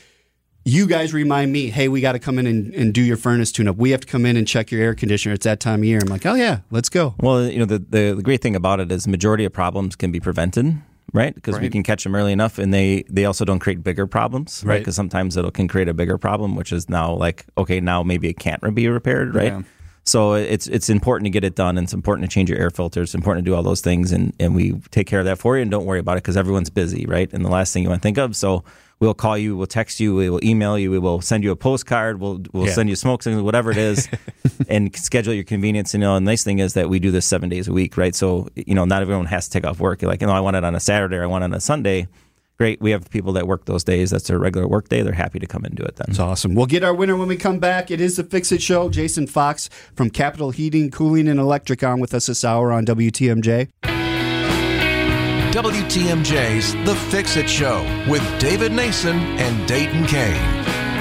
you 0.66 0.86
guys 0.86 1.12
remind 1.12 1.52
me, 1.52 1.68
hey, 1.68 1.88
we 1.88 2.00
got 2.00 2.12
to 2.12 2.18
come 2.18 2.38
in 2.38 2.46
and, 2.46 2.74
and 2.74 2.94
do 2.94 3.02
your 3.02 3.18
furnace 3.18 3.52
tune 3.52 3.68
up. 3.68 3.76
We 3.76 3.90
have 3.90 4.00
to 4.00 4.06
come 4.06 4.24
in 4.24 4.36
and 4.36 4.48
check 4.48 4.70
your 4.70 4.80
air 4.80 4.94
conditioner. 4.94 5.34
It's 5.34 5.44
that 5.44 5.60
time 5.60 5.80
of 5.80 5.84
year. 5.84 6.00
I'm 6.02 6.08
like, 6.08 6.24
oh, 6.24 6.34
yeah, 6.34 6.60
let's 6.70 6.88
go. 6.88 7.14
Well, 7.20 7.44
you 7.50 7.58
know, 7.58 7.66
the, 7.66 7.78
the, 7.78 8.14
the 8.16 8.22
great 8.22 8.40
thing 8.40 8.56
about 8.56 8.80
it 8.80 8.90
is 8.90 9.04
the 9.04 9.10
majority 9.10 9.44
of 9.44 9.52
problems 9.52 9.94
can 9.94 10.10
be 10.10 10.20
prevented, 10.20 10.74
right? 11.12 11.34
Because 11.34 11.60
we 11.60 11.68
can 11.68 11.82
catch 11.82 12.02
them 12.04 12.14
early 12.16 12.32
enough 12.32 12.58
and 12.58 12.72
they, 12.72 13.04
they 13.10 13.26
also 13.26 13.44
don't 13.44 13.58
create 13.58 13.84
bigger 13.84 14.06
problems, 14.06 14.62
right? 14.64 14.72
Right. 14.74 14.78
Because 14.78 14.96
sometimes 14.96 15.36
it 15.36 15.52
can 15.52 15.68
create 15.68 15.88
a 15.88 15.94
bigger 15.94 16.16
problem, 16.16 16.56
which 16.56 16.72
is 16.72 16.88
now 16.88 17.12
like, 17.12 17.44
okay, 17.58 17.78
now 17.80 18.02
maybe 18.02 18.28
it 18.28 18.38
can't 18.38 18.74
be 18.74 18.88
repaired, 18.88 19.34
right? 19.34 19.52
Yeah. 19.52 19.62
So 20.06 20.34
it's 20.34 20.66
it's 20.66 20.90
important 20.90 21.24
to 21.26 21.30
get 21.30 21.44
it 21.44 21.54
done. 21.54 21.78
And 21.78 21.84
it's 21.86 21.94
important 21.94 22.28
to 22.30 22.34
change 22.34 22.50
your 22.50 22.58
air 22.58 22.70
filters. 22.70 23.08
It's 23.10 23.14
important 23.14 23.44
to 23.44 23.50
do 23.50 23.54
all 23.54 23.62
those 23.62 23.80
things, 23.80 24.12
and, 24.12 24.34
and 24.38 24.54
we 24.54 24.72
take 24.90 25.06
care 25.06 25.18
of 25.20 25.24
that 25.26 25.38
for 25.38 25.56
you. 25.56 25.62
And 25.62 25.70
don't 25.70 25.86
worry 25.86 25.98
about 25.98 26.18
it 26.18 26.22
because 26.22 26.36
everyone's 26.36 26.70
busy, 26.70 27.06
right? 27.06 27.32
And 27.32 27.44
the 27.44 27.48
last 27.50 27.72
thing 27.72 27.82
you 27.82 27.88
want 27.88 28.02
to 28.02 28.06
think 28.06 28.18
of. 28.18 28.36
So 28.36 28.64
we'll 29.00 29.14
call 29.14 29.36
you, 29.36 29.56
we'll 29.56 29.66
text 29.66 30.00
you, 30.00 30.14
we 30.14 30.28
will 30.30 30.44
email 30.44 30.78
you, 30.78 30.90
we 30.90 30.98
will 30.98 31.20
send 31.20 31.42
you 31.42 31.50
a 31.50 31.56
postcard, 31.56 32.20
we'll 32.20 32.42
we'll 32.52 32.66
Yeah. 32.66 32.72
send 32.74 32.88
you 32.90 32.96
smoke 32.96 33.22
signals, 33.22 33.42
whatever 33.42 33.70
it 33.70 33.76
is, 33.78 34.08
and 34.68 34.94
schedule 34.94 35.32
your 35.32 35.44
convenience. 35.44 35.94
And 35.94 36.02
you 36.02 36.08
know, 36.08 36.14
the 36.16 36.20
nice 36.20 36.44
thing 36.44 36.58
is 36.58 36.74
that 36.74 36.88
we 36.90 36.98
do 36.98 37.10
this 37.10 37.24
seven 37.26 37.48
days 37.48 37.66
a 37.66 37.72
week, 37.72 37.96
right? 37.96 38.14
So 38.14 38.48
you 38.54 38.74
know, 38.74 38.84
not 38.84 39.00
everyone 39.00 39.26
has 39.26 39.48
to 39.48 39.58
take 39.58 39.66
off 39.66 39.80
work. 39.80 40.02
You're 40.02 40.10
like, 40.10 40.20
you 40.20 40.26
know, 40.26 40.34
I 40.34 40.40
want 40.40 40.56
it 40.56 40.64
on 40.64 40.74
a 40.74 40.80
Saturday, 40.80 41.16
or 41.16 41.22
I 41.22 41.26
want 41.26 41.42
it 41.44 41.46
on 41.46 41.54
a 41.54 41.60
Sunday. 41.60 42.08
Great, 42.56 42.80
we 42.80 42.92
have 42.92 43.10
people 43.10 43.32
that 43.32 43.48
work 43.48 43.64
those 43.64 43.82
days. 43.82 44.10
That's 44.10 44.28
their 44.28 44.38
regular 44.38 44.68
work 44.68 44.88
day. 44.88 45.02
They're 45.02 45.12
happy 45.12 45.40
to 45.40 45.46
come 45.46 45.64
and 45.64 45.74
do 45.74 45.82
it 45.82 45.96
then. 45.96 46.06
It's 46.10 46.20
awesome. 46.20 46.54
We'll 46.54 46.66
get 46.66 46.84
our 46.84 46.94
winner 46.94 47.16
when 47.16 47.26
we 47.26 47.36
come 47.36 47.58
back. 47.58 47.90
It 47.90 48.00
is 48.00 48.16
the 48.16 48.22
Fix 48.22 48.52
It 48.52 48.62
Show. 48.62 48.88
Jason 48.90 49.26
Fox 49.26 49.68
from 49.96 50.08
Capital 50.08 50.50
Heating, 50.50 50.90
Cooling, 50.90 51.26
and 51.26 51.40
Electric 51.40 51.82
on 51.82 51.98
with 51.98 52.14
us 52.14 52.26
this 52.26 52.44
hour 52.44 52.70
on 52.70 52.84
WTMJ. 52.86 53.70
WTMJ's 55.52 56.74
The 56.84 56.96
Fix 57.10 57.36
It 57.36 57.48
Show 57.48 57.82
with 58.08 58.22
David 58.40 58.72
Nason 58.72 59.16
and 59.16 59.68
Dayton 59.68 60.06
Kane. 60.06 60.34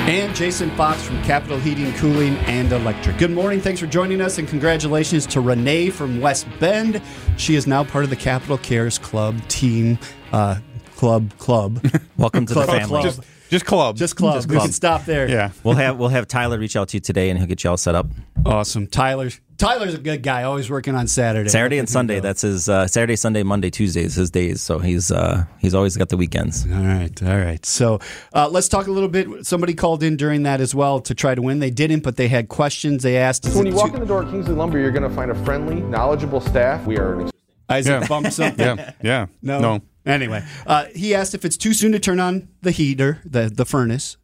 And 0.06 0.36
Jason 0.36 0.70
Fox 0.72 1.02
from 1.02 1.22
Capital 1.24 1.58
Heating, 1.58 1.94
Cooling, 1.94 2.36
and 2.40 2.72
Electric. 2.72 3.18
Good 3.18 3.32
morning. 3.32 3.62
Thanks 3.62 3.80
for 3.80 3.88
joining 3.88 4.22
us, 4.22 4.38
and 4.38 4.48
congratulations 4.48 5.26
to 5.28 5.40
Renee 5.40 5.92
from 5.92 6.20
West 6.20 6.46
Bend. 6.60 7.02
She 7.38 7.56
is 7.56 7.68
now 7.68 7.84
part 7.84 8.04
of 8.04 8.10
the 8.10 8.16
Capital 8.16 8.58
Cares 8.58 8.98
Club 8.98 9.40
team. 9.48 9.98
Uh, 10.32 10.60
club, 11.04 11.38
club. 11.38 11.86
Welcome 12.18 12.46
to 12.46 12.54
the 12.54 12.64
family. 12.64 12.88
club. 12.88 13.04
Just 13.04 13.22
just 13.50 13.66
club. 13.66 13.98
Just 13.98 14.16
club. 14.16 14.36
Just 14.36 14.48
We 14.48 14.56
club. 14.56 14.66
can 14.68 14.72
stop 14.74 15.04
there. 15.04 15.30
yeah. 15.30 15.52
We'll 15.64 15.76
have 15.76 15.98
we'll 15.98 16.08
have 16.08 16.28
Tyler 16.30 16.58
reach 16.58 16.78
out 16.78 16.88
to 16.90 16.98
you 16.98 17.02
today, 17.02 17.30
and 17.30 17.38
he'll 17.38 17.48
get 17.48 17.62
you 17.64 17.70
all 17.70 17.78
set 17.78 17.94
up. 17.94 18.08
Awesome. 18.46 18.88
Tyler. 18.88 19.30
Tyler's 19.58 19.94
a 19.94 19.98
good 19.98 20.24
guy. 20.24 20.44
Always 20.44 20.70
working 20.70 20.96
on 20.96 21.08
Saturday. 21.08 21.50
Saturday 21.50 21.78
and 21.78 21.88
Sunday. 21.90 22.20
That's 22.22 22.42
his 22.42 22.68
uh, 22.68 22.88
Saturday, 22.88 23.16
Sunday, 23.18 23.44
Monday, 23.44 23.70
Tuesday 23.70 24.02
is 24.04 24.16
his 24.16 24.32
days. 24.32 24.62
So 24.62 24.80
he's 24.80 25.12
uh, 25.12 25.44
he's 25.60 25.76
always 25.76 25.98
got 25.98 26.08
the 26.10 26.18
weekends. 26.18 26.66
All 26.66 26.72
right, 26.82 27.22
all 27.24 27.38
right. 27.38 27.64
So 27.66 28.00
uh, 28.34 28.48
let's 28.50 28.70
talk 28.70 28.88
a 28.88 28.92
little 28.92 29.10
bit. 29.10 29.46
Somebody 29.46 29.74
called 29.74 30.04
in 30.04 30.16
during 30.16 30.44
that 30.44 30.62
as 30.62 30.74
well 30.74 31.02
to 31.02 31.14
try 31.14 31.36
to 31.36 31.42
win. 31.42 31.60
They 31.60 31.70
didn't, 31.70 32.00
but 32.02 32.16
they 32.16 32.30
had 32.30 32.48
questions. 32.48 33.04
They 33.04 33.18
asked. 33.18 33.44
So 33.46 33.58
when 33.58 33.68
you 33.68 33.76
walk 33.76 33.94
in 33.94 34.00
the 34.00 34.06
door 34.06 34.24
at 34.24 34.32
Kingsley 34.32 34.56
Lumber, 34.56 34.80
you're 34.80 34.92
going 34.92 35.08
to 35.08 35.14
find 35.16 35.30
a 35.32 35.36
friendly, 35.46 35.82
knowledgeable 35.82 36.40
staff. 36.42 36.86
We 36.86 36.98
are 36.98 37.20
an 37.20 37.32
Isaac 37.70 38.02
Yeah. 38.02 38.08
bumped 38.14 38.34
something. 38.34 38.66
Yeah. 38.78 38.92
Yeah. 39.02 39.26
No. 39.42 39.60
No. 39.60 39.82
Anyway, 40.06 40.44
uh, 40.68 40.86
he 40.96 41.16
asked 41.16 41.34
if 41.34 41.46
it's 41.46 41.58
too 41.58 41.74
soon 41.74 41.92
to 41.94 42.00
turn 42.00 42.20
on 42.20 42.50
the 42.62 42.72
heater, 42.72 43.22
the 43.26 43.50
the 43.50 43.66
furnace. 43.66 44.18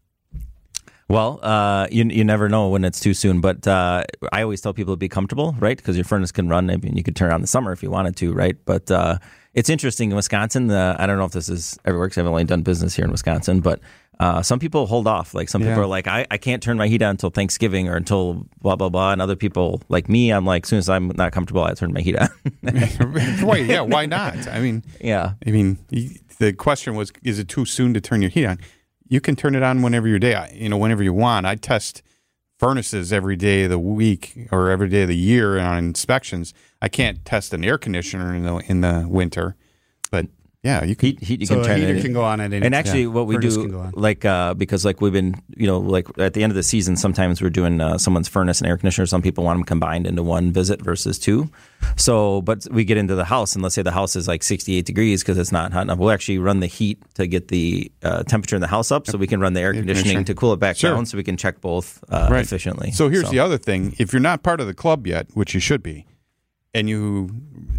Well, 1.08 1.40
uh, 1.42 1.88
you 1.90 2.04
you 2.06 2.24
never 2.24 2.50
know 2.50 2.70
when 2.70 2.84
it's 2.86 3.00
too 3.00 3.16
soon, 3.16 3.42
but 3.42 3.68
uh, 3.68 4.04
I 4.32 4.44
always 4.44 4.62
tell 4.62 4.74
people 4.74 4.94
to 4.94 4.98
be 4.98 5.10
comfortable, 5.10 5.56
right? 5.60 5.76
Because 5.76 5.96
your 5.98 6.06
furnace 6.06 6.32
can 6.32 6.48
run. 6.50 6.70
I 6.70 6.78
mean, 6.78 6.96
you 6.96 7.02
could 7.02 7.16
turn 7.16 7.32
on 7.32 7.42
the 7.42 7.48
summer 7.48 7.72
if 7.72 7.82
you 7.82 7.90
wanted 7.90 8.16
to, 8.18 8.32
right? 8.32 8.56
But 8.66 8.92
uh, 8.92 9.18
it's 9.56 9.70
interesting 9.70 10.12
in 10.12 10.16
Wisconsin. 10.16 10.70
Uh, 10.70 10.96
I 11.00 11.08
don't 11.08 11.18
know 11.18 11.26
if 11.26 11.32
this 11.32 11.50
is 11.50 11.80
everywhere 11.84 12.08
because 12.08 12.20
I've 12.20 12.28
only 12.28 12.44
done 12.44 12.62
business 12.62 12.96
here 12.96 13.06
in 13.06 13.12
Wisconsin, 13.12 13.62
but 13.62 13.80
uh, 14.20 14.42
some 14.42 14.60
people 14.60 14.86
hold 14.86 15.08
off. 15.08 15.34
Like 15.34 15.48
some 15.48 15.62
people 15.62 15.80
are 15.80 15.86
like, 15.86 16.08
I, 16.08 16.28
I 16.30 16.38
can't 16.38 16.62
turn 16.62 16.78
my 16.78 16.88
heat 16.88 17.02
on 17.02 17.12
until 17.12 17.30
Thanksgiving 17.30 17.88
or 17.88 17.96
until 17.96 18.46
blah 18.62 18.76
blah 18.76 18.90
blah, 18.90 19.14
and 19.14 19.22
other 19.22 19.36
people 19.36 19.82
like 19.88 20.10
me, 20.10 20.32
I'm 20.32 20.46
like, 20.46 20.66
as 20.66 20.70
soon 20.70 20.80
as 20.80 20.90
I'm 20.90 21.08
not 21.16 21.32
comfortable, 21.32 21.64
I 21.64 21.74
turn 21.74 21.94
my 21.94 22.02
heat 22.02 22.18
on. 22.18 22.28
why? 23.42 23.58
Yeah. 23.58 23.82
Why 23.82 24.06
not? 24.06 24.48
I 24.48 24.60
mean, 24.60 24.84
yeah. 25.00 25.34
I 25.46 25.52
mean, 25.52 25.78
the 26.40 26.54
question 26.54 26.96
was, 26.96 27.14
is 27.24 27.40
it 27.40 27.48
too 27.48 27.66
soon 27.66 27.94
to 27.94 28.02
turn 28.02 28.22
your 28.22 28.30
heat 28.30 28.46
on? 28.46 28.60
You 29.08 29.22
can 29.22 29.36
turn 29.36 29.56
it 29.56 29.64
on 29.64 29.82
whenever 29.82 30.08
your 30.08 30.20
day, 30.20 30.52
you 30.54 30.68
know, 30.68 30.78
whenever 30.78 31.02
you 31.02 31.14
want. 31.14 31.46
I 31.46 31.56
test 31.56 32.04
furnaces 32.58 33.14
every 33.14 33.38
day 33.38 33.64
of 33.64 33.70
the 33.70 33.80
week 33.80 34.50
or 34.52 34.70
every 34.70 34.90
day 34.90 35.04
of 35.04 35.08
the 35.08 35.16
year 35.16 35.58
on 35.60 35.78
inspections. 35.78 36.54
I 36.82 36.90
can't 36.90 37.24
test 37.24 37.54
an 37.54 37.64
air 37.64 37.78
conditioner 37.78 38.36
in 38.36 38.44
the 38.44 38.58
in 38.70 38.82
the 38.82 39.08
winter, 39.10 39.56
but 40.12 40.28
yeah, 40.64 40.84
you 40.84 40.96
can. 40.96 41.10
Heat, 41.10 41.24
heat 41.24 41.40
you 41.40 41.46
So 41.46 41.56
can 41.56 41.64
a 41.64 41.66
turn 41.68 41.80
heater 41.80 41.94
it. 41.96 42.02
can 42.02 42.12
go 42.14 42.24
on 42.24 42.42
at 42.42 42.52
any 42.52 42.66
and 42.66 42.76
actually, 42.76 43.08
what 43.08 43.28
we 43.28 43.38
do, 43.38 43.50
can 43.62 43.72
go 43.72 43.80
on. 43.80 43.92
like, 43.96 44.26
uh, 44.26 44.54
because 44.54 44.84
like 44.84 45.00
we've 45.00 45.14
been, 45.14 45.36
you 45.56 45.66
know, 45.68 45.80
like 45.80 46.08
at 46.20 46.34
the 46.34 46.44
end 46.44 46.52
of 46.52 46.56
the 46.56 46.64
season, 46.64 46.98
sometimes 46.98 47.42
we're 47.42 47.50
doing 47.50 47.80
uh, 47.80 47.98
someone's 47.98 48.28
furnace 48.28 48.60
and 48.60 48.68
air 48.68 48.76
conditioner. 48.78 49.06
Some 49.06 49.22
people 49.22 49.44
want 49.46 49.58
them 49.58 49.64
combined 49.64 50.06
into 50.06 50.22
one 50.22 50.52
visit 50.52 50.82
versus 50.82 51.18
two. 51.18 51.50
So, 51.96 52.42
but 52.42 52.68
we 52.72 52.84
get 52.84 52.98
into 52.98 53.16
the 53.16 53.24
house, 53.26 53.54
and 53.54 53.64
let's 53.64 53.74
say 53.76 53.82
the 53.84 53.92
house 53.92 54.16
is 54.18 54.28
like 54.28 54.44
68 54.44 54.86
degrees 54.86 55.22
because 55.24 55.38
it's 55.38 55.52
not 55.52 55.72
hot 55.72 55.84
enough. 55.84 55.98
We'll 55.98 56.12
actually 56.12 56.40
run 56.40 56.60
the 56.60 56.68
heat 56.68 57.00
to 57.16 57.26
get 57.26 57.48
the 57.48 57.90
uh, 58.04 58.24
temperature 58.24 58.56
in 58.58 58.62
the 58.62 58.68
house 58.68 58.92
up, 58.92 59.08
so 59.08 59.18
we 59.18 59.28
can 59.28 59.40
run 59.40 59.54
the 59.54 59.62
air 59.62 59.72
conditioning 59.74 60.04
conditioner. 60.16 60.24
to 60.26 60.34
cool 60.36 60.54
it 60.54 60.60
back 60.60 60.76
Sure. 60.76 60.94
down, 60.94 61.06
so 61.06 61.18
we 61.18 61.24
can 61.24 61.38
check 61.38 61.62
both 61.62 62.04
uh, 62.10 62.28
Right. 62.30 62.42
efficiently. 62.44 62.92
So 62.92 63.08
here's 63.08 63.30
the 63.30 63.40
other 63.40 63.58
thing: 63.58 63.96
if 63.98 64.12
you're 64.12 64.20
not 64.20 64.44
part 64.44 64.60
of 64.60 64.68
the 64.68 64.74
club 64.74 65.08
yet, 65.08 65.28
which 65.36 65.54
you 65.54 65.62
should 65.62 65.82
be, 65.82 66.06
and 66.74 66.90
you 66.90 67.30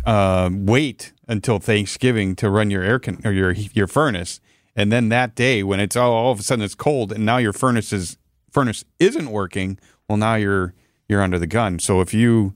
uh, 0.05 0.51
wait 0.53 1.13
until 1.29 1.59
Thanksgiving 1.59 2.35
to 2.37 2.51
run 2.51 2.71
your 2.71 2.83
air 2.83 2.99
con- 2.99 3.21
or 3.25 3.33
your 3.33 3.53
your 3.53 3.87
furnace, 3.87 4.41
and 4.75 4.91
then 4.91 5.09
that 5.11 5.35
day 5.35 5.63
when 5.63 5.81
it's 5.81 5.97
all, 5.97 6.13
all 6.13 6.33
of 6.33 6.41
a 6.41 6.43
sudden 6.43 6.65
it's 6.65 6.75
cold, 6.75 7.13
and 7.13 7.25
now 7.25 7.37
your 7.39 7.53
furnace 7.53 7.93
is 7.93 8.17
furnace 8.51 8.85
isn't 8.99 9.31
working, 9.31 9.79
well 10.09 10.19
now 10.19 10.35
you're 10.35 10.75
you're 11.09 11.23
under 11.23 11.39
the 11.39 11.47
gun. 11.47 11.79
So 11.79 12.01
if 12.01 12.13
you 12.15 12.55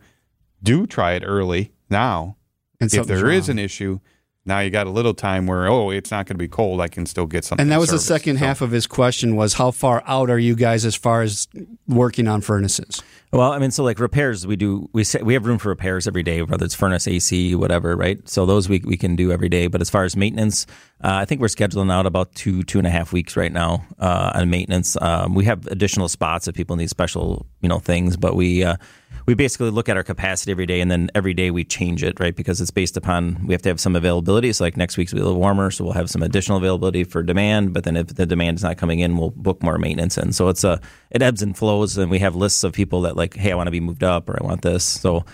do 0.62 0.86
try 0.86 1.12
it 1.12 1.22
early 1.24 1.72
now, 1.90 2.36
And 2.80 2.92
if 2.92 3.06
there 3.06 3.30
is 3.30 3.48
wrong. 3.48 3.58
an 3.58 3.64
issue, 3.64 4.00
now 4.46 4.60
you 4.60 4.70
got 4.70 4.86
a 4.86 4.90
little 4.90 5.14
time 5.14 5.46
where 5.46 5.66
oh 5.68 5.90
it's 5.90 6.10
not 6.10 6.26
going 6.26 6.34
to 6.34 6.38
be 6.42 6.48
cold, 6.48 6.80
I 6.80 6.88
can 6.88 7.06
still 7.06 7.26
get 7.26 7.44
something. 7.44 7.62
And 7.62 7.70
that 7.72 7.80
was 7.80 7.90
the 7.90 7.98
second 7.98 8.38
So- 8.38 8.44
half 8.44 8.60
of 8.60 8.70
his 8.70 8.86
question 8.86 9.36
was 9.36 9.54
how 9.54 9.70
far 9.70 10.02
out 10.06 10.30
are 10.30 10.38
you 10.38 10.54
guys 10.54 10.84
as 10.84 10.94
far 10.94 11.22
as 11.22 11.48
working 11.88 12.28
on 12.28 12.40
furnaces? 12.40 13.02
Well, 13.32 13.50
I 13.50 13.58
mean, 13.58 13.72
so 13.72 13.82
like 13.82 13.98
repairs, 13.98 14.46
we 14.46 14.54
do 14.54 14.88
we 14.92 15.02
say, 15.02 15.20
we 15.20 15.34
have 15.34 15.44
room 15.44 15.58
for 15.58 15.68
repairs 15.68 16.06
every 16.06 16.22
day, 16.22 16.42
whether 16.42 16.64
it's 16.64 16.74
furnace, 16.74 17.08
AC, 17.08 17.56
whatever, 17.56 17.96
right? 17.96 18.26
So 18.28 18.46
those 18.46 18.68
we 18.68 18.80
we 18.84 18.96
can 18.96 19.16
do 19.16 19.32
every 19.32 19.48
day. 19.48 19.66
But 19.66 19.80
as 19.80 19.90
far 19.90 20.04
as 20.04 20.16
maintenance, 20.16 20.66
uh, 21.02 21.08
I 21.14 21.24
think 21.24 21.40
we're 21.40 21.48
scheduling 21.48 21.90
out 21.90 22.06
about 22.06 22.32
two 22.36 22.62
two 22.62 22.78
and 22.78 22.86
a 22.86 22.90
half 22.90 23.12
weeks 23.12 23.36
right 23.36 23.50
now 23.52 23.84
uh, 23.98 24.30
on 24.34 24.50
maintenance. 24.50 24.96
Um, 25.00 25.34
we 25.34 25.46
have 25.46 25.66
additional 25.66 26.08
spots 26.08 26.46
if 26.46 26.54
people 26.54 26.76
need 26.76 26.90
special 26.90 27.44
you 27.60 27.68
know 27.68 27.78
things, 27.80 28.16
but 28.16 28.36
we. 28.36 28.62
Uh, 28.62 28.76
we 29.26 29.34
basically 29.34 29.70
look 29.70 29.88
at 29.88 29.96
our 29.96 30.02
capacity 30.02 30.52
every 30.52 30.66
day, 30.66 30.80
and 30.80 30.90
then 30.90 31.10
every 31.14 31.34
day 31.34 31.50
we 31.50 31.64
change 31.64 32.02
it, 32.02 32.20
right? 32.20 32.34
Because 32.34 32.60
it's 32.60 32.70
based 32.70 32.96
upon 32.96 33.46
we 33.46 33.54
have 33.54 33.62
to 33.62 33.68
have 33.68 33.80
some 33.80 33.96
availability. 33.96 34.52
So, 34.52 34.64
like 34.64 34.76
next 34.76 34.96
week's 34.96 35.12
a 35.12 35.16
little 35.16 35.36
warmer, 35.36 35.70
so 35.70 35.84
we'll 35.84 35.94
have 35.94 36.10
some 36.10 36.22
additional 36.22 36.58
availability 36.58 37.04
for 37.04 37.22
demand. 37.22 37.72
But 37.72 37.84
then, 37.84 37.96
if 37.96 38.08
the 38.08 38.26
demand 38.26 38.58
is 38.58 38.62
not 38.62 38.76
coming 38.76 39.00
in, 39.00 39.16
we'll 39.16 39.30
book 39.30 39.62
more 39.62 39.78
maintenance 39.78 40.18
in. 40.18 40.32
So 40.32 40.48
it's 40.48 40.64
a 40.64 40.80
it 41.10 41.22
ebbs 41.22 41.42
and 41.42 41.56
flows, 41.56 41.96
and 41.96 42.10
we 42.10 42.18
have 42.18 42.36
lists 42.36 42.64
of 42.64 42.72
people 42.72 43.02
that 43.02 43.16
like, 43.16 43.34
hey, 43.34 43.52
I 43.52 43.54
want 43.54 43.66
to 43.68 43.72
be 43.72 43.80
moved 43.80 44.04
up, 44.04 44.28
or 44.28 44.38
I 44.42 44.46
want 44.46 44.62
this. 44.62 44.84
So 44.84 45.24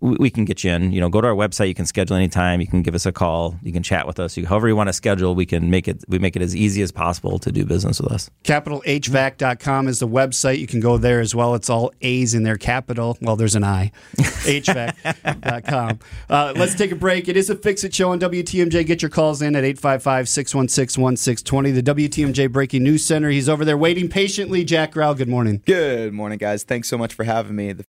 we, 0.00 0.16
we 0.18 0.30
can 0.30 0.44
get 0.44 0.64
you 0.64 0.72
in. 0.72 0.92
You 0.92 1.00
know, 1.00 1.08
go 1.08 1.20
to 1.20 1.28
our 1.28 1.34
website. 1.34 1.68
You 1.68 1.74
can 1.74 1.86
schedule 1.86 2.16
anytime. 2.16 2.60
You 2.60 2.66
can 2.66 2.82
give 2.82 2.94
us 2.94 3.06
a 3.06 3.12
call. 3.12 3.56
You 3.62 3.72
can 3.72 3.82
chat 3.82 4.06
with 4.06 4.18
us. 4.18 4.36
You, 4.36 4.46
however 4.46 4.68
you 4.68 4.76
want 4.76 4.88
to 4.88 4.92
schedule, 4.92 5.34
we 5.34 5.46
can 5.46 5.70
make 5.70 5.88
it. 5.88 6.04
We 6.08 6.18
make 6.18 6.36
it 6.36 6.42
as 6.42 6.54
easy 6.54 6.82
as 6.82 6.92
possible 6.92 7.38
to 7.40 7.52
do 7.52 7.64
business 7.64 8.00
with 8.00 8.12
us. 8.12 8.30
CapitalHVAC.com 8.44 9.88
is 9.88 9.98
the 9.98 10.08
website. 10.08 10.58
You 10.58 10.66
can 10.66 10.80
go 10.80 10.98
there 10.98 11.20
as 11.20 11.34
well. 11.34 11.54
It's 11.54 11.70
all 11.70 11.92
A's 12.02 12.34
in 12.34 12.42
there, 12.42 12.56
capital. 12.56 13.16
Well, 13.20 13.36
there's 13.36 13.54
an 13.54 13.64
I. 13.64 13.92
HVAC.com. 14.16 15.98
Uh, 16.28 16.52
let's 16.56 16.74
take 16.74 16.90
a 16.90 16.96
break. 16.96 17.28
It 17.28 17.36
is 17.36 17.50
a 17.50 17.54
Fix 17.56 17.84
It 17.84 17.94
show 17.94 18.10
on 18.10 18.18
WTMJ. 18.18 18.84
Get 18.86 19.02
your 19.02 19.10
calls 19.10 19.42
in 19.42 19.54
at 19.54 19.64
855 19.64 20.28
616 20.28 21.02
1620. 21.02 21.70
The 21.70 21.82
WTMJ 21.82 22.52
Breaking 22.52 22.82
News 22.82 23.04
Center. 23.04 23.30
He's 23.30 23.48
over 23.48 23.64
there 23.64 23.76
waiting 23.76 24.08
patiently. 24.08 24.64
Jack 24.64 24.92
Grau, 24.92 25.14
good 25.14 25.28
morning. 25.28 25.62
Good 25.64 26.12
morning, 26.12 26.38
guys. 26.38 26.64
Thanks 26.64 26.88
so 26.88 26.98
much 26.98 27.14
for 27.14 27.24
having 27.24 27.54
me. 27.56 27.72
The 27.72 27.84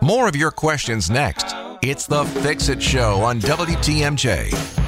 More 0.00 0.28
of 0.28 0.36
your 0.36 0.50
questions 0.58 1.08
next. 1.08 1.54
It's 1.82 2.08
the 2.08 2.24
Fix 2.42 2.68
It 2.68 2.82
Show 2.82 3.20
on 3.20 3.38
WTMJ. 3.38 4.87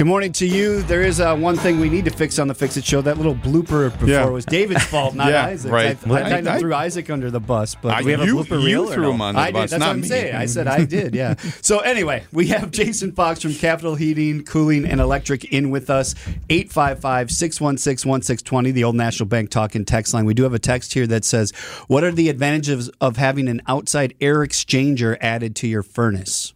Good 0.00 0.06
morning 0.06 0.32
to 0.32 0.46
you. 0.46 0.80
There 0.84 1.02
is 1.02 1.20
uh, 1.20 1.36
one 1.36 1.58
thing 1.58 1.78
we 1.78 1.90
need 1.90 2.06
to 2.06 2.10
fix 2.10 2.38
on 2.38 2.48
the 2.48 2.54
Fix 2.54 2.78
It 2.78 2.86
show. 2.86 3.02
That 3.02 3.18
little 3.18 3.34
blooper 3.34 3.92
before 3.92 4.08
Yeah. 4.08 4.24
was 4.30 4.46
David's 4.46 4.82
fault, 4.84 5.14
not 5.14 5.28
Yeah, 5.30 5.44
Isaac's. 5.44 5.70
right. 5.70 5.98
I, 6.08 6.14
I 6.14 6.22
kind 6.30 6.48
of 6.48 6.58
threw 6.58 6.72
Isaac 6.72 7.10
under 7.10 7.30
the 7.30 7.38
bus, 7.38 7.74
but 7.74 7.92
I- 7.92 8.00
we 8.00 8.12
have 8.12 8.22
a 8.22 8.24
you, 8.24 8.36
blooper 8.36 8.58
you 8.62 8.66
reel 8.66 8.86
threw 8.86 9.02
no? 9.02 9.12
him 9.12 9.20
on 9.20 9.34
the 9.34 9.40
I 9.42 9.52
bus, 9.52 9.68
did. 9.68 9.72
That's 9.72 9.80
not 9.80 9.86
what 9.88 9.92
I'm 9.96 10.00
me. 10.00 10.08
saying. 10.08 10.34
I 10.34 10.46
said 10.46 10.66
I 10.68 10.86
did. 10.86 11.14
Yeah. 11.14 11.34
so 11.60 11.80
anyway, 11.80 12.22
we 12.32 12.46
have 12.46 12.70
Jason 12.70 13.12
Fox 13.12 13.42
from 13.42 13.52
Capital 13.52 13.94
Heating, 13.94 14.42
Cooling, 14.42 14.86
and 14.86 15.02
Electric 15.02 15.44
in 15.52 15.68
with 15.68 15.90
us. 15.90 16.14
855-616-1620, 16.48 18.72
the 18.72 18.84
Old 18.84 18.96
National 18.96 19.28
Bank 19.28 19.50
talking 19.50 19.84
text 19.84 20.14
line. 20.14 20.24
We 20.24 20.32
do 20.32 20.44
have 20.44 20.54
a 20.54 20.58
text 20.58 20.94
here 20.94 21.06
that 21.08 21.26
says, 21.26 21.50
"What 21.88 22.04
are 22.04 22.10
the 22.12 22.30
advantages 22.30 22.88
of 23.02 23.18
having 23.18 23.48
an 23.48 23.60
outside 23.66 24.14
air 24.18 24.38
exchanger 24.38 25.18
added 25.20 25.54
to 25.56 25.68
your 25.68 25.82
furnace?" 25.82 26.54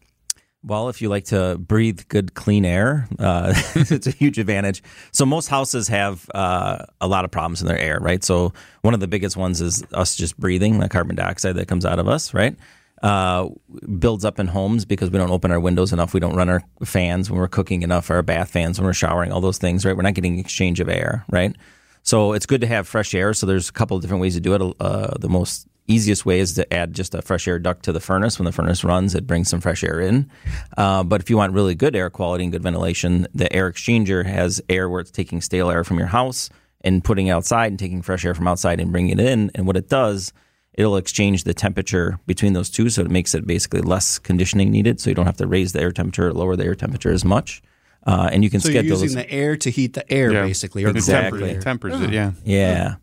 Well, 0.67 0.89
if 0.89 1.03
you 1.03 1.11
like 1.11 1.27
to 1.27 1.59
breathe 1.59 2.01
good, 2.09 2.33
clean 2.33 2.65
air, 2.65 3.07
uh, 3.19 3.53
it's 3.75 4.07
a 4.07 4.11
huge 4.11 4.39
advantage. 4.39 4.83
So 5.13 5.27
most 5.27 5.49
houses 5.49 5.89
have 5.89 6.29
uh, 6.35 6.87
a 7.03 7.07
lot 7.07 7.27
of 7.27 7.31
problems 7.31 7.61
in 7.61 7.69
their 7.69 7.79
air, 7.79 7.99
right? 8.01 8.25
So 8.25 8.55
one 8.81 8.95
of 8.95 9.01
the 9.01 9.07
biggest 9.07 9.37
ones 9.37 9.61
is 9.61 9.85
us 9.93 10.17
just 10.17 10.39
breathing 10.39 10.79
the 10.79 10.89
carbon 10.89 11.17
dioxide 11.17 11.57
that 11.57 11.69
comes 11.69 11.85
out 11.85 11.99
of 11.99 12.09
us, 12.09 12.33
right? 12.33 12.57
Uh, 13.03 13.51
builds 13.99 14.25
up 14.25 14.39
in 14.39 14.47
homes 14.47 14.87
because 14.87 15.11
we 15.11 15.19
don't 15.19 15.31
open 15.31 15.51
our 15.51 15.61
windows 15.61 15.93
enough. 15.93 16.15
We 16.15 16.21
don't 16.21 16.35
run 16.35 16.49
our 16.49 16.63
fans 16.83 17.31
when 17.31 17.39
we're 17.39 17.49
cooking 17.49 17.83
enough, 17.83 18.11
our 18.11 18.23
bath 18.23 18.51
fans 18.51 18.79
when 18.79 18.87
we're 18.87 18.95
showering, 18.95 19.33
all 19.33 19.43
those 19.43 19.59
things, 19.59 19.85
right? 19.85 19.95
We're 19.95 20.03
not 20.03 20.15
getting 20.15 20.39
exchange 20.39 20.81
of 20.81 20.89
air, 20.89 21.27
right? 21.31 21.55
So 22.03 22.33
it's 22.33 22.47
good 22.47 22.63
to 22.63 22.67
have 22.67 22.89
fresh 22.89 23.15
air. 23.15 23.35
So 23.35 23.45
there's 23.45 23.69
a 23.69 23.73
couple 23.73 23.99
of 23.99 24.03
different 24.03 24.23
ways 24.23 24.35
to 24.35 24.41
do 24.41 24.55
it. 24.55 24.77
Uh, 24.81 25.19
the 25.19 25.29
most 25.29 25.69
easiest 25.87 26.25
way 26.25 26.41
is 26.41 26.55
to 26.55 26.73
add 26.73 26.93
just 26.95 27.15
a 27.15 27.23
fresh 27.23 27.47
air 27.47 27.59
duct 27.59 27.85
to 27.85 27.93
the 27.93 28.01
furnace. 28.01 28.39
When 28.39 28.47
the 28.47 28.53
furnace 28.53 28.85
runs, 28.85 29.15
it 29.15 29.27
brings 29.27 29.49
some 29.49 29.61
fresh 29.61 29.85
air 29.85 30.01
in. 30.01 30.31
Uh, 30.77 31.03
but 31.05 31.21
if 31.21 31.29
you 31.31 31.37
want 31.37 31.53
really 31.53 31.75
good 31.75 31.95
air 31.95 32.11
quality 32.11 32.45
and 32.45 32.53
good 32.53 32.63
ventilation, 32.63 33.27
the 33.35 33.53
air 33.53 33.71
exchanger 33.71 34.25
has 34.25 34.63
air 34.69 34.89
where 34.89 35.01
it's 35.01 35.11
taking 35.11 35.41
stale 35.41 35.71
air 35.71 35.85
from 35.85 35.99
your 35.99 36.09
house 36.09 36.49
and 36.83 37.05
putting 37.05 37.27
it 37.27 37.31
outside 37.31 37.67
and 37.73 37.79
taking 37.79 38.03
fresh 38.03 38.25
air 38.25 38.35
from 38.35 38.49
outside 38.49 38.81
and 38.81 38.93
bringing 38.93 39.19
it 39.19 39.21
in. 39.21 39.51
And 39.55 39.67
what 39.67 39.77
it 39.77 39.89
does, 39.89 40.33
it'll 40.73 40.97
exchange 40.97 41.45
the 41.45 41.55
temperature 41.55 42.19
between 42.27 42.53
those 42.55 42.71
two. 42.71 42.89
So 42.91 43.03
it 43.03 43.11
makes 43.11 43.35
it 43.35 43.47
basically 43.47 43.81
less 43.83 44.19
conditioning 44.19 44.71
needed. 44.71 45.01
So 45.01 45.11
you 45.11 45.15
don't 45.15 45.27
have 45.27 45.37
to 45.39 45.47
raise 45.47 45.73
the 45.73 45.81
air 45.81 45.93
temperature 45.93 46.29
or 46.29 46.33
lower 46.33 46.57
the 46.57 46.65
air 46.65 46.75
temperature 46.75 47.11
as 47.13 47.25
much. 47.25 47.63
Uh, 48.07 48.29
and 48.33 48.45
you 48.45 48.51
can 48.51 48.61
So 48.61 48.69
you're 48.69 48.83
schedule 48.83 49.01
using 49.01 49.17
those. 49.17 49.27
the 49.27 49.33
air 49.33 49.57
to 49.57 49.71
heat 49.71 49.95
the 49.95 50.11
air, 50.13 50.31
Yeah. 50.33 50.43
basically, 50.45 50.85
or 50.85 50.89
It 50.89 50.97
Exactly. 50.97 51.41
tempers, 51.41 51.57
it 51.57 51.63
tempers 51.63 52.01
it, 52.03 52.11
yeah. 52.13 52.33
yeah. 52.45 52.95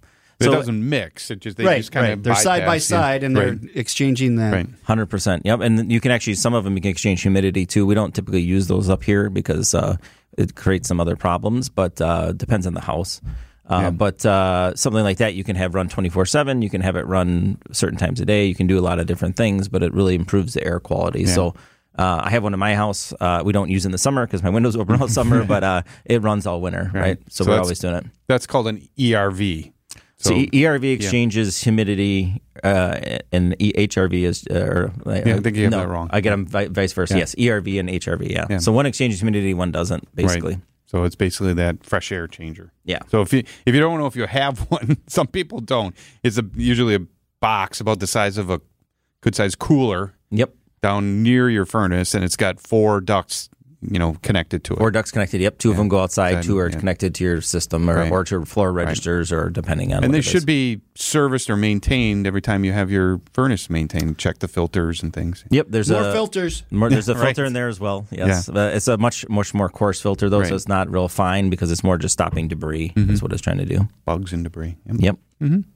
It 0.42 0.46
So- 0.46 0.52
doesn't 0.52 0.90
mix. 0.90 1.32
It 1.32 1.40
just 1.40 1.58
they 1.58 1.66
right, 1.66 1.78
just 1.78 1.92
kind 1.92 2.06
right. 2.08 2.14
of 2.14 2.24
They're 2.24 2.36
side 2.36 2.66
by 2.66 2.78
side, 2.80 3.24
and 3.24 3.36
they're 3.36 3.52
Right. 3.54 3.70
exchanging 3.76 4.36
the. 4.36 4.52
Right. 4.52 4.68
Hundred 4.84 5.06
percent. 5.08 5.44
Yep. 5.46 5.62
And 5.62 5.92
you 5.92 6.00
can 6.02 6.12
actually 6.12 6.36
some 6.36 6.54
of 6.54 6.64
them 6.64 6.76
you 6.76 6.82
can 6.82 6.92
exchange 6.92 7.22
humidity 7.22 7.66
too. 7.66 7.86
We 7.86 7.96
don't 7.96 8.14
typically 8.14 8.42
use 8.42 8.68
those 8.68 8.90
up 8.90 9.04
here 9.04 9.30
because 9.30 9.74
uh, 9.74 9.98
it 10.38 10.56
creates 10.56 10.88
some 10.88 11.00
other 11.00 11.16
problems, 11.16 11.70
but 11.70 12.02
uh, 12.02 12.32
depends 12.34 12.66
on 12.68 12.74
the 12.74 12.82
house. 12.82 13.22
Uh, 13.68 13.90
But 13.92 14.26
uh, 14.26 14.76
something 14.76 15.04
like 15.04 15.18
that 15.18 15.34
you 15.34 15.44
can 15.46 15.56
have 15.56 15.76
run 15.76 15.88
twenty 15.88 16.10
four 16.10 16.26
seven. 16.26 16.62
You 16.62 16.70
can 16.70 16.82
have 16.82 16.96
it 16.98 17.06
run 17.08 17.58
certain 17.72 17.98
times 17.98 18.20
a 18.20 18.26
day. 18.26 18.46
You 18.46 18.56
can 18.56 18.68
do 18.68 18.78
a 18.78 18.82
lot 18.84 19.00
of 19.00 19.06
different 19.06 19.38
things, 19.38 19.70
but 19.70 19.82
it 19.84 19.94
really 19.94 20.16
improves 20.16 20.54
the 20.54 20.66
air 20.66 20.80
quality. 20.80 21.26
So. 21.26 21.54
Uh, 22.00 22.22
I 22.24 22.30
have 22.30 22.42
one 22.42 22.54
in 22.54 22.60
my 22.60 22.74
house. 22.74 23.14
Uh, 23.20 23.42
we 23.44 23.52
don't 23.52 23.70
use 23.70 23.86
in 23.86 23.92
the 23.92 23.98
summer 23.98 24.26
because 24.26 24.42
my 24.42 24.50
windows 24.50 24.78
open 24.78 25.02
all 25.02 25.10
summer, 25.10 25.44
but 25.54 25.62
uh, 25.62 25.82
it 26.06 26.22
runs 26.22 26.48
all 26.48 26.62
winter, 26.62 26.90
right? 26.94 27.18
So, 27.28 27.44
So 27.44 27.52
we're 27.52 27.60
always 27.60 27.80
doing 27.80 27.96
it. 27.96 28.06
That's 28.30 28.48
called 28.48 28.70
an 28.70 28.88
ERV. 28.98 29.74
So, 30.24 30.34
E- 30.36 30.50
ERV 30.52 30.94
exchanges 30.94 31.62
humidity, 31.62 32.42
uh, 32.64 33.00
and 33.32 33.58
HRV 33.60 34.14
is. 34.24 34.46
Uh, 34.48 34.90
Yeah, 35.06 35.36
I 35.36 35.40
think 35.40 35.56
you 35.58 35.64
have 35.64 35.72
no, 35.72 35.80
that 35.80 35.88
wrong. 35.90 36.10
I 36.12 36.22
get 36.22 36.32
them 36.32 36.46
vice 36.46 36.94
versa. 36.94 37.14
Yeah. 37.16 37.20
Yes, 37.20 37.36
ERV 37.36 37.80
and 37.80 37.90
HRV. 37.90 38.30
Yeah. 38.30 38.46
Yeah. 38.50 38.58
So 38.60 38.72
one 38.72 38.86
exchanges 38.86 39.20
humidity, 39.20 39.54
one 39.54 39.72
doesn't. 39.72 40.14
Basically. 40.16 40.54
Right. 40.56 40.62
So 40.86 41.04
it's 41.06 41.16
basically 41.16 41.54
that 41.54 41.86
fresh 41.86 42.12
air 42.12 42.28
changer. 42.28 42.74
Yeah. 42.84 43.00
So 43.08 43.22
if 43.22 43.32
you 43.34 43.44
if 43.66 43.74
you 43.74 43.80
don't 43.80 43.98
know 44.00 44.08
if 44.08 44.16
you 44.16 44.26
have 44.28 44.60
one, 44.70 44.98
some 45.08 45.28
people 45.28 45.60
don't. 45.60 45.96
It's 46.24 46.38
a, 46.38 46.46
usually 46.56 46.96
a 46.96 47.00
box 47.40 47.80
about 47.82 48.00
the 48.00 48.08
size 48.08 48.38
of 48.38 48.50
a 48.50 48.60
good 49.22 49.36
sized 49.36 49.58
cooler 49.60 50.14
Yep. 50.32 50.54
down 50.82 51.24
near 51.24 51.50
your 51.50 51.66
furnace, 51.66 52.14
and 52.14 52.24
it's 52.24 52.36
got 52.38 52.60
four 52.60 53.02
ducts, 53.02 53.50
you 53.82 53.98
know, 53.98 54.16
connected 54.22 54.64
to 54.66 54.74
it. 54.74 54.78
Four 54.80 54.92
ducts 54.92 55.12
connected. 55.12 55.42
Yep. 55.42 55.58
Two 55.58 55.72
of 55.72 55.78
them 55.78 55.88
go 55.88 56.00
outside. 56.00 56.36
Then, 56.36 56.44
two 56.44 56.58
are 56.60 56.70
yeah. 56.70 56.78
connected 56.80 57.16
to 57.16 57.24
your 57.24 57.42
system 57.42 57.90
or, 57.90 57.96
Right. 57.96 58.12
or 58.12 58.24
to 58.26 58.46
floor 58.46 58.72
registers 58.72 59.32
or 59.32 59.50
depending 59.50 59.92
on. 59.94 60.04
and 60.04 60.08
what 60.08 60.14
they 60.14 60.20
it 60.20 60.24
should 60.24 60.38
is. 60.38 60.46
be 60.46 60.82
serviced 60.96 61.50
or 61.50 61.56
maintained 61.58 62.28
every 62.28 62.42
time 62.42 62.64
you 62.64 62.74
have 62.74 62.92
your 62.92 63.22
furnace 63.34 63.70
maintained. 63.70 64.18
Check 64.20 64.40
the 64.40 64.48
filters 64.48 65.02
and 65.02 65.12
things. 65.14 65.44
Yep. 65.50 65.68
There's 65.70 65.90
More 65.90 66.02
a 66.10 66.12
filters. 66.14 66.64
More, 66.70 66.90
there's 66.90 67.10
a 67.10 67.16
Right. 67.16 67.24
filter 67.36 67.46
in 67.46 67.54
there 67.54 67.68
as 67.70 67.80
well. 67.80 68.06
Yes, 68.12 68.48
but 68.48 68.76
it's 68.76 68.88
a 68.88 68.98
much 68.98 69.28
much 69.30 69.54
more 69.54 69.70
coarse 69.70 70.00
filter 70.00 70.30
though, 70.30 70.40
Right. 70.42 70.50
so 70.50 70.56
it's 70.56 70.68
not 70.68 70.90
real 70.92 71.08
fine 71.08 71.50
because 71.50 71.72
it's 71.72 71.84
more 71.84 71.98
just 71.98 72.14
stopping 72.14 72.48
debris. 72.48 72.94
Mm-hmm. 72.96 73.12
Is 73.12 73.22
what 73.24 73.34
it's 73.34 73.42
trying 73.42 73.58
to 73.58 73.66
do. 73.66 73.88
Bugs 74.06 74.32
and 74.34 74.44
debris. 74.44 74.76
Yep. 74.86 74.98
Yep. 75.00 75.18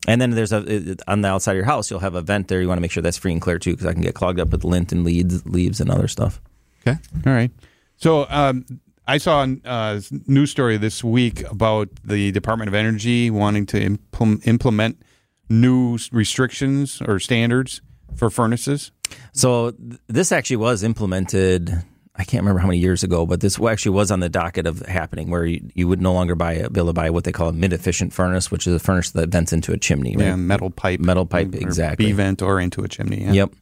And 0.08 0.22
then 0.22 0.30
there's 0.30 0.54
a 0.54 0.96
on 1.08 1.22
the 1.22 1.28
outside 1.28 1.54
of 1.54 1.56
your 1.58 1.66
house, 1.66 1.90
you'll 1.90 2.00
have 2.02 2.14
a 2.14 2.22
vent 2.22 2.50
there. 2.50 2.62
You 2.62 2.68
want 2.68 2.78
to 2.78 2.82
make 2.84 2.92
sure 2.92 3.02
that's 3.02 3.18
free 3.18 3.32
and 3.32 3.42
clear 3.42 3.58
too, 3.58 3.72
because 3.72 3.88
I 3.88 3.94
can 3.94 4.04
get 4.04 4.14
clogged 4.14 4.40
up 4.40 4.50
with 4.52 4.64
lint 4.64 4.92
and 4.92 5.04
leaves, 5.04 5.44
leaves 5.48 5.82
and 5.82 5.90
other 5.90 6.08
stuff. 6.08 6.40
Okay. 6.88 7.00
All 7.26 7.34
right. 7.34 7.50
So 7.98 8.26
um, 8.30 8.66
I 9.08 9.18
saw 9.18 9.46
a 9.46 9.58
uh, 9.68 10.02
news 10.28 10.52
story 10.52 10.78
this 10.78 11.04
week 11.04 11.50
about 11.50 11.90
the 12.04 12.32
Department 12.32 12.68
of 12.68 12.74
Energy 12.74 13.30
wanting 13.30 13.66
to 13.68 13.80
impl- 13.80 14.46
implement 14.48 15.02
new 15.50 15.98
restrictions 16.12 17.02
or 17.02 17.20
standards 17.20 17.82
for 18.16 18.30
furnaces. 18.30 18.92
So 19.34 19.72
th- 19.72 20.00
this 20.08 20.32
actually 20.32 20.58
was 20.58 20.84
implemented. 20.84 21.84
I 22.16 22.24
can't 22.24 22.42
remember 22.42 22.60
how 22.60 22.68
many 22.68 22.80
years 22.80 23.04
ago, 23.04 23.26
but 23.26 23.42
this 23.42 23.60
actually 23.62 23.92
was 23.92 24.10
on 24.10 24.22
the 24.22 24.30
docket 24.30 24.66
of 24.66 24.80
happening, 24.82 25.30
where 25.30 25.46
you, 25.46 25.70
you 25.76 25.88
would 25.88 26.02
no 26.02 26.14
longer 26.14 26.34
buy 26.34 26.56
be 26.72 26.80
able 26.80 26.88
to 26.88 26.94
buy 26.94 27.10
what 27.10 27.26
they 27.26 27.32
call 27.34 27.50
a 27.50 27.54
mid-efficient 27.54 28.14
furnace, 28.14 28.50
which 28.50 28.66
is 28.66 28.74
a 28.74 28.80
furnace 28.80 29.12
that 29.12 29.30
vents 29.30 29.52
into 29.52 29.74
a 29.74 29.78
chimney. 29.78 30.16
Right? 30.16 30.28
Yeah, 30.28 30.36
metal 30.36 30.70
pipe, 30.70 31.00
Metal 31.02 31.26
pipe, 31.26 31.54
exactly. 31.54 32.08
B 32.08 32.12
vent 32.14 32.42
or 32.42 32.60
into 32.60 32.84
a 32.84 32.88
chimney. 32.88 33.24
Yeah. 33.24 33.34
Yep. 33.34 33.54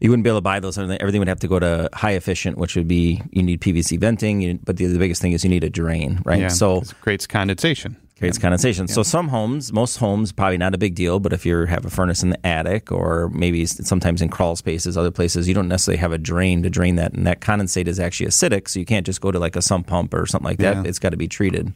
You 0.00 0.10
wouldn't 0.10 0.24
be 0.24 0.30
able 0.30 0.38
to 0.38 0.42
buy 0.42 0.60
those. 0.60 0.76
Everything 0.78 1.20
would 1.20 1.28
have 1.28 1.40
to 1.40 1.48
go 1.48 1.58
to 1.58 1.88
high 1.92 2.12
efficient, 2.12 2.58
which 2.58 2.76
would 2.76 2.88
be 2.88 3.22
you 3.30 3.42
need 3.42 3.60
PVC 3.60 3.98
venting. 3.98 4.40
You, 4.40 4.58
but 4.64 4.76
the, 4.76 4.86
the 4.86 4.98
biggest 4.98 5.22
thing 5.22 5.32
is 5.32 5.44
you 5.44 5.50
need 5.50 5.64
a 5.64 5.70
drain, 5.70 6.20
right? 6.24 6.40
Yeah, 6.40 6.48
so 6.48 6.78
it 6.78 6.92
creates 7.00 7.26
condensation. 7.26 7.96
creates 8.18 8.38
condensation. 8.38 8.88
So 8.88 9.02
some 9.02 9.28
homes, 9.28 9.72
most 9.72 9.96
homes, 9.96 10.32
probably 10.32 10.58
not 10.58 10.74
a 10.74 10.78
big 10.78 10.94
deal. 10.94 11.20
But 11.20 11.32
if 11.32 11.46
you 11.46 11.66
have 11.66 11.84
a 11.84 11.90
furnace 11.90 12.22
in 12.22 12.30
the 12.30 12.46
attic, 12.46 12.90
or 12.90 13.28
maybe 13.30 13.66
sometimes 13.66 14.22
in 14.22 14.28
crawl 14.28 14.56
spaces, 14.56 14.96
other 14.96 15.10
places, 15.10 15.46
you 15.46 15.54
don't 15.54 15.68
necessarily 15.68 15.98
have 15.98 16.12
a 16.12 16.18
drain 16.18 16.62
to 16.62 16.70
drain 16.70 16.96
that, 16.96 17.12
and 17.12 17.26
that 17.26 17.40
condensate 17.40 17.86
is 17.86 18.00
actually 18.00 18.26
acidic. 18.26 18.68
So 18.68 18.80
you 18.80 18.86
can't 18.86 19.06
just 19.06 19.20
go 19.20 19.30
to 19.30 19.38
like 19.38 19.56
a 19.56 19.62
sump 19.62 19.86
pump 19.86 20.14
or 20.14 20.26
something 20.26 20.48
like 20.48 20.58
that. 20.58 20.76
Yeah. 20.76 20.82
It's 20.84 20.98
got 20.98 21.10
to 21.10 21.16
be 21.16 21.28
treated. 21.28 21.72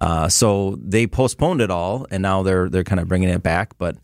Uh, 0.00 0.28
so 0.28 0.78
they 0.80 1.06
postponed 1.06 1.60
it 1.60 1.70
all, 1.70 2.06
and 2.10 2.22
now 2.22 2.42
they're 2.42 2.68
they're 2.68 2.84
kind 2.84 3.00
of 3.00 3.08
bringing 3.08 3.28
it 3.28 3.42
back. 3.42 3.78
But 3.78 3.96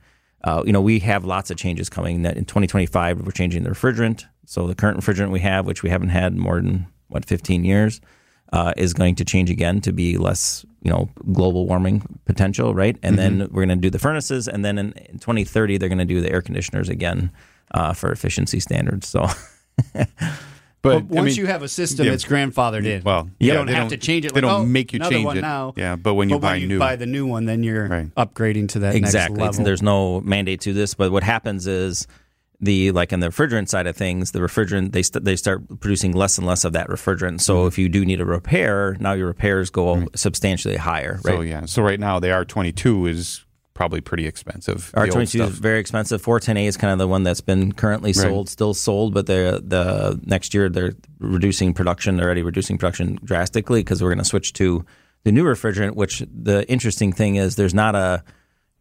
uh, 0.44 0.62
you 0.66 0.72
know, 0.72 0.80
we 0.80 0.98
have 1.00 1.24
lots 1.24 1.50
of 1.50 1.56
changes 1.56 1.88
coming. 1.88 2.22
That 2.22 2.36
in 2.36 2.44
2025, 2.44 3.20
we're 3.20 3.30
changing 3.32 3.62
the 3.62 3.70
refrigerant. 3.70 4.24
So 4.46 4.66
the 4.66 4.74
current 4.74 4.98
refrigerant 4.98 5.30
we 5.30 5.40
have, 5.40 5.66
which 5.66 5.82
we 5.82 5.90
haven't 5.90 6.10
had 6.10 6.36
more 6.36 6.56
than 6.56 6.86
what 7.08 7.24
15 7.24 7.64
years, 7.64 8.00
uh, 8.52 8.72
is 8.76 8.92
going 8.92 9.14
to 9.16 9.24
change 9.24 9.50
again 9.50 9.80
to 9.80 9.92
be 9.92 10.18
less, 10.18 10.66
you 10.82 10.90
know, 10.90 11.08
global 11.32 11.66
warming 11.66 12.02
potential, 12.24 12.74
right? 12.74 12.96
And 13.02 13.18
then 13.18 13.38
we're 13.50 13.64
going 13.64 13.68
to 13.68 13.76
do 13.76 13.90
the 13.90 13.98
furnaces, 13.98 14.48
and 14.48 14.64
then 14.64 14.78
in, 14.78 14.92
in 14.92 15.18
2030, 15.18 15.78
they're 15.78 15.88
going 15.88 15.98
to 15.98 16.04
do 16.04 16.20
the 16.20 16.30
air 16.30 16.42
conditioners 16.42 16.88
again 16.88 17.30
uh, 17.72 17.92
for 17.92 18.12
efficiency 18.12 18.60
standards. 18.60 19.08
So. 19.08 19.26
But 20.82 21.06
But 21.08 21.16
I 21.16 21.20
once 21.22 21.26
mean, 21.36 21.36
you 21.36 21.46
have 21.46 21.62
a 21.62 21.68
system, 21.68 22.06
yeah. 22.06 22.12
it's 22.12 22.24
grandfathered 22.24 22.84
in. 22.84 23.02
Well, 23.04 23.30
you 23.38 23.48
yeah, 23.48 23.54
don't 23.54 23.68
have 23.68 23.76
don't- 23.84 23.88
to 23.90 23.96
change 23.96 24.24
it. 24.24 24.34
they 24.34 24.40
like, 24.40 24.50
don't 24.50 24.62
oh, 24.62 24.66
make 24.66 24.92
you 24.92 24.98
change 24.98 25.24
one 25.24 25.38
it. 25.38 25.40
now. 25.42 25.74
Yeah, 25.76 25.94
but 25.96 26.14
when 26.14 26.28
you 26.28 26.38
buy 26.40 26.52
when 26.54 26.62
you 26.62 26.66
new- 26.68 26.78
buy 26.80 26.96
the 26.96 27.06
new 27.06 27.24
one, 27.26 27.44
then 27.44 27.62
you're 27.62 27.86
Right. 27.88 28.12
upgrading 28.16 28.68
to 28.70 28.80
that 28.80 28.94
exactly. 28.96 29.38
next 29.38 29.56
It's- 29.56 29.64
There's 29.64 29.82
no 29.82 30.20
mandate 30.22 30.60
to 30.62 30.72
this, 30.72 30.94
but 30.94 31.12
what 31.12 31.22
happens 31.22 31.66
is 31.68 32.06
the 32.60 32.90
like 32.92 33.12
in 33.12 33.20
the 33.20 33.28
refrigerant 33.28 33.68
side 33.68 33.86
of 33.86 33.96
things, 33.96 34.30
the 34.32 34.38
refrigerant 34.40 34.92
they 34.92 35.02
st- 35.02 35.24
they 35.24 35.34
start 35.36 35.80
producing 35.80 36.12
less 36.12 36.36
and 36.38 36.46
less 36.46 36.64
of 36.64 36.72
that 36.72 36.88
refrigerant. 36.88 37.40
So 37.40 37.58
Mm-hmm. 37.58 37.68
if 37.68 37.78
you 37.78 37.88
do 37.88 38.04
need 38.04 38.20
a 38.20 38.24
repair, 38.24 38.96
now 39.00 39.12
your 39.12 39.26
repairs 39.28 39.70
go 39.70 40.06
substantially 40.16 40.76
higher, 40.76 41.20
right? 41.24 41.34
So 41.36 41.40
yeah, 41.42 41.64
so 41.66 41.82
right 41.82 41.98
now 42.00 42.18
the 42.20 42.28
R22 42.32 43.08
is 43.08 43.44
probably 43.82 44.00
pretty 44.00 44.28
expensive. 44.28 44.92
R 44.94 45.08
twenty 45.08 45.26
two 45.26 45.42
is 45.42 45.58
very 45.58 45.80
expensive. 45.80 46.22
Four 46.22 46.38
ten 46.38 46.56
A 46.56 46.66
is 46.66 46.76
kind 46.76 46.92
of 46.92 46.98
the 47.00 47.08
one 47.08 47.24
that's 47.24 47.40
been 47.40 47.72
currently 47.72 48.12
sold, 48.12 48.48
still 48.48 48.74
sold, 48.74 49.12
but 49.12 49.26
the 49.26 49.60
the 49.66 50.20
next 50.24 50.54
year 50.54 50.68
they're 50.68 50.92
reducing 51.18 51.74
production. 51.74 52.16
They're 52.16 52.26
already 52.26 52.42
reducing 52.44 52.78
production 52.78 53.18
drastically 53.24 53.80
because 53.80 54.00
we're 54.00 54.10
going 54.10 54.18
to 54.18 54.24
switch 54.24 54.52
to 54.54 54.84
the 55.24 55.32
new 55.32 55.42
refrigerant. 55.42 55.96
Which 55.96 56.22
the 56.32 56.64
interesting 56.70 57.12
thing 57.12 57.34
is, 57.34 57.56
there's 57.56 57.74
not 57.74 57.96
a 57.96 58.22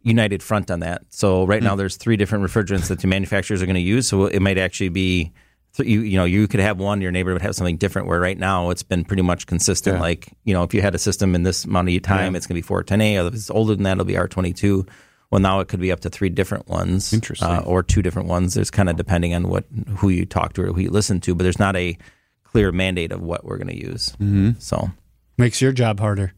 united 0.02 0.40
front 0.40 0.70
on 0.70 0.78
that. 0.80 1.02
So 1.10 1.44
right 1.46 1.60
Hmm. 1.60 1.66
now 1.70 1.74
there's 1.74 1.96
three 1.96 2.16
different 2.16 2.44
refrigerants 2.44 2.86
that 2.86 3.00
the 3.00 3.08
manufacturers 3.08 3.60
are 3.60 3.66
going 3.66 3.74
to 3.74 3.80
use. 3.80 4.06
So 4.06 4.26
it 4.26 4.38
might 4.40 4.56
actually 4.58 4.90
be. 4.90 5.32
So 5.72 5.82
You, 5.82 6.02
you 6.02 6.16
know 6.18 6.24
you 6.24 6.46
could 6.48 6.60
have 6.60 6.78
one 6.78 7.00
your 7.00 7.10
neighbor 7.12 7.32
would 7.32 7.42
have 7.42 7.54
something 7.54 7.76
different 7.76 8.08
where 8.08 8.20
right 8.20 8.38
now 8.38 8.70
it's 8.70 8.82
been 8.82 9.04
pretty 9.04 9.22
much 9.22 9.46
consistent 9.46 9.96
Yeah. 9.96 10.00
like 10.02 10.28
you 10.44 10.54
know 10.54 10.62
if 10.62 10.74
you 10.74 10.82
had 10.82 10.94
a 10.94 10.98
system 10.98 11.34
in 11.34 11.42
this 11.42 11.64
amount 11.64 11.88
of 11.88 12.02
time 12.02 12.36
it's 12.36 12.46
going 12.46 12.60
to 12.60 12.66
be 12.66 12.74
410a 12.74 13.26
if 13.28 13.34
it's 13.34 13.50
older 13.50 13.74
than 13.74 13.84
that 13.84 13.92
it'll 13.92 14.04
be 14.04 14.14
r22 14.14 14.88
well 15.30 15.40
now 15.40 15.60
it 15.60 15.68
could 15.68 15.80
be 15.80 15.90
up 15.92 16.00
to 16.00 16.10
three 16.10 16.28
different 16.28 16.68
ones 16.68 17.12
Interesting. 17.12 17.48
uh, 17.48 17.60
or 17.64 17.82
two 17.82 18.02
different 18.02 18.28
ones 18.28 18.54
there's 18.54 18.70
kind 18.70 18.88
of 18.90 18.96
depending 18.96 19.34
on 19.34 19.48
what 19.48 19.64
who 19.96 20.08
you 20.10 20.26
talk 20.26 20.52
to 20.54 20.62
or 20.62 20.72
who 20.72 20.80
you 20.80 20.90
listen 20.90 21.20
to 21.20 21.34
but 21.34 21.42
there's 21.44 21.58
not 21.58 21.74
a 21.76 21.96
clear 22.44 22.70
mandate 22.72 23.12
of 23.12 23.22
what 23.22 23.44
we're 23.44 23.56
going 23.56 23.68
to 23.68 23.78
use 23.80 24.10
mm-hmm. 24.20 24.50
so 24.58 24.90
Makes 25.38 25.62
your 25.62 25.72
job 25.72 25.98
harder. 25.98 26.34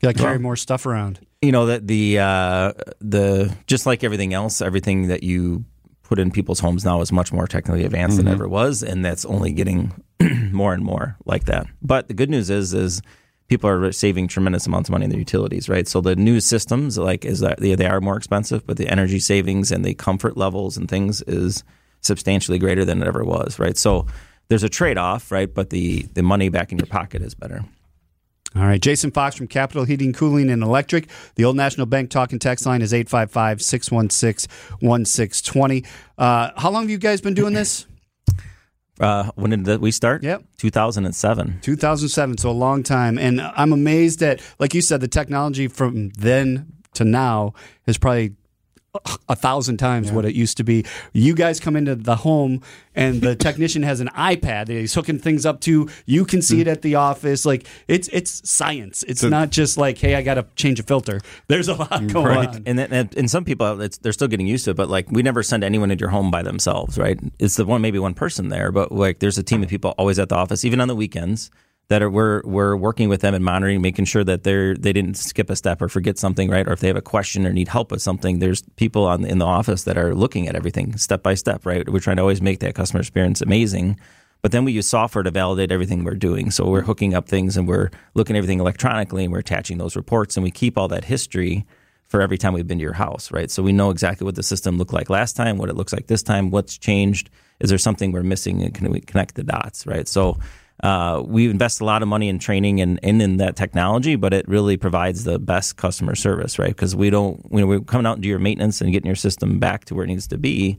You 0.00 0.08
got 0.08 0.16
to 0.16 0.22
carry 0.22 0.38
more 0.38 0.56
stuff 0.56 0.86
around. 0.86 1.20
you 1.42 1.52
know 1.52 1.66
that 1.66 1.86
the 1.86 2.18
uh, 2.18 2.72
the 3.00 3.54
just 3.66 3.84
like 3.84 4.02
everything 4.02 4.32
else, 4.32 4.62
everything 4.62 5.08
that 5.08 5.22
you 5.22 5.64
put 6.08 6.18
in 6.18 6.30
people's 6.30 6.60
homes 6.60 6.86
now 6.86 7.02
is 7.02 7.12
much 7.12 7.32
more 7.32 7.46
technically 7.46 7.84
advanced 7.84 8.16
than 8.16 8.24
mm-hmm. 8.24 8.34
ever 8.34 8.48
was, 8.48 8.82
and 8.82 9.04
that's 9.04 9.26
only 9.26 9.52
getting 9.52 9.92
more 10.50 10.72
and 10.72 10.82
more 10.82 11.16
like 11.26 11.44
that. 11.44 11.66
But 11.82 12.08
the 12.08 12.14
good 12.14 12.30
news 12.30 12.48
is 12.48 12.72
is 12.72 13.02
people 13.48 13.68
are 13.68 13.92
saving 13.92 14.28
tremendous 14.28 14.66
amounts 14.66 14.88
of 14.88 14.92
money 14.92 15.04
in 15.04 15.10
their 15.10 15.18
utilities, 15.18 15.68
right? 15.68 15.86
So 15.86 16.00
the 16.00 16.16
new 16.16 16.40
systems, 16.40 16.96
like 16.96 17.26
is 17.26 17.40
that 17.40 17.58
they, 17.58 17.74
they 17.74 17.86
are 17.86 18.00
more 18.00 18.16
expensive, 18.16 18.66
but 18.66 18.78
the 18.78 18.88
energy 18.88 19.18
savings 19.18 19.70
and 19.70 19.84
the 19.84 19.94
comfort 19.94 20.36
levels 20.36 20.78
and 20.78 20.88
things 20.88 21.20
is 21.22 21.62
substantially 22.00 22.58
greater 22.58 22.86
than 22.86 23.02
it 23.02 23.06
ever 23.06 23.22
was, 23.22 23.58
right? 23.58 23.76
So 23.76 24.06
there's 24.48 24.62
a 24.62 24.68
trade 24.70 24.96
off, 24.96 25.30
right? 25.30 25.52
But 25.52 25.68
the 25.68 26.08
the 26.14 26.22
money 26.22 26.48
back 26.48 26.72
in 26.72 26.78
your 26.78 26.86
pocket 26.86 27.20
is 27.20 27.34
better. 27.34 27.64
All 28.56 28.62
right. 28.62 28.80
Jason 28.80 29.10
Fox 29.10 29.36
from 29.36 29.46
Capital 29.46 29.84
Heating, 29.84 30.12
Cooling, 30.12 30.50
and 30.50 30.62
Electric. 30.62 31.08
The 31.34 31.44
Old 31.44 31.56
National 31.56 31.86
Bank 31.86 32.10
talking 32.10 32.38
text 32.38 32.66
line 32.66 32.82
is 32.82 32.94
855 32.94 33.62
616 33.62 34.48
1620. 34.80 35.84
How 36.18 36.70
long 36.70 36.84
have 36.84 36.90
you 36.90 36.98
guys 36.98 37.20
been 37.20 37.34
doing 37.34 37.54
this? 37.54 37.86
Uh, 39.00 39.30
when 39.36 39.62
did 39.62 39.80
we 39.80 39.92
start? 39.92 40.24
Yep. 40.24 40.42
2007. 40.56 41.60
2007, 41.62 42.38
so 42.38 42.50
a 42.50 42.52
long 42.52 42.82
time. 42.82 43.16
And 43.16 43.40
I'm 43.40 43.72
amazed 43.72 44.22
at, 44.22 44.40
like 44.58 44.74
you 44.74 44.80
said, 44.80 45.00
the 45.00 45.06
technology 45.06 45.68
from 45.68 46.08
then 46.18 46.72
to 46.94 47.04
now 47.04 47.54
is 47.86 47.96
probably 47.96 48.34
a 49.28 49.36
thousand 49.36 49.76
times 49.76 50.10
what 50.10 50.24
it 50.24 50.34
used 50.34 50.56
to 50.56 50.64
be. 50.64 50.84
You 51.12 51.34
guys 51.34 51.60
come 51.60 51.76
into 51.76 51.94
the 51.94 52.16
home 52.16 52.62
and 52.94 53.20
the 53.20 53.36
technician 53.48 53.82
has 53.82 54.00
an 54.00 54.08
iPad 54.08 54.66
that 54.66 54.72
he's 54.72 54.94
hooking 54.94 55.18
things 55.18 55.44
up 55.44 55.60
to. 55.62 55.88
You 56.06 56.24
can 56.24 56.40
see 56.40 56.60
it 56.60 56.66
hmm. 56.66 56.72
at 56.72 56.82
the 56.82 56.94
office. 56.94 57.44
Like 57.44 57.66
it's 57.86 58.08
it's 58.08 58.48
science. 58.48 59.04
It's 59.06 59.22
not 59.22 59.50
just 59.50 59.76
like, 59.76 59.98
hey, 59.98 60.14
I 60.14 60.22
got 60.22 60.34
to 60.34 60.46
change 60.56 60.80
a 60.80 60.82
filter. 60.82 61.20
There's 61.48 61.68
a 61.68 61.74
lot 61.74 62.06
going 62.08 62.36
on. 62.36 62.62
And, 62.66 62.78
then, 62.78 62.92
and 62.92 63.14
and 63.16 63.30
some 63.30 63.44
people, 63.44 63.80
it's, 63.80 63.98
they're 63.98 64.12
still 64.12 64.28
getting 64.28 64.46
used 64.46 64.64
to 64.64 64.70
it. 64.72 64.76
But 64.76 64.88
like, 64.88 65.10
we 65.10 65.22
never 65.22 65.42
send 65.42 65.64
anyone 65.64 65.90
into 65.90 66.02
your 66.02 66.10
home 66.10 66.30
by 66.30 66.42
themselves, 66.42 66.98
right? 66.98 67.18
It's 67.38 67.56
the 67.56 67.66
one, 67.66 67.82
maybe 67.82 67.98
one 67.98 68.14
person 68.14 68.48
there, 68.48 68.72
but 68.72 68.90
like, 68.90 69.18
there's 69.18 69.38
a 69.38 69.42
team 69.42 69.62
of 69.62 69.68
people 69.68 69.94
always 69.98 70.18
at 70.18 70.28
the 70.28 70.36
office, 70.36 70.64
even 70.64 70.80
on 70.80 70.88
the 70.88 70.96
weekends. 70.96 71.50
That 71.88 72.02
are 72.02 72.10
we're 72.10 72.42
we're 72.44 72.76
working 72.76 73.08
with 73.08 73.22
them 73.22 73.34
and 73.34 73.44
monitoring, 73.44 73.80
making 73.80 74.04
sure 74.04 74.22
that 74.24 74.42
they're 74.42 74.74
they 74.74 74.92
didn't 74.92 75.16
skip 75.16 75.48
a 75.48 75.56
step 75.56 75.80
or 75.80 75.88
forget 75.88 76.18
something, 76.18 76.50
right? 76.50 76.68
Or 76.68 76.72
if 76.72 76.80
they 76.80 76.88
have 76.88 76.96
a 76.96 77.02
question 77.02 77.46
or 77.46 77.52
need 77.52 77.68
help 77.68 77.90
with 77.90 78.02
something, 78.02 78.40
there's 78.40 78.62
people 78.76 79.06
on 79.06 79.24
in 79.24 79.38
the 79.38 79.46
office 79.46 79.84
that 79.84 79.96
are 79.96 80.14
looking 80.14 80.48
at 80.48 80.54
everything 80.54 80.96
step 80.98 81.22
by 81.22 81.34
step, 81.34 81.64
right? 81.64 81.88
We're 81.88 82.00
trying 82.00 82.16
to 82.16 82.22
always 82.22 82.42
make 82.42 82.60
that 82.60 82.74
customer 82.74 83.00
experience 83.00 83.40
amazing. 83.40 83.98
But 84.42 84.52
then 84.52 84.64
we 84.64 84.72
use 84.72 84.86
software 84.86 85.24
to 85.24 85.30
validate 85.30 85.72
everything 85.72 86.04
we're 86.04 86.14
doing. 86.14 86.50
So 86.50 86.68
we're 86.68 86.82
hooking 86.82 87.14
up 87.14 87.28
things 87.28 87.56
and 87.56 87.66
we're 87.66 87.90
looking 88.14 88.36
at 88.36 88.38
everything 88.38 88.60
electronically 88.60 89.24
and 89.24 89.32
we're 89.32 89.40
attaching 89.40 89.78
those 89.78 89.96
reports 89.96 90.36
and 90.36 90.44
we 90.44 90.50
keep 90.50 90.78
all 90.78 90.88
that 90.88 91.06
history 91.06 91.66
for 92.06 92.22
every 92.22 92.38
time 92.38 92.54
we've 92.54 92.66
been 92.66 92.78
to 92.78 92.82
your 92.82 92.92
house, 92.92 93.32
right? 93.32 93.50
So 93.50 93.62
we 93.62 93.72
know 93.72 93.90
exactly 93.90 94.24
what 94.24 94.34
the 94.34 94.42
system 94.42 94.78
looked 94.78 94.92
like 94.92 95.10
last 95.10 95.36
time, 95.36 95.58
what 95.58 95.68
it 95.68 95.76
looks 95.76 95.92
like 95.92 96.06
this 96.06 96.22
time, 96.22 96.50
what's 96.50 96.78
changed. 96.78 97.30
Is 97.60 97.68
there 97.68 97.78
something 97.78 98.12
we're 98.12 98.22
missing 98.22 98.62
and 98.62 98.72
can 98.72 98.90
we 98.90 99.00
connect 99.00 99.34
the 99.34 99.42
dots, 99.42 99.86
right? 99.86 100.06
So 100.06 100.38
uh, 100.82 101.22
we 101.24 101.50
invest 101.50 101.80
a 101.80 101.84
lot 101.84 102.02
of 102.02 102.08
money 102.08 102.28
in 102.28 102.38
training 102.38 102.80
and, 102.80 103.00
and 103.02 103.20
in 103.20 103.38
that 103.38 103.56
technology, 103.56 104.16
but 104.16 104.32
it 104.32 104.46
really 104.48 104.76
provides 104.76 105.24
the 105.24 105.38
best 105.38 105.76
customer 105.76 106.14
service, 106.14 106.58
right? 106.58 106.68
Because 106.68 106.94
we 106.94 107.10
don't, 107.10 107.40
when 107.50 107.66
we're 107.66 107.80
coming 107.80 108.06
out 108.06 108.14
and 108.14 108.22
do 108.22 108.28
your 108.28 108.38
maintenance 108.38 108.80
and 108.80 108.92
getting 108.92 109.06
your 109.06 109.16
system 109.16 109.58
back 109.58 109.86
to 109.86 109.94
where 109.94 110.04
it 110.04 110.08
needs 110.08 110.28
to 110.28 110.38
be, 110.38 110.78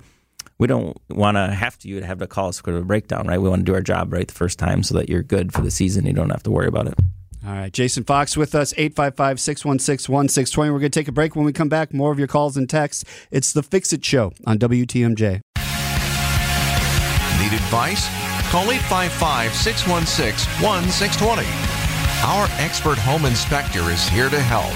we 0.58 0.68
don't 0.68 0.98
want 1.10 1.36
to 1.36 1.48
have 1.48 1.78
to 1.80 1.88
you 1.88 2.00
to 2.00 2.06
have 2.06 2.20
to 2.20 2.28
call 2.28 2.50
us 2.50 2.60
for 2.60 2.76
a 2.76 2.82
breakdown, 2.82 3.28
right? 3.28 3.42
We 3.42 3.50
want 3.50 3.62
to 3.62 3.66
do 3.66 3.74
our 3.74 3.82
job 3.82 4.14
right 4.14 4.28
the 4.28 4.34
first 4.34 4.60
time 4.60 4.84
so 4.84 4.96
that 4.96 5.10
you're 5.10 5.24
good 5.24 5.54
for 5.54 5.62
the 5.62 5.72
season. 5.72 6.06
You 6.06 6.14
don't 6.14 6.30
have 6.30 6.44
to 6.44 6.52
worry 6.52 6.68
about 6.68 6.88
it. 6.88 6.96
All 7.46 7.54
right, 7.54 7.72
Jason 7.72 8.04
Fox 8.04 8.36
with 8.36 8.54
us, 8.54 8.74
855 8.74 9.40
616 9.40 10.14
1620. 10.14 10.72
We're 10.72 10.80
going 10.80 10.92
to 10.92 11.00
take 11.00 11.08
a 11.08 11.14
break. 11.14 11.38
When 11.38 11.46
we 11.46 11.54
come 11.54 11.70
back, 11.70 11.94
more 11.94 12.12
of 12.12 12.20
your 12.20 12.28
calls 12.28 12.58
and 12.58 12.70
texts. 12.70 13.06
It's 13.32 13.54
the 13.54 13.64
Fix 13.64 13.94
It 13.94 14.04
Show 14.04 14.34
on 14.46 14.60
WTMJ. 14.60 15.42
Need 17.40 17.54
advice? 17.54 18.29
Call 18.50 18.72
855 18.72 19.54
616 19.54 20.64
1620. 20.66 21.46
Our 22.26 22.48
expert 22.60 22.98
home 22.98 23.26
inspector 23.26 23.82
is 23.92 24.08
here 24.10 24.28
to 24.28 24.40
help. 24.40 24.74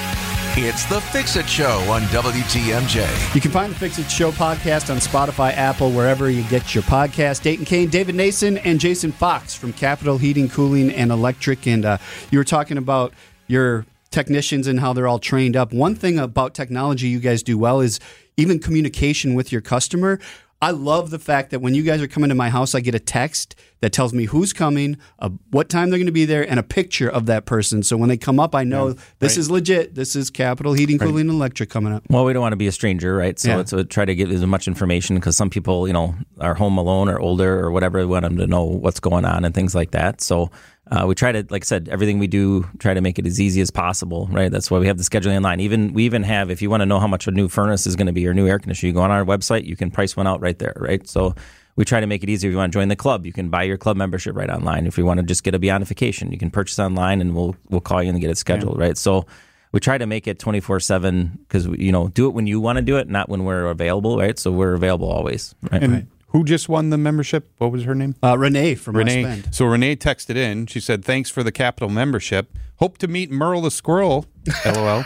It's 0.55 0.85
the 0.85 1.01
Fix 1.01 1.35
It 1.37 1.49
Show 1.49 1.79
on 1.89 2.03
WTMJ. 2.03 3.33
You 3.33 3.41
can 3.41 3.49
find 3.49 3.73
the 3.73 3.79
Fix 3.79 3.97
It 3.97 4.11
Show 4.11 4.31
podcast 4.31 4.91
on 4.91 4.97
Spotify, 4.97 5.53
Apple, 5.53 5.89
wherever 5.89 6.29
you 6.29 6.43
get 6.43 6.75
your 6.75 6.83
podcast. 6.83 7.41
Dayton 7.41 7.65
Kane, 7.65 7.89
David 7.89 8.13
Nason, 8.13 8.59
and 8.59 8.79
Jason 8.79 9.11
Fox 9.11 9.55
from 9.55 9.73
Capital 9.73 10.19
Heating, 10.19 10.49
Cooling, 10.49 10.91
and 10.91 11.11
Electric. 11.11 11.65
And 11.65 11.83
uh, 11.83 11.97
you 12.29 12.37
were 12.37 12.43
talking 12.43 12.77
about 12.77 13.11
your 13.47 13.87
technicians 14.11 14.67
and 14.67 14.79
how 14.79 14.93
they're 14.93 15.07
all 15.07 15.17
trained 15.17 15.57
up. 15.57 15.73
One 15.73 15.95
thing 15.95 16.19
about 16.19 16.53
technology 16.53 17.07
you 17.07 17.19
guys 17.19 17.41
do 17.41 17.57
well 17.57 17.81
is 17.81 17.99
even 18.37 18.59
communication 18.59 19.33
with 19.33 19.51
your 19.51 19.61
customer. 19.61 20.19
I 20.63 20.71
love 20.71 21.09
the 21.09 21.19
fact 21.19 21.51
that 21.51 21.59
when 21.59 21.75
you 21.75 21.83
guys 21.83 22.01
are 22.01 22.07
coming 22.07 22.29
to 22.29 22.35
my 22.35 22.49
house, 22.49 22.73
I 22.73 22.79
get 22.79 22.95
a 22.95 22.99
text 22.99 23.53
that 23.81 23.91
tells 23.91 24.13
me 24.13 24.23
who's 24.23 24.53
coming, 24.53 24.97
uh, 25.19 25.29
what 25.51 25.67
time 25.67 25.89
they're 25.89 25.99
going 25.99 26.05
to 26.05 26.13
be 26.13 26.23
there, 26.23 26.49
and 26.49 26.57
a 26.57 26.63
picture 26.63 27.09
of 27.09 27.25
that 27.25 27.45
person. 27.45 27.83
So 27.83 27.97
when 27.97 28.07
they 28.07 28.15
come 28.15 28.39
up, 28.39 28.55
I 28.55 28.63
know 28.63 28.95
this 29.19 29.35
is 29.35 29.51
legit. 29.51 29.93
This 29.93 30.15
is 30.15 30.29
Capital 30.29 30.71
Heating, 30.71 30.99
Cooling, 30.99 31.27
and 31.27 31.31
Electric 31.31 31.69
coming 31.69 31.91
up. 31.91 32.03
Well, 32.09 32.23
we 32.23 32.31
don't 32.31 32.41
want 32.41 32.53
to 32.53 32.57
be 32.57 32.67
a 32.67 32.71
stranger, 32.71 33.13
right? 33.13 33.37
So 33.37 33.49
Yeah. 33.49 33.59
it's 33.59 33.73
uh, 33.73 33.83
try 33.89 34.05
to 34.05 34.15
get 34.15 34.31
as 34.31 34.45
much 34.45 34.69
information 34.69 35.17
because 35.17 35.35
some 35.35 35.49
people, 35.49 35.85
you 35.85 35.91
know, 35.91 36.15
are 36.39 36.53
home 36.53 36.77
alone 36.77 37.09
or 37.09 37.19
older 37.19 37.59
or 37.59 37.69
whatever. 37.69 37.99
We 37.99 38.05
want 38.05 38.23
them 38.23 38.37
to 38.37 38.47
know 38.47 38.63
what's 38.63 39.01
going 39.01 39.25
on 39.25 39.43
and 39.43 39.53
things 39.53 39.75
like 39.75 39.91
that. 39.91 40.21
So 40.21 40.49
uh, 40.91 41.05
we 41.07 41.15
try 41.15 41.31
to, 41.31 41.45
like 41.49 41.63
I 41.63 41.65
said, 41.65 41.87
everything 41.89 42.19
we 42.19 42.27
do, 42.27 42.67
try 42.77 42.93
to 42.93 43.01
make 43.01 43.17
it 43.17 43.25
as 43.25 43.39
easy 43.39 43.61
as 43.61 43.71
possible, 43.71 44.27
right? 44.31 44.51
That's 44.51 44.69
why 44.69 44.79
we 44.79 44.87
have 44.87 44.97
the 44.97 45.03
scheduling 45.03 45.37
online. 45.37 45.59
Even 45.61 45.93
we 45.93 46.03
even 46.03 46.23
have, 46.23 46.51
if 46.51 46.61
you 46.61 46.69
want 46.69 46.81
to 46.81 46.85
know 46.85 46.99
how 46.99 47.07
much 47.07 47.27
a 47.27 47.31
new 47.31 47.47
furnace 47.47 47.87
is 47.87 47.95
going 47.95 48.07
to 48.07 48.13
be 48.13 48.27
or 48.27 48.33
new 48.33 48.47
air 48.47 48.59
conditioner, 48.59 48.89
you 48.89 48.93
go 48.93 49.01
on 49.01 49.11
our 49.11 49.23
website, 49.23 49.65
you 49.65 49.75
can 49.75 49.91
price 49.91 50.17
one 50.17 50.27
out 50.27 50.41
right 50.41 50.59
there, 50.59 50.73
right? 50.77 51.07
So 51.07 51.35
we 51.77 51.85
try 51.85 52.01
to 52.01 52.07
make 52.07 52.21
it 52.21 52.29
easier. 52.29 52.49
If 52.49 52.53
you 52.53 52.57
want 52.57 52.73
to 52.73 52.77
join 52.77 52.89
the 52.89 52.95
club, 52.97 53.25
you 53.25 53.31
can 53.31 53.49
buy 53.49 53.63
your 53.63 53.77
club 53.77 53.95
membership 53.95 54.35
right 54.35 54.49
online. 54.49 54.85
If 54.85 54.97
you 54.97 55.05
want 55.05 55.19
to 55.19 55.25
just 55.25 55.43
get 55.43 55.55
a 55.55 55.59
beyondification, 55.59 56.31
you 56.31 56.37
can 56.37 56.51
purchase 56.51 56.77
online, 56.79 57.21
and 57.21 57.33
we'll 57.33 57.55
we'll 57.69 57.81
call 57.81 58.03
you 58.03 58.09
and 58.09 58.19
get 58.19 58.29
it 58.29 58.37
scheduled, 58.37 58.77
right? 58.77 58.97
So 58.97 59.25
we 59.71 59.79
try 59.79 59.97
to 59.97 60.05
make 60.05 60.27
it 60.27 60.37
24 60.37 60.79
7 60.79 61.39
because 61.47 61.65
you 61.65 61.91
know 61.91 62.07
do 62.09 62.27
it 62.27 62.33
when 62.35 62.45
you 62.45 62.59
want 62.59 62.77
to 62.77 62.81
do 62.81 62.97
it 62.97 63.09
not 63.09 63.27
when 63.27 63.43
we're 63.43 63.65
available 63.65 64.17
right 64.17 64.37
so 64.37 64.51
we're 64.51 64.75
available 64.75 65.11
always 65.11 65.55
right 65.71 65.81
And 65.81 66.07
who 66.33 66.43
just 66.43 66.67
won 66.67 66.89
the 66.89 66.97
membership? 66.97 67.49
What 67.59 67.71
was 67.71 67.83
her 67.85 67.95
name? 67.95 68.15
Uh, 68.21 68.37
Renee 68.37 68.75
from 68.75 68.97
Renee. 68.97 69.43
So 69.51 69.65
Renee 69.65 69.95
texted 69.95 70.35
in. 70.35 70.65
She 70.65 70.79
said, 70.79 71.05
"Thanks 71.05 71.29
for 71.29 71.43
the 71.43 71.51
Capital 71.51 71.89
membership. 71.89 72.51
Hope 72.77 72.97
to 72.97 73.07
meet 73.07 73.31
Merle 73.31 73.61
the 73.61 73.71
squirrel." 73.71 74.25
LOL. 74.65 75.05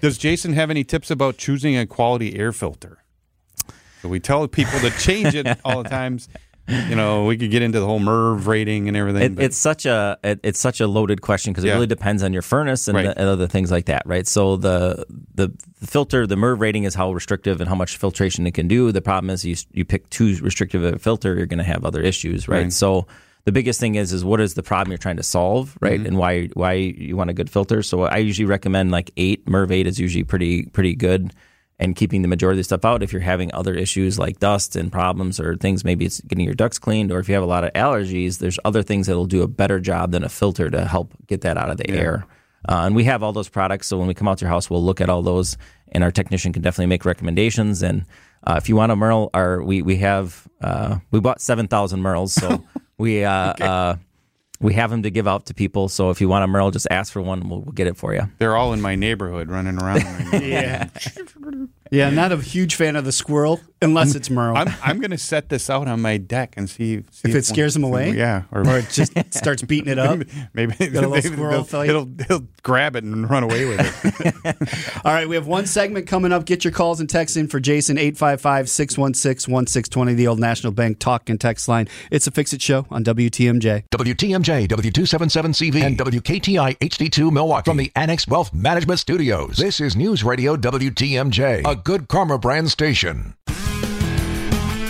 Does 0.00 0.18
Jason 0.18 0.52
have 0.52 0.70
any 0.70 0.84
tips 0.84 1.10
about 1.10 1.38
choosing 1.38 1.76
a 1.76 1.86
quality 1.86 2.38
air 2.38 2.52
filter? 2.52 2.98
So 4.02 4.08
we 4.10 4.20
tell 4.20 4.46
people 4.46 4.78
to 4.80 4.90
change 4.90 5.34
it 5.34 5.46
all 5.64 5.82
the 5.82 5.88
times. 5.88 6.28
You 6.68 6.96
know, 6.96 7.24
we 7.26 7.36
could 7.36 7.50
get 7.50 7.62
into 7.62 7.78
the 7.78 7.86
whole 7.86 8.00
MERV 8.00 8.46
rating 8.46 8.88
and 8.88 8.96
everything. 8.96 9.22
It, 9.22 9.34
but- 9.36 9.44
it's 9.44 9.56
such 9.56 9.86
a 9.86 10.18
it, 10.24 10.40
it's 10.42 10.58
such 10.58 10.80
a 10.80 10.86
loaded 10.86 11.20
question 11.22 11.52
because 11.52 11.64
it 11.64 11.68
Yeah. 11.68 11.74
really 11.74 11.86
depends 11.86 12.22
on 12.22 12.32
your 12.32 12.42
furnace 12.42 12.88
and, 12.88 12.96
Right. 12.96 13.04
the, 13.04 13.18
and 13.18 13.28
other 13.28 13.46
things 13.46 13.70
like 13.70 13.86
that, 13.86 14.02
right? 14.06 14.26
So 14.26 14.56
the 14.56 15.06
the 15.34 15.52
filter, 15.84 16.26
the 16.26 16.36
MERV 16.36 16.58
rating 16.60 16.84
is 16.84 16.94
how 16.94 17.12
restrictive 17.12 17.60
and 17.60 17.68
how 17.68 17.74
much 17.76 17.96
filtration 17.96 18.46
it 18.46 18.54
can 18.54 18.66
do. 18.68 18.90
The 18.90 19.02
problem 19.02 19.30
is 19.30 19.44
you 19.44 19.54
you 19.72 19.84
pick 19.84 20.10
too 20.10 20.36
restrictive 20.42 20.82
a 20.82 20.98
filter, 20.98 21.36
you're 21.36 21.46
going 21.46 21.58
to 21.58 21.64
have 21.64 21.84
other 21.84 22.00
issues, 22.02 22.48
right? 22.48 22.64
Right. 22.64 22.72
So 22.72 23.06
the 23.44 23.52
biggest 23.52 23.78
thing 23.78 23.94
is 23.94 24.12
is 24.12 24.24
what 24.24 24.40
is 24.40 24.54
the 24.54 24.62
problem 24.64 24.90
you're 24.90 24.98
trying 24.98 25.18
to 25.18 25.22
solve, 25.22 25.76
right? 25.80 25.98
Mm-hmm. 25.98 26.06
And 26.06 26.18
why 26.18 26.46
why 26.54 26.72
you 26.72 27.16
want 27.16 27.30
a 27.30 27.34
good 27.34 27.48
filter. 27.48 27.82
So 27.82 28.02
I 28.02 28.16
usually 28.18 28.46
recommend 28.46 28.90
like 28.90 29.12
eight. 29.16 29.46
MERV 29.46 29.70
eight 29.70 29.86
is 29.86 30.00
usually 30.00 30.24
pretty 30.24 30.64
pretty 30.66 30.96
good. 30.96 31.32
And 31.78 31.94
keeping 31.94 32.22
the 32.22 32.28
majority 32.28 32.58
of 32.58 32.60
the 32.60 32.64
stuff 32.64 32.86
out. 32.86 33.02
If 33.02 33.12
you're 33.12 33.20
having 33.20 33.52
other 33.52 33.74
issues 33.74 34.18
like 34.18 34.38
dust 34.38 34.76
and 34.76 34.90
problems 34.90 35.38
or 35.38 35.56
things, 35.56 35.84
maybe 35.84 36.06
it's 36.06 36.22
getting 36.22 36.46
your 36.46 36.54
ducts 36.54 36.78
cleaned, 36.78 37.12
or 37.12 37.18
if 37.18 37.28
you 37.28 37.34
have 37.34 37.44
a 37.44 37.46
lot 37.46 37.64
of 37.64 37.72
allergies, 37.74 38.38
there's 38.38 38.58
other 38.64 38.82
things 38.82 39.08
that'll 39.08 39.26
do 39.26 39.42
a 39.42 39.46
better 39.48 39.78
job 39.78 40.10
than 40.10 40.24
a 40.24 40.30
filter 40.30 40.70
to 40.70 40.86
help 40.86 41.12
get 41.26 41.42
that 41.42 41.58
out 41.58 41.68
of 41.68 41.76
the 41.76 41.90
air. 41.90 42.26
Uh, 42.68 42.82
and 42.86 42.96
we 42.96 43.04
have 43.04 43.22
all 43.22 43.32
those 43.32 43.48
products, 43.48 43.86
so 43.86 43.98
when 43.98 44.08
we 44.08 44.14
come 44.14 44.26
out 44.26 44.38
to 44.38 44.44
your 44.44 44.50
house, 44.50 44.68
we'll 44.68 44.82
look 44.82 45.00
at 45.00 45.08
all 45.08 45.22
those, 45.22 45.56
and 45.92 46.02
our 46.02 46.10
technician 46.10 46.52
can 46.52 46.62
definitely 46.62 46.86
make 46.86 47.04
recommendations. 47.04 47.82
And 47.82 48.06
uh, 48.44 48.54
if 48.56 48.68
you 48.68 48.76
want 48.76 48.90
a 48.90 48.96
Merle, 48.96 49.30
our 49.34 49.62
we 49.62 49.82
we 49.82 49.96
have 49.96 50.48
uh, 50.60 50.98
we 51.10 51.20
bought 51.20 51.40
seven 51.40 51.68
thousand 51.68 52.00
Merles, 52.00 52.30
so 52.30 52.64
we 52.98 53.22
uh, 53.22 53.30
uh, 53.30 53.96
we 54.60 54.74
have 54.74 54.90
them 54.90 55.02
to 55.02 55.10
give 55.10 55.26
out 55.28 55.46
to 55.46 55.54
people. 55.54 55.88
So 55.88 56.10
if 56.10 56.20
you 56.20 56.28
want 56.28 56.44
a 56.44 56.46
Merle, 56.46 56.70
just 56.70 56.86
ask 56.90 57.12
for 57.12 57.20
one, 57.22 57.48
we'll, 57.48 57.60
we'll 57.60 57.72
get 57.72 57.86
it 57.86 57.96
for 57.96 58.14
you. 58.14 58.22
They're 58.38 58.56
all 58.56 58.72
in 58.72 58.80
my 58.80 58.94
neighborhood 58.94 59.50
running 59.50 59.78
around. 59.80 60.04
Yeah. 60.42 60.88
yeah, 61.90 62.10
not 62.10 62.32
a 62.32 62.36
huge 62.38 62.74
fan 62.74 62.96
of 62.96 63.04
the 63.04 63.12
squirrel 63.12 63.60
unless 63.82 64.14
it's 64.14 64.30
Merle. 64.30 64.56
I'm 64.56 64.72
I'm 64.82 64.98
going 65.00 65.10
to 65.10 65.18
set 65.18 65.48
this 65.50 65.68
out 65.68 65.86
on 65.86 66.00
my 66.00 66.16
deck 66.16 66.54
and 66.56 66.68
see, 66.68 67.02
see 67.10 67.28
If 67.28 67.34
it 67.34 67.44
scares 67.44 67.74
them 67.74 67.84
away? 67.84 68.12
Yeah, 68.12 68.44
or 68.50 68.62
it 68.78 68.88
just 68.90 69.12
starts 69.34 69.62
beating 69.62 69.90
it 69.92 69.98
up. 69.98 70.20
maybe 70.54 70.72
Got 70.74 71.04
a 71.04 71.08
little 71.08 71.10
they- 71.12 71.20
squirrel 71.22 71.50
they'll- 71.52 71.64
fight? 71.64 71.88
He'll, 71.88 72.08
he'll 72.28 72.46
grab 72.62 72.96
it 72.96 73.04
and 73.04 73.28
run 73.28 73.42
away 73.42 73.64
with 73.66 73.78
it. 73.80 75.00
All 75.04 75.12
right, 75.12 75.28
we 75.28 75.34
have 75.36 75.46
one 75.46 75.66
segment 75.66 76.06
coming 76.06 76.32
up. 76.32 76.46
Get 76.46 76.64
your 76.64 76.72
calls 76.72 77.00
and 77.00 77.08
texts 77.08 77.36
in 77.36 77.48
for 77.48 77.60
Jason, 77.60 77.98
855 77.98 78.68
616 78.68 79.52
1620, 79.52 80.14
the 80.14 80.26
old 80.26 80.40
National 80.40 80.72
Bank 80.72 80.98
talk 80.98 81.28
and 81.30 81.40
text 81.40 81.68
line. 81.68 81.86
It's 82.10 82.26
a 82.26 82.30
Fix 82.30 82.52
It 82.52 82.62
Show 82.62 82.86
on 82.90 83.04
WTMJ. 83.04 83.84
WTMJ, 83.94 84.68
W277CV, 84.68 85.82
and 85.82 85.98
WKTI 85.98 86.78
HD2 86.78 87.30
Milwaukee 87.32 87.70
from 87.70 87.76
the 87.76 87.92
Annex 87.94 88.26
Wealth 88.26 88.52
Management 88.52 88.98
Studios. 89.00 89.56
This 89.56 89.80
is 89.80 89.94
News 89.96 90.24
Radio 90.24 90.56
WTMJ, 90.56 91.60
a 91.64 91.75
good 91.76 92.08
karma 92.08 92.38
brand 92.38 92.70
station. 92.70 93.34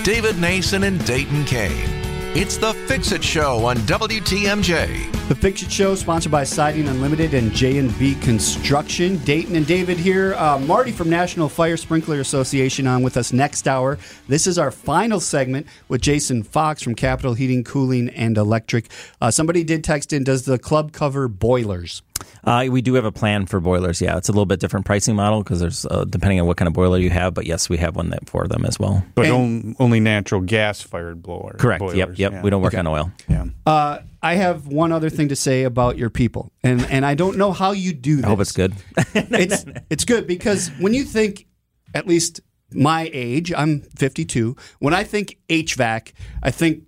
David 0.03 0.39
Nason 0.39 0.85
and 0.85 1.05
Dayton 1.05 1.45
Kane. 1.45 1.97
It's 2.39 2.59
the 2.59 2.75
Fix 2.87 3.13
It 3.13 3.25
Show 3.25 3.65
on 3.65 3.77
WTMJ. 3.79 5.29
The 5.29 5.35
Fix 5.35 5.63
It 5.63 5.73
Show, 5.73 5.95
sponsored 5.95 6.31
by 6.31 6.45
Siding 6.45 6.87
Unlimited 6.87 7.33
and 7.33 7.51
J&B 7.51 8.15
Construction. 8.17 9.17
Dayton 9.25 9.57
and 9.57 9.67
David 9.67 9.97
here. 9.97 10.35
Uh, 10.35 10.59
Marty 10.59 10.93
from 10.93 11.09
National 11.09 11.49
Fire 11.49 11.79
Sprinkler 11.79 12.21
Association 12.21 12.87
on 12.87 13.03
with 13.03 13.17
us 13.17 13.33
next 13.33 13.67
hour. 13.67 13.99
This 14.29 14.47
is 14.47 14.59
our 14.59 14.71
final 14.71 15.19
segment 15.19 15.67
with 15.89 16.03
Jason 16.03 16.43
Fox 16.43 16.83
from 16.83 16.95
Capital 16.95 17.33
Heating, 17.33 17.65
Cooling, 17.65 18.11
and 18.11 18.37
Electric. 18.37 18.91
Uh, 19.21 19.31
somebody 19.31 19.65
did 19.65 19.83
text 19.83 20.13
in, 20.13 20.23
does 20.23 20.45
the 20.45 20.59
club 20.59 20.93
cover 20.93 21.29
boilers? 21.29 22.03
Uh, 22.45 22.67
we 22.71 22.81
do 22.81 22.95
have 22.95 23.05
a 23.05 23.13
plan 23.13 23.47
for 23.47 23.59
boilers. 23.59 24.01
Yeah, 24.01 24.17
it's 24.17 24.29
a 24.29 24.33
little 24.33 24.47
bit 24.47 24.61
different 24.61 24.87
pricing 24.87 25.17
model 25.17 25.43
because 25.43 25.61
there's 25.61 25.85
uh, 25.87 26.05
depending 26.09 26.41
on 26.41 26.47
what 26.47 26.57
kind 26.57 26.69
of 26.69 26.75
boiler 26.75 26.99
you 26.99 27.11
have. 27.11 27.35
But 27.35 27.47
yes, 27.47 27.69
we 27.69 27.77
have 27.79 27.97
one 27.97 28.11
that 28.11 28.29
for 28.29 28.47
them 28.47 28.65
as 28.65 28.79
well. 28.79 29.05
But 29.15 29.31
on, 29.31 29.75
only 29.81 30.01
natural 30.01 30.41
gas 30.41 30.81
fired 30.81 31.23
blower. 31.23 31.57
Correct. 31.59 31.81
Boilers. 31.81 31.97
Yep. 31.97 32.09
Yep. 32.17 32.33
yeah. 32.33 32.43
We 32.43 32.51
don't 32.51 32.63
work 32.63 32.75
on 32.75 32.87
oil. 32.87 33.11
Yeah. 33.29 33.47
Uh, 33.65 33.99
I 34.23 34.35
have 34.35 34.67
one 34.67 34.93
other 34.93 35.11
thing 35.11 35.29
to 35.29 35.37
say 35.37 35.65
about 35.65 35.99
your 35.99 36.11
people, 36.11 36.53
and, 36.63 36.85
and 36.87 37.05
I 37.05 37.15
don't 37.15 37.37
know 37.37 37.53
how 37.53 37.73
you 37.73 37.93
do 37.93 38.17
this. 38.17 38.25
I 38.25 38.29
hope 38.29 38.41
it's 38.41 38.53
good. 38.53 38.75
it's 39.15 39.65
it's 39.91 40.05
good 40.05 40.27
because 40.27 40.69
when 40.79 40.95
you 40.95 41.05
think, 41.05 41.47
at 41.95 42.07
least 42.07 42.41
my 42.73 43.11
age, 43.13 43.53
I'm 43.57 43.81
52. 43.81 44.57
When 44.79 44.95
I 44.95 45.05
think 45.05 45.39
HVAC, 45.49 46.13
I 46.43 46.51
think 46.51 46.85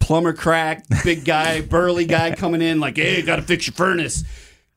plumber 0.00 0.32
crack, 0.32 0.84
big 1.04 1.24
guy, 1.24 1.60
burly 1.60 2.06
guy 2.06 2.34
coming 2.34 2.62
in 2.62 2.80
like, 2.80 2.96
hey, 2.96 3.22
got 3.22 3.36
to 3.36 3.42
fix 3.42 3.66
your 3.66 3.74
furnace. 3.74 4.24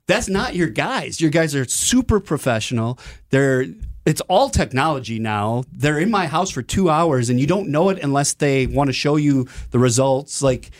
That's 0.09 0.27
not 0.27 0.55
your 0.55 0.69
guys. 0.69 1.21
Your 1.21 1.29
guys 1.29 1.53
are 1.53 1.65
super 1.65 2.19
professional. 2.19 2.97
They're 3.29 3.67
it's 4.07 4.21
all 4.21 4.49
technology 4.49 5.19
now. 5.19 5.65
They're 5.71 5.99
in 5.99 6.09
my 6.09 6.25
house 6.25 6.49
for 6.49 6.63
two 6.63 6.89
hours, 6.89 7.29
and 7.29 7.39
you 7.39 7.45
don't 7.45 7.69
know 7.69 7.89
it 7.89 7.99
unless 8.01 8.33
they 8.33 8.65
want 8.65 8.87
to 8.87 8.93
show 8.93 9.17
you 9.17 9.47
the 9.69 9.77
results. 9.77 10.41
Like, 10.41 10.71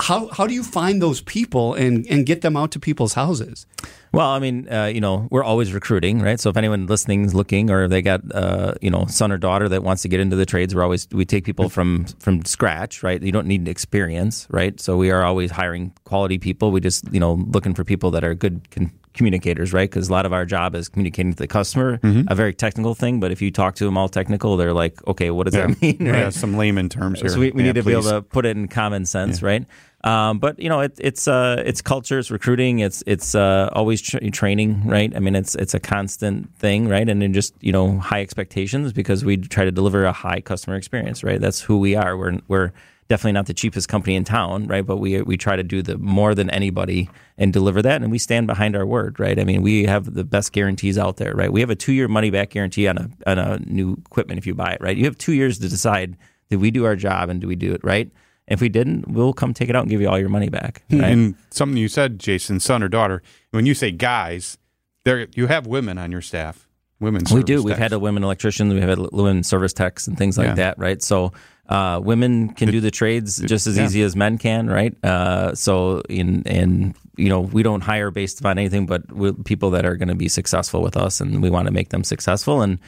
how 0.00 0.28
how 0.28 0.46
do 0.46 0.54
you 0.54 0.62
find 0.62 1.02
those 1.02 1.20
people 1.20 1.74
and 1.74 2.06
and 2.08 2.24
get 2.24 2.40
them 2.42 2.56
out 2.56 2.70
to 2.72 2.80
people's 2.80 3.14
houses? 3.14 3.66
Well, 4.12 4.28
I 4.28 4.38
mean, 4.38 4.68
uh, 4.72 4.86
you 4.86 5.00
know, 5.00 5.28
we're 5.30 5.44
always 5.44 5.72
recruiting, 5.74 6.20
right? 6.22 6.40
So 6.40 6.48
if 6.48 6.56
anyone 6.56 6.86
listening 6.86 7.24
is 7.24 7.34
looking, 7.34 7.70
or 7.70 7.88
they 7.88 8.00
got, 8.00 8.22
uh, 8.32 8.74
you 8.80 8.90
know, 8.90 9.04
son 9.06 9.30
or 9.30 9.36
daughter 9.38 9.68
that 9.68 9.82
wants 9.82 10.02
to 10.02 10.08
get 10.08 10.18
into 10.20 10.34
the 10.34 10.46
trades, 10.46 10.74
we're 10.74 10.82
always 10.82 11.06
we 11.12 11.24
take 11.24 11.44
people 11.44 11.68
from 11.68 12.06
from 12.18 12.44
scratch, 12.44 13.02
right? 13.02 13.20
You 13.22 13.32
don't 13.32 13.46
need 13.46 13.68
experience, 13.68 14.46
right? 14.50 14.78
So 14.80 14.96
we 14.96 15.10
are 15.10 15.24
always 15.24 15.50
hiring 15.50 15.92
quality 16.04 16.38
people. 16.38 16.70
We 16.70 16.80
just, 16.80 17.04
you 17.12 17.20
know, 17.20 17.34
looking 17.34 17.74
for 17.74 17.84
people 17.84 18.10
that 18.12 18.24
are 18.24 18.34
good 18.34 18.70
communicators, 19.18 19.72
right? 19.74 19.90
Because 19.90 20.08
a 20.08 20.12
lot 20.12 20.24
of 20.24 20.32
our 20.32 20.46
job 20.46 20.74
is 20.74 20.88
communicating 20.88 21.32
to 21.32 21.36
the 21.36 21.46
customer, 21.46 22.00
a 22.02 22.34
very 22.34 22.54
technical 22.54 22.94
thing. 22.94 23.20
But 23.20 23.30
if 23.32 23.42
you 23.42 23.50
talk 23.50 23.74
to 23.76 23.84
them 23.84 23.98
all 23.98 24.08
technical, 24.08 24.56
they're 24.56 24.72
like, 24.72 25.06
okay, 25.06 25.30
what 25.30 25.44
does 25.44 25.54
Yeah. 25.54 25.66
that 25.66 25.82
mean? 25.82 25.96
Yeah, 26.00 26.22
right? 26.24 26.32
some 26.32 26.56
layman 26.56 26.88
terms 26.88 27.20
here. 27.20 27.28
So 27.28 27.40
we, 27.40 27.50
we 27.50 27.62
Yeah, 27.62 27.68
need 27.72 27.74
to 27.74 27.82
be 27.84 27.92
able 27.92 28.04
to 28.04 28.22
put 28.22 28.46
it 28.46 28.56
in 28.56 28.68
common 28.68 29.04
sense, 29.04 29.42
right? 29.42 29.66
Um, 30.04 30.38
but 30.38 30.58
you 30.60 30.68
know, 30.68 30.80
it, 30.80 30.92
it's 30.98 31.26
uh, 31.26 31.60
it's 31.66 31.82
culture, 31.82 32.20
it's 32.20 32.30
recruiting, 32.30 32.78
it's 32.78 33.02
it's 33.04 33.34
uh, 33.34 33.68
always 33.72 34.00
tra- 34.00 34.30
training, 34.30 34.86
right? 34.86 35.14
I 35.14 35.18
mean, 35.18 35.34
it's 35.34 35.56
it's 35.56 35.74
a 35.74 35.80
constant 35.80 36.54
thing, 36.56 36.88
right? 36.88 37.08
And 37.08 37.20
then 37.20 37.32
just 37.34 37.52
you 37.60 37.72
know, 37.72 37.98
high 37.98 38.20
expectations 38.20 38.92
because 38.92 39.24
we 39.24 39.36
try 39.38 39.64
to 39.64 39.72
deliver 39.72 40.04
a 40.04 40.12
high 40.12 40.40
customer 40.40 40.76
experience, 40.76 41.24
right? 41.24 41.40
That's 41.40 41.60
who 41.60 41.78
we 41.78 41.96
are. 41.96 42.16
We're 42.16 42.38
we're 42.46 42.70
definitely 43.08 43.32
not 43.32 43.46
the 43.46 43.54
cheapest 43.54 43.88
company 43.88 44.14
in 44.16 44.24
town, 44.24 44.66
right? 44.66 44.84
But 44.84 44.98
we 44.98 45.20
we 45.22 45.36
try 45.36 45.56
to 45.56 45.62
do 45.62 45.82
the 45.82 45.98
more 45.98 46.34
than 46.34 46.50
anybody 46.50 47.08
and 47.36 47.52
deliver 47.52 47.82
that, 47.82 48.02
and 48.02 48.10
we 48.10 48.18
stand 48.18 48.46
behind 48.46 48.76
our 48.76 48.86
word, 48.86 49.18
right? 49.18 49.38
I 49.38 49.44
mean, 49.44 49.62
we 49.62 49.84
have 49.84 50.14
the 50.14 50.24
best 50.24 50.52
guarantees 50.52 50.98
out 50.98 51.16
there, 51.16 51.34
right? 51.34 51.52
We 51.52 51.60
have 51.60 51.70
a 51.70 51.76
two 51.76 51.92
year 51.92 52.08
money 52.08 52.30
back 52.30 52.50
guarantee 52.50 52.86
on 52.88 52.98
a 52.98 53.10
on 53.26 53.38
a 53.38 53.58
new 53.60 53.94
equipment 54.06 54.38
if 54.38 54.46
you 54.46 54.54
buy 54.54 54.72
it, 54.72 54.80
right? 54.80 54.96
You 54.96 55.04
have 55.06 55.18
two 55.18 55.32
years 55.32 55.58
to 55.58 55.68
decide 55.68 56.16
did 56.50 56.60
we 56.60 56.70
do 56.70 56.84
our 56.84 56.96
job 56.96 57.28
and 57.28 57.40
do 57.40 57.46
we 57.48 57.56
do 57.56 57.72
it 57.72 57.82
right? 57.84 58.10
If 58.46 58.62
we 58.62 58.70
didn't, 58.70 59.06
we'll 59.08 59.34
come 59.34 59.52
take 59.52 59.68
it 59.68 59.76
out 59.76 59.82
and 59.82 59.90
give 59.90 60.00
you 60.00 60.08
all 60.08 60.18
your 60.18 60.30
money 60.30 60.48
back. 60.48 60.82
Hmm, 60.88 61.00
right? 61.00 61.12
And 61.12 61.34
something 61.50 61.76
you 61.76 61.88
said, 61.88 62.18
Jason, 62.18 62.60
son 62.60 62.82
or 62.82 62.88
daughter. 62.88 63.22
When 63.50 63.66
you 63.66 63.74
say 63.74 63.90
guys, 63.90 64.56
there 65.04 65.26
you 65.34 65.48
have 65.48 65.66
women 65.66 65.98
on 65.98 66.10
your 66.12 66.22
staff. 66.22 66.66
Women. 67.00 67.22
we 67.32 67.42
do. 67.44 67.58
service 67.58 67.64
We've 67.64 67.76
had 67.78 67.92
a 67.92 67.98
women 67.98 68.24
electricians, 68.24 68.74
we've 68.74 68.82
had 68.82 68.98
women 69.12 69.44
service 69.44 69.72
techs 69.72 70.08
and 70.08 70.18
things 70.18 70.36
like 70.36 70.48
Yeah. 70.48 70.54
that, 70.54 70.78
right? 70.78 71.00
So 71.00 71.32
uh, 71.68 72.00
women 72.02 72.48
can 72.50 72.70
do 72.70 72.80
the 72.80 72.90
trades 72.90 73.38
just 73.38 73.66
as 73.66 73.76
yeah. 73.76 73.84
easy 73.84 74.02
as 74.02 74.16
men 74.16 74.38
can, 74.38 74.68
right? 74.68 74.94
Uh, 75.04 75.54
so 75.54 76.00
in 76.08 76.42
and 76.46 76.94
you 77.16 77.28
know 77.28 77.40
we 77.40 77.62
don't 77.62 77.82
hire 77.82 78.10
based 78.10 78.44
on 78.44 78.58
anything 78.58 78.86
but 78.86 79.10
with 79.12 79.44
people 79.44 79.70
that 79.70 79.84
are 79.84 79.96
going 79.96 80.08
to 80.08 80.14
be 80.14 80.28
successful 80.28 80.82
with 80.82 80.96
us, 80.96 81.20
and 81.20 81.42
we 81.42 81.50
want 81.50 81.66
to 81.66 81.72
make 81.72 81.90
them 81.90 82.04
successful 82.04 82.62
and. 82.62 82.78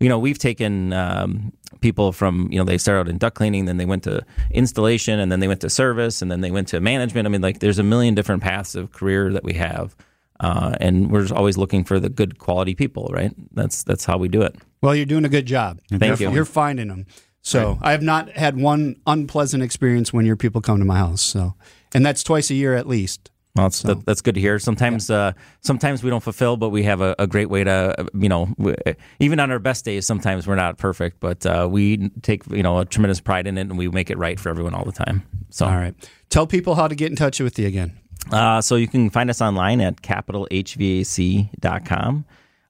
You 0.00 0.08
know, 0.08 0.20
we've 0.20 0.38
taken 0.38 0.92
um, 0.92 1.52
people 1.80 2.12
from 2.12 2.48
you 2.52 2.58
know 2.60 2.64
they 2.64 2.78
started 2.78 3.00
out 3.00 3.08
in 3.08 3.18
duct 3.18 3.34
cleaning, 3.34 3.64
then 3.64 3.78
they 3.78 3.84
went 3.84 4.04
to 4.04 4.24
installation, 4.52 5.18
and 5.18 5.32
then 5.32 5.40
they 5.40 5.48
went 5.48 5.60
to 5.62 5.68
service, 5.68 6.22
and 6.22 6.30
then 6.30 6.40
they 6.40 6.52
went 6.52 6.68
to 6.68 6.80
management. 6.80 7.26
I 7.26 7.30
mean, 7.30 7.40
like 7.40 7.58
there's 7.58 7.80
a 7.80 7.82
million 7.82 8.14
different 8.14 8.40
paths 8.40 8.76
of 8.76 8.92
career 8.92 9.32
that 9.32 9.42
we 9.42 9.54
have, 9.54 9.96
uh, 10.38 10.76
and 10.80 11.10
we're 11.10 11.22
just 11.22 11.32
always 11.32 11.58
looking 11.58 11.82
for 11.82 11.98
the 11.98 12.08
good 12.08 12.38
quality 12.38 12.76
people, 12.76 13.10
right? 13.12 13.32
That's 13.52 13.82
that's 13.82 14.04
how 14.04 14.18
we 14.18 14.28
do 14.28 14.42
it. 14.42 14.54
Well, 14.82 14.94
you're 14.94 15.04
doing 15.04 15.24
a 15.24 15.28
good 15.28 15.46
job. 15.46 15.80
Thank 15.90 16.20
you. 16.20 16.30
You're 16.30 16.44
finding 16.44 16.86
them. 16.86 17.06
So 17.42 17.78
I 17.80 17.92
have 17.92 18.02
not 18.02 18.30
had 18.30 18.56
one 18.56 18.96
unpleasant 19.06 19.62
experience 19.62 20.12
when 20.12 20.26
your 20.26 20.36
people 20.36 20.60
come 20.60 20.78
to 20.78 20.84
my 20.84 20.98
house. 20.98 21.22
So, 21.22 21.54
and 21.94 22.04
that's 22.04 22.22
twice 22.22 22.50
a 22.50 22.54
year 22.54 22.74
at 22.74 22.86
least. 22.86 23.30
Well, 23.56 23.64
that's, 23.64 23.80
that, 23.82 24.04
that's 24.04 24.20
good 24.20 24.34
to 24.36 24.40
hear. 24.40 24.60
Sometimes, 24.60 25.10
uh, 25.10 25.32
sometimes 25.62 26.04
we 26.04 26.10
don't 26.10 26.22
fulfill, 26.22 26.56
but 26.56 26.68
we 26.68 26.84
have 26.84 27.00
a, 27.00 27.16
a 27.18 27.26
great 27.26 27.50
way 27.50 27.64
to, 27.64 27.94
uh, 27.98 28.04
you 28.14 28.28
know, 28.28 28.46
w- 28.58 28.76
even 29.18 29.40
on 29.40 29.50
our 29.50 29.58
best 29.58 29.84
days, 29.84 30.06
sometimes 30.06 30.46
we're 30.46 30.54
not 30.54 30.78
perfect, 30.78 31.18
but 31.18 31.44
uh, 31.44 31.66
we 31.68 32.10
take, 32.22 32.46
you 32.50 32.62
know, 32.62 32.78
a 32.78 32.84
tremendous 32.84 33.20
pride 33.20 33.48
in 33.48 33.58
it, 33.58 33.62
and 33.62 33.76
we 33.76 33.88
make 33.88 34.10
it 34.10 34.18
right 34.18 34.38
for 34.38 34.48
everyone 34.50 34.74
all 34.74 34.84
the 34.84 34.92
time. 34.92 35.24
So, 35.50 35.66
All 35.66 35.74
right. 35.74 35.94
Tell 36.28 36.46
people 36.46 36.76
how 36.76 36.86
to 36.86 36.94
get 36.94 37.10
in 37.10 37.16
touch 37.16 37.40
with 37.40 37.58
you 37.58 37.66
again. 37.66 37.98
Uh, 38.30 38.60
so 38.60 38.76
you 38.76 38.86
can 38.86 39.10
find 39.10 39.28
us 39.30 39.40
online 39.40 39.80
at 39.80 40.02
capitalhvac.com. 40.02 42.24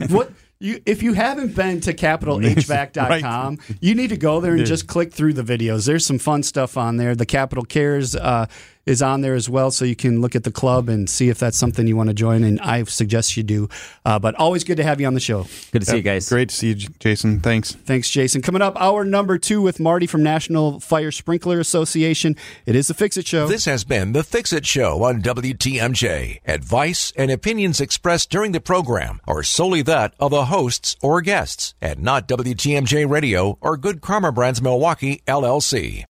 what 0.09 0.33
you 0.59 0.83
if 0.87 1.05
you 1.05 1.13
haven't 1.13 1.55
been 1.55 1.81
to 1.83 1.95
capitalhvac.com, 1.95 3.59
you 3.81 3.95
need 3.95 4.09
to 4.09 4.17
go 4.17 4.41
there 4.41 4.55
and 4.55 4.67
just 4.67 4.89
click 4.89 5.13
through 5.13 5.35
the 5.35 5.43
videos. 5.43 5.87
There's 5.87 6.05
some 6.05 6.19
fun 6.19 6.43
stuff 6.43 6.77
on 6.77 6.97
there. 6.97 7.15
The 7.15 7.27
Capital 7.27 7.65
Cares 7.65 8.17
uh, 8.17 8.47
is 8.87 9.03
on 9.03 9.21
there 9.21 9.35
as 9.35 9.51
well, 9.51 9.71
so 9.71 9.85
you 9.85 9.97
can 9.97 10.21
look 10.21 10.37
at 10.37 10.45
the 10.45 10.53
club 10.53 10.89
and 10.89 11.11
see 11.11 11.29
if 11.29 11.39
that's 11.39 11.59
something 11.59 11.87
you 11.87 11.97
want 11.97 12.09
to 12.09 12.15
join. 12.15 12.45
And 12.45 12.61
I 12.61 12.85
suggest 12.85 13.37
you 13.37 13.43
do. 13.43 13.69
Uh, 14.05 14.19
but 14.19 14.35
always 14.37 14.63
good 14.65 14.77
to 14.77 14.85
have 14.85 15.01
you 15.01 15.07
on 15.07 15.15
the 15.15 15.21
show. 15.21 15.47
Good 15.73 15.81
to 15.81 15.87
see 15.87 15.97
you 15.97 16.03
guys. 16.03 16.29
Great 16.29 16.51
to 16.51 16.55
see 16.55 16.69
you, 16.69 16.75
Jason. 17.01 17.41
Thanks. 17.41 17.73
Thanks, 17.73 18.09
Jason. 18.09 18.43
Coming 18.43 18.63
up, 18.63 18.81
hour 18.81 19.05
number 19.05 19.39
two 19.39 19.61
with 19.61 19.81
Marty 19.81 20.07
from 20.07 20.23
National 20.23 20.79
Fire 20.81 21.11
Sprinkler 21.11 21.59
Association. 21.59 22.37
It 22.65 22.77
is 22.77 22.87
the 22.87 22.95
Fix 22.95 23.17
It 23.17 23.27
Show. 23.27 23.49
This 23.49 23.65
has 23.65 23.85
been 23.85 24.13
the 24.13 24.23
Fix 24.23 24.53
It 24.53 24.65
Show 24.65 25.03
on 25.03 25.21
WTMJ. 25.21 26.41
Advice 26.47 27.13
and 27.17 27.31
opinions 27.31 27.81
expressed 27.81 28.31
during 28.31 28.53
the 28.53 28.61
program 28.61 29.21
are 29.27 29.43
solely 29.43 29.83
that 29.83 30.15
of 30.21 30.31
the 30.31 30.47
hosts 30.47 30.97
or 31.03 31.21
guests 31.21 31.75
and 31.81 32.01
not 32.01 32.29
WTMJ 32.29 33.09
Radio 33.11 33.59
or 33.61 33.77
Good 33.77 34.01
Karma 34.01 34.31
Brands 34.31 34.63
Milwaukee, 34.63 35.23
LLC. 35.27 36.07